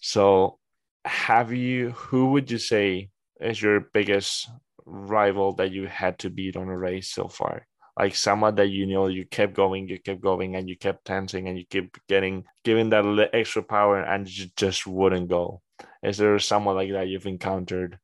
So 0.00 0.58
have 1.04 1.52
you, 1.52 1.90
who 1.90 2.30
would 2.32 2.50
you 2.50 2.58
say 2.58 3.10
is 3.40 3.60
your 3.60 3.80
biggest 3.92 4.48
rival 4.86 5.52
that 5.56 5.70
you 5.70 5.86
had 5.86 6.18
to 6.20 6.30
beat 6.30 6.56
on 6.56 6.68
a 6.68 6.78
race 6.78 7.10
so 7.10 7.28
far? 7.28 7.67
Like 7.98 8.14
someone 8.14 8.54
that 8.54 8.68
you 8.68 8.86
know 8.86 9.08
you 9.08 9.26
kept 9.26 9.54
going, 9.54 9.88
you 9.88 9.98
kept 9.98 10.20
going, 10.20 10.54
and 10.54 10.68
you 10.68 10.76
kept 10.76 11.04
tensing, 11.04 11.48
and 11.48 11.58
you 11.58 11.64
keep 11.68 11.96
getting 12.08 12.44
given 12.64 12.90
that 12.90 13.30
extra 13.32 13.62
power, 13.62 14.00
and 14.00 14.28
you 14.28 14.46
just 14.56 14.86
wouldn't 14.86 15.28
go. 15.28 15.60
Is 16.02 16.16
there 16.16 16.38
someone 16.38 16.76
like 16.76 16.92
that 16.92 17.08
you've 17.08 17.26
encountered? 17.26 17.98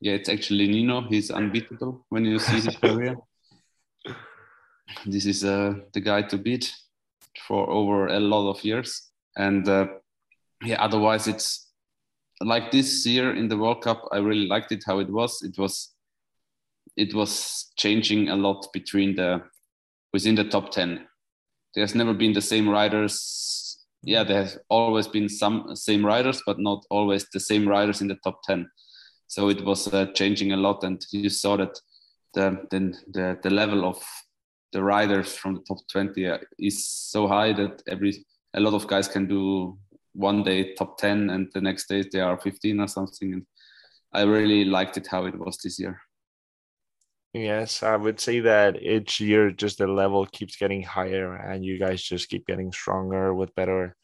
Yeah, 0.00 0.14
it's 0.14 0.28
actually 0.28 0.66
Nino. 0.66 1.02
He's 1.02 1.30
unbeatable 1.30 2.04
when 2.08 2.24
you 2.24 2.38
see 2.38 2.60
his 2.60 2.76
career. 2.76 3.16
This 5.06 5.24
is 5.24 5.42
uh, 5.42 5.74
the 5.94 6.00
guy 6.00 6.20
to 6.22 6.36
beat 6.36 6.70
for 7.46 7.70
over 7.70 8.08
a 8.08 8.20
lot 8.20 8.50
of 8.50 8.62
years, 8.62 9.08
and 9.38 9.66
uh, 9.66 9.86
yeah. 10.62 10.82
Otherwise, 10.82 11.28
it's 11.28 11.70
like 12.42 12.70
this 12.72 13.06
year 13.06 13.34
in 13.34 13.48
the 13.48 13.56
World 13.56 13.80
Cup. 13.80 14.06
I 14.12 14.18
really 14.18 14.46
liked 14.46 14.70
it 14.72 14.84
how 14.86 14.98
it 14.98 15.08
was. 15.08 15.40
It 15.42 15.56
was 15.56 15.94
it 16.96 17.14
was 17.14 17.72
changing 17.76 18.28
a 18.28 18.36
lot 18.36 18.66
between 18.72 19.16
the 19.16 19.42
within 20.12 20.34
the 20.34 20.44
top 20.44 20.70
10 20.70 21.06
there's 21.74 21.94
never 21.94 22.12
been 22.12 22.34
the 22.34 22.40
same 22.40 22.68
riders. 22.68 23.78
Yeah 24.02 24.24
there 24.24 24.42
has 24.42 24.58
always 24.68 25.08
been 25.08 25.28
some 25.28 25.74
same 25.76 26.04
riders 26.04 26.42
but 26.44 26.58
not 26.58 26.84
always 26.90 27.26
the 27.32 27.40
same 27.40 27.68
riders 27.68 28.00
in 28.00 28.08
the 28.08 28.18
top 28.24 28.42
10 28.44 28.68
so 29.28 29.48
it 29.48 29.64
was 29.64 29.92
uh, 29.94 30.06
changing 30.12 30.52
a 30.52 30.56
lot 30.56 30.84
and 30.84 31.04
you 31.12 31.30
saw 31.30 31.56
that 31.56 31.78
the, 32.34 32.66
the 32.70 32.92
the 33.12 33.38
the 33.42 33.50
level 33.50 33.84
of 33.84 34.02
the 34.72 34.82
riders 34.82 35.36
from 35.36 35.54
the 35.54 35.60
top 35.60 35.78
20 35.90 36.26
uh, 36.26 36.38
is 36.58 36.86
so 36.86 37.28
high 37.28 37.52
that 37.52 37.82
every 37.88 38.24
a 38.54 38.60
lot 38.60 38.74
of 38.74 38.86
guys 38.86 39.06
can 39.06 39.26
do 39.26 39.78
one 40.14 40.42
day 40.42 40.74
top 40.74 40.98
10 40.98 41.30
and 41.30 41.48
the 41.54 41.60
next 41.60 41.88
day 41.88 42.04
they 42.12 42.20
are 42.20 42.38
15 42.38 42.80
or 42.80 42.88
something. 42.88 43.32
And 43.32 43.46
i 44.12 44.22
really 44.22 44.64
liked 44.64 44.96
it 44.96 45.06
how 45.06 45.24
it 45.26 45.38
was 45.38 45.56
this 45.58 45.78
year 45.78 45.98
Yes, 47.34 47.82
I 47.82 47.96
would 47.96 48.20
say 48.20 48.40
that 48.40 48.82
each 48.82 49.18
year 49.20 49.50
just 49.50 49.78
the 49.78 49.86
level 49.86 50.26
keeps 50.26 50.56
getting 50.56 50.82
higher 50.82 51.34
and 51.34 51.64
you 51.64 51.78
guys 51.78 52.02
just 52.02 52.28
keep 52.28 52.46
getting 52.46 52.72
stronger 52.72 53.32
with 53.34 53.54
better 53.54 53.96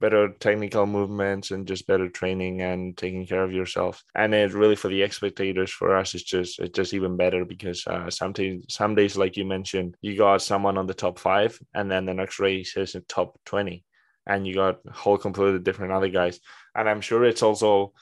better 0.00 0.28
technical 0.40 0.84
movements 0.86 1.50
and 1.50 1.66
just 1.66 1.86
better 1.86 2.10
training 2.10 2.60
and 2.60 2.94
taking 2.98 3.26
care 3.26 3.42
of 3.42 3.52
yourself. 3.52 4.04
And 4.14 4.34
it 4.34 4.52
really 4.52 4.76
for 4.76 4.88
the 4.88 5.08
spectators 5.08 5.70
for 5.70 5.96
us 5.96 6.14
it's 6.14 6.24
just 6.24 6.58
it's 6.60 6.76
just 6.76 6.92
even 6.92 7.16
better 7.16 7.44
because 7.46 7.86
uh 7.86 8.10
sometimes 8.10 8.66
some 8.68 8.94
days 8.94 9.16
like 9.16 9.36
you 9.38 9.46
mentioned, 9.46 9.96
you 10.02 10.16
got 10.18 10.42
someone 10.42 10.76
on 10.76 10.86
the 10.86 10.94
top 10.94 11.18
five 11.18 11.58
and 11.74 11.90
then 11.90 12.04
the 12.04 12.12
next 12.14 12.38
race 12.38 12.76
is 12.76 12.94
in 12.94 13.04
top 13.08 13.38
20 13.46 13.82
and 14.26 14.46
you 14.46 14.54
got 14.54 14.80
whole 14.92 15.16
completely 15.16 15.58
different 15.60 15.92
other 15.92 16.08
guys. 16.10 16.38
And 16.74 16.86
I'm 16.88 17.00
sure 17.00 17.24
it's 17.24 17.42
also 17.42 17.92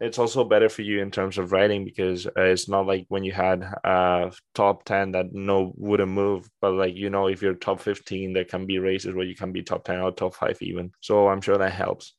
it's 0.00 0.18
also 0.18 0.44
better 0.44 0.68
for 0.68 0.82
you 0.82 1.00
in 1.00 1.10
terms 1.10 1.38
of 1.38 1.52
writing 1.52 1.84
because 1.84 2.26
uh, 2.26 2.32
it's 2.36 2.68
not 2.68 2.86
like 2.86 3.06
when 3.08 3.22
you 3.22 3.32
had 3.32 3.62
uh 3.84 4.30
top 4.54 4.84
10 4.84 5.12
that 5.12 5.32
no 5.32 5.72
wouldn't 5.76 6.10
move 6.10 6.48
but 6.60 6.72
like 6.72 6.94
you 6.94 7.10
know 7.10 7.28
if 7.28 7.42
you're 7.42 7.54
top 7.54 7.80
15 7.80 8.32
there 8.32 8.44
can 8.44 8.66
be 8.66 8.78
races 8.78 9.14
where 9.14 9.24
you 9.24 9.36
can 9.36 9.52
be 9.52 9.62
top 9.62 9.84
10 9.84 10.00
or 10.00 10.10
top 10.10 10.34
5 10.34 10.58
even. 10.62 10.92
So 11.00 11.28
i'm 11.28 11.40
sure 11.40 11.58
that 11.58 11.72
helps. 11.72 12.14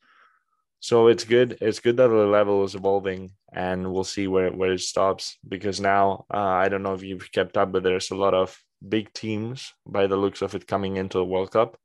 So 0.79 1.07
it's 1.07 1.23
good 1.23 1.57
it's 1.61 1.79
good 1.79 1.97
that 1.97 2.07
the 2.07 2.15
level 2.15 2.63
is 2.63 2.75
evolving 2.75 3.31
and 3.51 3.91
we'll 3.91 4.03
see 4.03 4.27
where, 4.27 4.51
where 4.51 4.73
it 4.73 4.81
stops 4.81 5.37
because 5.47 5.79
now 5.79 6.25
uh, 6.33 6.37
i 6.63 6.69
don't 6.69 6.83
know 6.83 6.93
if 6.93 7.03
you've 7.03 7.31
kept 7.31 7.57
up 7.57 7.71
but 7.71 7.83
there's 7.83 8.11
a 8.11 8.15
lot 8.15 8.33
of 8.33 8.57
big 8.87 9.11
teams 9.13 9.73
by 9.85 10.05
the 10.07 10.17
looks 10.17 10.41
of 10.41 10.53
it 10.53 10.67
coming 10.67 10.97
into 10.97 11.17
the 11.17 11.25
world 11.25 11.51
cup 11.51 11.77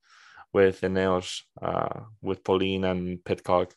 with 0.53 0.80
Ineos, 0.80 1.43
uh, 1.62 2.01
with 2.20 2.43
Pauline 2.43 2.84
and 2.84 3.24
Pidcock 3.24 3.72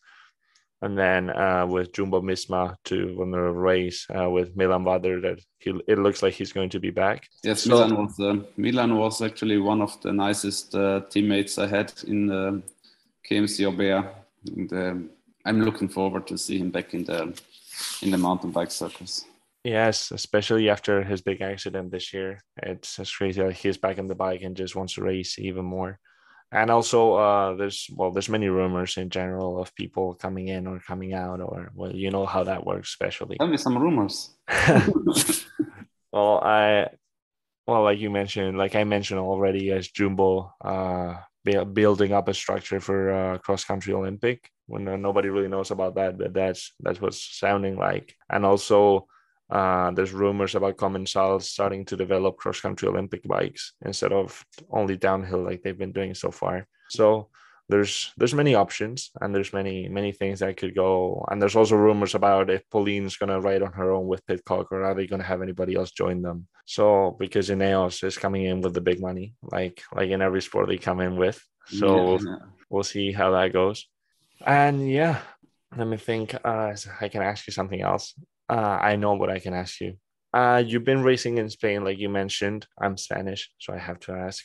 and 0.84 0.97
then 0.97 1.29
uh, 1.29 1.65
with 1.65 1.93
Jumbo 1.93 2.21
Visma 2.21 2.75
to 2.86 3.15
win 3.17 3.31
the 3.31 3.39
race 3.39 4.05
uh, 4.13 4.29
with 4.29 4.55
Milan 4.55 4.84
Vader 4.84 5.21
that 5.21 5.39
he, 5.59 5.71
it 5.88 5.97
looks 5.97 6.21
like 6.21 6.34
he's 6.34 6.51
going 6.51 6.69
to 6.71 6.79
be 6.79 6.91
back. 6.91 7.27
Yes, 7.41 7.63
so, 7.63 7.69
Milan 7.69 7.95
was 7.95 8.19
uh, 8.19 8.36
Milan 8.57 8.95
was 8.97 9.21
actually 9.21 9.57
one 9.57 9.81
of 9.81 9.99
the 10.01 10.11
nicest 10.11 10.75
uh, 10.75 11.01
teammates 11.09 11.57
I 11.57 11.67
had 11.67 11.93
in 12.05 12.27
the 12.27 12.61
KMC 13.29 13.65
Orbea, 13.69 14.09
and 14.55 14.73
um, 14.73 15.09
I'm 15.45 15.61
looking 15.61 15.88
forward 15.88 16.27
to 16.27 16.38
see 16.38 16.57
him 16.59 16.69
back 16.69 16.93
in 16.93 17.05
the 17.05 17.34
in 18.01 18.11
the 18.11 18.17
mountain 18.17 18.51
bike 18.51 18.71
circus. 18.71 19.25
Yes, 19.63 20.11
especially 20.11 20.69
after 20.69 21.01
his 21.03 21.21
big 21.21 21.41
accident 21.41 21.91
this 21.91 22.13
year. 22.13 22.41
It's, 22.61 22.99
it's 22.99 23.15
crazy. 23.15 23.41
Like 23.41 23.55
he's 23.55 23.77
back 23.77 23.97
on 23.97 24.07
the 24.07 24.15
bike 24.15 24.41
and 24.41 24.57
just 24.57 24.75
wants 24.75 24.95
to 24.95 25.03
race 25.03 25.39
even 25.39 25.63
more. 25.63 25.99
And 26.54 26.70
also, 26.70 27.16
uh, 27.16 27.56
there's 27.56 27.89
well, 27.95 28.12
there's 28.12 28.30
many 28.30 28.47
rumors 28.47 28.97
in 28.97 29.10
general 29.10 29.60
of 29.60 29.74
people 29.74 30.14
coming 30.14 30.49
in 30.49 30.68
or 30.68 30.80
coming 30.80 31.14
out, 31.14 31.41
or 31.41 31.72
well, 31.74 31.91
you 31.91 32.12
know 32.12 32.28
how 32.28 32.43
that 32.43 32.64
works, 32.64 32.89
especially. 32.89 33.38
Tell 33.38 33.47
me 33.47 33.58
some 33.58 33.78
rumors. 33.78 34.36
well, 36.12 36.38
I, 36.43 36.89
well, 37.66 37.84
like 37.84 37.97
you 37.97 38.12
mentioned, 38.12 38.58
like 38.58 38.76
I 38.76 38.84
mentioned 38.84 39.20
already, 39.20 39.72
as 39.72 39.88
Jumbo, 39.88 40.54
uh, 40.64 41.16
building 41.43 42.14
up 42.14 42.28
a 42.28 42.34
structure 42.36 42.80
for 42.80 43.12
uh, 43.12 43.38
cross 43.39 43.64
country 43.64 43.93
Olympic 43.93 44.49
when 44.68 44.88
uh, 44.88 44.95
nobody 44.95 45.30
really 45.30 45.49
knows 45.49 45.72
about 45.72 45.95
that, 45.95 46.20
but 46.20 46.34
that's 46.34 46.74
that's 46.80 47.01
what's 47.01 47.38
sounding 47.39 47.78
like. 47.78 48.16
And 48.30 48.45
also, 48.45 49.08
uh, 49.54 49.91
there's 49.91 50.14
rumors 50.14 50.56
about 50.56 50.78
Commencal 50.78 51.39
starting 51.39 51.86
to 51.86 51.95
develop 51.95 52.38
cross 52.38 52.60
country 52.60 52.88
Olympic 52.88 53.22
bikes 53.24 53.74
instead 53.86 54.12
of 54.12 54.43
only 54.72 54.97
downhill 54.97 55.43
like 55.43 55.62
they've 55.62 55.78
been 55.78 55.91
doing 55.91 56.16
so 56.16 56.32
far. 56.32 56.68
So 56.89 57.30
there's 57.70 58.12
there's 58.18 58.34
many 58.34 58.56
options 58.56 59.12
and 59.22 59.34
there's 59.34 59.54
many 59.54 59.88
many 59.88 60.12
things 60.12 60.39
that 60.39 60.58
could 60.58 60.74
go. 60.74 61.24
And 61.30 61.39
there's 61.39 61.56
also 61.56 61.76
rumors 61.76 62.16
about 62.16 62.49
if 62.49 62.68
Pauline's 62.72 63.16
gonna 63.16 63.39
ride 63.39 63.62
on 63.62 63.74
her 63.74 63.91
own 63.91 64.08
with 64.08 64.26
Pidcock 64.26 64.72
or 64.72 64.84
are 64.84 64.95
they 64.95 65.06
gonna 65.06 65.24
have 65.24 65.43
anybody 65.43 65.76
else 65.76 65.91
join 65.91 66.24
them? 66.24 66.47
So 66.66 67.16
because 67.20 67.49
Ineos 67.49 68.04
is 68.04 68.18
coming 68.18 68.45
in 68.45 68.62
with 68.62 68.74
the 68.74 68.82
big 68.82 68.99
money, 68.99 69.36
like 69.43 69.84
like 69.93 70.10
in 70.10 70.24
every 70.24 70.41
sport 70.41 70.68
they 70.68 70.78
come 70.78 70.99
in 70.99 71.16
with. 71.16 71.39
So 71.68 72.18
yeah. 72.18 72.38
we'll 72.72 72.84
see 72.84 73.12
how 73.12 73.30
that 73.32 73.54
goes. 73.54 73.88
And 74.43 74.89
yeah, 74.89 75.22
let 75.78 75.88
me 75.88 75.97
think. 75.97 76.34
Uh, 76.43 76.76
I 76.99 77.08
can 77.08 77.22
ask 77.22 77.47
you 77.47 77.54
something 77.54 77.82
else. 77.82 78.16
Uh, 78.54 78.78
I 78.91 78.97
know 78.97 79.14
what 79.16 79.32
I 79.32 79.39
can 79.39 79.56
ask 79.56 79.82
you. 79.82 79.97
Uh, 80.32 80.62
you've 80.64 80.84
been 80.84 81.01
racing 81.01 81.39
in 81.39 81.49
Spain, 81.49 81.84
like 81.84 81.97
you 81.97 82.08
mentioned. 82.08 82.68
I'm 82.80 82.97
Spanish, 82.97 83.49
so 83.58 83.74
I 83.74 83.80
have 83.80 83.99
to 84.01 84.12
ask. 84.14 84.43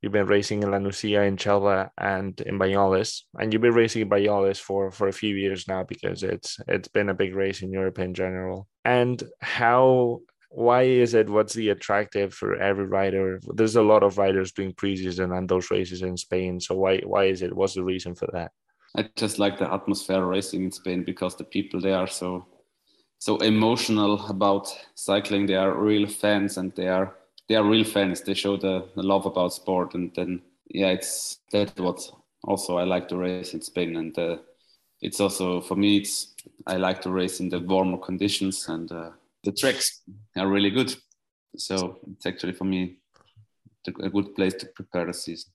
You've 0.00 0.12
been 0.12 0.26
racing 0.26 0.62
in 0.62 0.70
La 0.70 0.78
Nucia, 0.78 1.26
in 1.26 1.36
Chelva, 1.36 1.90
and 1.98 2.40
in 2.40 2.58
Banyoles, 2.58 3.22
and 3.38 3.52
you've 3.52 3.60
been 3.60 3.74
racing 3.74 4.02
in 4.02 4.08
Banyoles 4.08 4.58
for 4.58 4.90
for 4.90 5.08
a 5.08 5.18
few 5.20 5.34
years 5.36 5.68
now 5.68 5.82
because 5.84 6.22
it's 6.22 6.58
it's 6.66 6.88
been 6.88 7.10
a 7.10 7.20
big 7.22 7.34
race 7.34 7.60
in 7.60 7.70
Europe 7.70 7.98
in 7.98 8.14
general. 8.14 8.68
And 8.86 9.22
how 9.40 10.20
why 10.48 10.82
is 10.82 11.12
it 11.12 11.28
what's 11.28 11.54
the 11.54 11.70
attractive 11.70 12.32
for 12.34 12.56
every 12.56 12.84
rider 12.84 13.40
there's 13.54 13.76
a 13.76 13.88
lot 13.92 14.02
of 14.02 14.18
riders 14.18 14.52
doing 14.52 14.72
preseason 14.74 15.36
and 15.36 15.48
those 15.48 15.70
races 15.70 16.02
in 16.02 16.14
spain 16.14 16.60
so 16.60 16.74
why 16.74 16.98
why 17.12 17.24
is 17.24 17.40
it 17.40 17.56
what's 17.56 17.72
the 17.72 17.82
reason 17.82 18.14
for 18.14 18.28
that 18.34 18.50
i 18.98 19.08
just 19.16 19.38
like 19.38 19.58
the 19.58 19.72
atmosphere 19.72 20.26
racing 20.26 20.64
in 20.64 20.70
spain 20.70 21.02
because 21.04 21.34
the 21.36 21.44
people 21.56 21.80
there 21.80 21.96
are 21.96 22.06
so 22.06 22.46
so 23.24 23.36
emotional 23.38 24.14
about 24.26 24.66
cycling 24.94 25.46
they 25.46 25.54
are 25.54 25.78
real 25.90 26.06
fans 26.06 26.56
and 26.58 26.74
they 26.74 26.88
are 26.88 27.14
they 27.48 27.56
are 27.56 27.64
real 27.64 27.84
fans 27.84 28.20
they 28.20 28.34
show 28.34 28.56
the, 28.56 28.74
the 28.96 29.02
love 29.02 29.26
about 29.26 29.52
sport 29.52 29.94
and 29.94 30.12
then 30.14 30.40
yeah 30.68 30.88
it's 30.88 31.38
that's 31.52 31.80
what 31.80 32.00
also 32.44 32.78
i 32.78 32.84
like 32.84 33.06
to 33.08 33.16
race 33.16 33.54
in 33.54 33.60
spain 33.60 33.96
and 33.96 34.18
uh, 34.18 34.36
it's 35.00 35.20
also 35.20 35.60
for 35.60 35.76
me 35.76 35.98
it's 35.98 36.34
i 36.66 36.76
like 36.76 37.00
to 37.00 37.10
race 37.10 37.40
in 37.40 37.48
the 37.48 37.60
warmer 37.60 37.98
conditions 37.98 38.68
and 38.68 38.90
uh, 38.90 39.10
the 39.44 39.52
tracks 39.52 40.02
are 40.36 40.48
really 40.48 40.70
good. 40.70 40.94
So 41.56 41.98
it's 42.12 42.26
actually 42.26 42.52
for 42.52 42.64
me 42.64 42.98
a 44.00 44.08
good 44.08 44.34
place 44.34 44.54
to 44.54 44.66
prepare 44.66 45.06
the 45.06 45.14
season. 45.14 45.52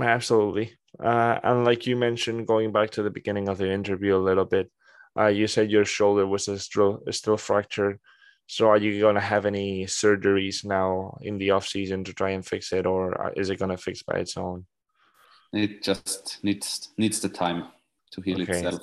Absolutely. 0.00 0.76
Uh, 1.02 1.38
and 1.42 1.64
like 1.64 1.86
you 1.86 1.96
mentioned, 1.96 2.46
going 2.46 2.72
back 2.72 2.90
to 2.90 3.02
the 3.02 3.10
beginning 3.10 3.48
of 3.48 3.58
the 3.58 3.70
interview 3.70 4.16
a 4.16 4.18
little 4.18 4.44
bit, 4.44 4.70
uh, 5.18 5.26
you 5.26 5.46
said 5.46 5.70
your 5.70 5.84
shoulder 5.84 6.26
was 6.26 6.48
still 6.62 7.02
still 7.10 7.36
fractured. 7.36 7.98
So 8.46 8.68
are 8.68 8.78
you 8.78 9.00
going 9.00 9.14
to 9.14 9.20
have 9.20 9.46
any 9.46 9.86
surgeries 9.86 10.64
now 10.64 11.16
in 11.20 11.38
the 11.38 11.50
off 11.50 11.68
season 11.68 12.02
to 12.04 12.12
try 12.12 12.30
and 12.30 12.44
fix 12.44 12.72
it, 12.72 12.84
or 12.84 13.32
is 13.36 13.48
it 13.48 13.58
going 13.58 13.70
to 13.70 13.76
fix 13.76 14.02
by 14.02 14.18
its 14.18 14.36
own? 14.36 14.66
It 15.52 15.82
just 15.82 16.38
needs 16.42 16.88
needs 16.98 17.20
the 17.20 17.28
time 17.28 17.68
to 18.12 18.20
heal 18.20 18.42
okay. 18.42 18.58
itself. 18.58 18.82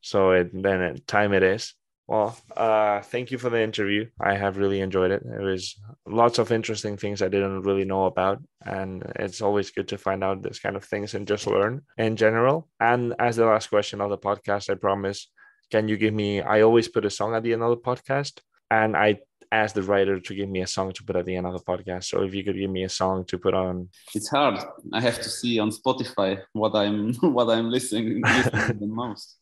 So 0.00 0.30
it, 0.30 0.50
then 0.52 0.80
it, 0.82 1.06
time 1.06 1.32
it 1.32 1.42
is. 1.42 1.74
Well, 2.10 2.36
uh, 2.56 3.02
thank 3.02 3.30
you 3.30 3.38
for 3.38 3.50
the 3.50 3.62
interview. 3.62 4.08
I 4.20 4.34
have 4.34 4.56
really 4.56 4.80
enjoyed 4.80 5.12
it. 5.12 5.22
It 5.24 5.44
was 5.44 5.76
lots 6.08 6.40
of 6.40 6.50
interesting 6.50 6.96
things 6.96 7.22
I 7.22 7.28
didn't 7.28 7.62
really 7.62 7.84
know 7.84 8.06
about. 8.06 8.42
And 8.66 9.04
it's 9.14 9.40
always 9.40 9.70
good 9.70 9.86
to 9.88 9.96
find 9.96 10.24
out 10.24 10.42
this 10.42 10.58
kind 10.58 10.74
of 10.74 10.84
things 10.84 11.14
and 11.14 11.24
just 11.24 11.46
learn 11.46 11.82
in 11.98 12.16
general. 12.16 12.68
And 12.80 13.14
as 13.20 13.36
the 13.36 13.46
last 13.46 13.68
question 13.68 14.00
of 14.00 14.10
the 14.10 14.18
podcast, 14.18 14.68
I 14.68 14.74
promise, 14.74 15.30
can 15.70 15.86
you 15.86 15.96
give 15.96 16.12
me, 16.12 16.42
I 16.42 16.62
always 16.62 16.88
put 16.88 17.04
a 17.04 17.10
song 17.10 17.36
at 17.36 17.44
the 17.44 17.52
end 17.52 17.62
of 17.62 17.70
the 17.70 17.76
podcast. 17.76 18.40
And 18.72 18.96
I 18.96 19.20
asked 19.52 19.76
the 19.76 19.84
writer 19.84 20.18
to 20.18 20.34
give 20.34 20.48
me 20.48 20.62
a 20.62 20.66
song 20.66 20.92
to 20.94 21.04
put 21.04 21.14
at 21.14 21.26
the 21.26 21.36
end 21.36 21.46
of 21.46 21.52
the 21.52 21.60
podcast. 21.60 22.06
So 22.06 22.24
if 22.24 22.34
you 22.34 22.42
could 22.42 22.56
give 22.56 22.70
me 22.70 22.82
a 22.82 22.88
song 22.88 23.24
to 23.26 23.38
put 23.38 23.54
on. 23.54 23.88
It's 24.16 24.30
hard. 24.30 24.58
I 24.92 25.00
have 25.00 25.22
to 25.22 25.28
see 25.28 25.60
on 25.60 25.70
Spotify 25.70 26.42
what 26.54 26.74
I'm 26.74 27.14
what 27.20 27.50
I'm 27.50 27.70
listening, 27.70 28.20
listening 28.20 28.80
the 28.80 28.86
most. 29.02 29.36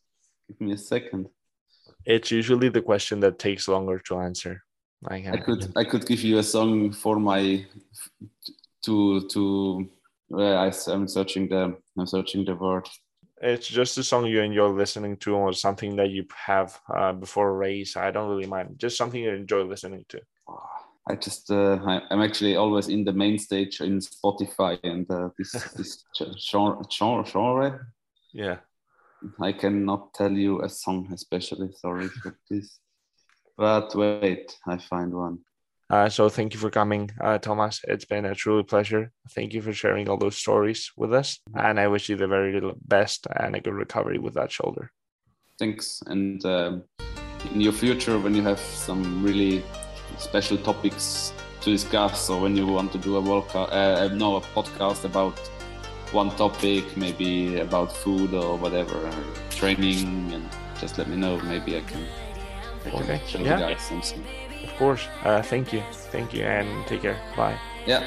Give 0.49 0.61
me 0.61 0.75
a 0.75 0.79
second 0.79 1.29
it's 2.09 2.31
usually 2.31 2.71
the 2.71 2.83
question 2.83 3.21
that 3.21 3.39
takes 3.39 3.69
longer 3.69 3.99
to 4.07 4.19
answer. 4.19 4.65
I, 5.07 5.25
I 5.31 5.37
could 5.37 5.73
I 5.77 5.85
could 5.85 6.07
give 6.07 6.23
you 6.23 6.39
a 6.39 6.43
song 6.43 6.91
for 6.91 7.21
my 7.21 7.65
to 8.85 9.29
to 9.29 9.89
well, 10.31 10.59
I, 10.59 10.73
I'm 10.91 11.07
searching 11.07 11.49
the 11.49 11.77
I'm 11.97 12.07
searching 12.07 12.45
the 12.45 12.57
word. 12.57 12.89
It's 13.41 13.69
just 13.69 13.99
a 13.99 14.03
song 14.03 14.27
you 14.27 14.41
enjoy 14.41 14.69
listening 14.71 15.17
to, 15.19 15.37
or 15.37 15.53
something 15.53 15.95
that 15.97 16.11
you 16.11 16.27
have 16.35 16.81
uh, 16.93 17.13
before 17.13 17.51
a 17.51 17.53
race. 17.53 17.97
I 17.97 18.11
don't 18.11 18.29
really 18.29 18.49
mind. 18.49 18.75
Just 18.79 18.97
something 18.97 19.23
you 19.23 19.31
enjoy 19.31 19.63
listening 19.63 20.05
to. 20.09 20.21
I 21.09 21.15
just 21.15 21.51
uh, 21.51 21.79
I, 21.87 22.03
am 22.11 22.21
actually 22.21 22.57
always 22.57 22.89
in 22.89 23.05
the 23.05 23.13
main 23.13 23.39
stage 23.39 23.81
in 23.81 24.01
Spotify 24.01 24.79
and 24.83 25.09
uh, 25.11 25.29
this 25.39 25.53
this 25.77 26.05
genre, 26.51 26.83
genre. 26.91 27.81
Yeah. 28.33 28.57
I 29.41 29.53
cannot 29.53 30.15
tell 30.15 30.33
you 30.33 30.63
a 30.63 30.69
song, 30.69 31.09
especially. 31.13 31.71
Sorry 31.73 32.09
for 32.09 32.39
this. 32.51 32.79
But 33.57 33.95
wait, 33.95 34.57
I 34.67 34.79
find 34.79 35.13
one. 35.13 35.39
Uh, 35.91 36.09
so 36.09 36.29
thank 36.29 36.53
you 36.53 36.61
for 36.61 36.71
coming, 36.71 37.11
uh, 37.21 37.39
Thomas. 37.39 37.81
It's 37.89 38.05
been 38.05 38.27
a 38.27 38.35
truly 38.35 38.63
pleasure. 38.63 39.11
Thank 39.35 39.55
you 39.55 39.63
for 39.63 39.73
sharing 39.73 40.09
all 40.09 40.19
those 40.19 40.37
stories 40.37 40.93
with 40.97 41.15
us, 41.15 41.41
and 41.55 41.81
I 41.81 41.89
wish 41.89 42.11
you 42.11 42.17
the 42.17 42.29
very 42.29 42.61
best 42.87 43.27
and 43.35 43.57
a 43.57 43.61
good 43.61 43.73
recovery 43.73 44.19
with 44.19 44.35
that 44.35 44.53
shoulder. 44.53 44.93
Thanks, 45.59 46.03
and 46.07 46.45
um, 46.45 46.85
in 47.55 47.61
your 47.61 47.73
future, 47.73 48.19
when 48.19 48.35
you 48.35 48.43
have 48.43 48.61
some 48.61 49.23
really 49.25 49.65
special 50.19 50.59
topics 50.59 51.33
to 51.63 51.71
discuss, 51.71 52.29
or 52.29 52.43
when 52.43 52.55
you 52.55 52.67
want 52.67 52.93
to 52.93 52.99
do 52.99 53.17
a 53.17 53.21
walk, 53.21 53.55
uh, 53.55 54.11
no, 54.13 54.37
a 54.37 54.41
podcast 54.41 55.05
about 55.05 55.41
one 56.13 56.31
topic, 56.37 56.97
maybe 56.97 57.61
about 57.61 57.93
food 57.93 58.35
or 58.35 58.57
whatever, 58.57 58.97
or 58.97 59.25
training, 59.51 60.33
and 60.33 60.49
just 60.81 60.99
let 60.99 61.09
me 61.09 61.17
know. 61.17 61.39
Maybe 61.43 61.77
I 61.77 61.81
can, 61.81 62.05
I 62.87 62.91
can 62.91 63.03
okay. 63.03 63.21
show 63.27 63.39
yeah. 63.39 63.59
you 63.59 63.75
guys 63.75 63.83
something. 63.83 64.25
Of 64.65 64.77
course. 64.77 65.07
Uh, 65.25 65.43
thank 65.43 65.73
you. 65.73 65.83
Thank 66.11 66.33
you, 66.35 66.45
and 66.45 66.87
take 66.87 67.03
care. 67.03 67.19
Bye. 67.37 67.59
Yeah. 67.87 68.05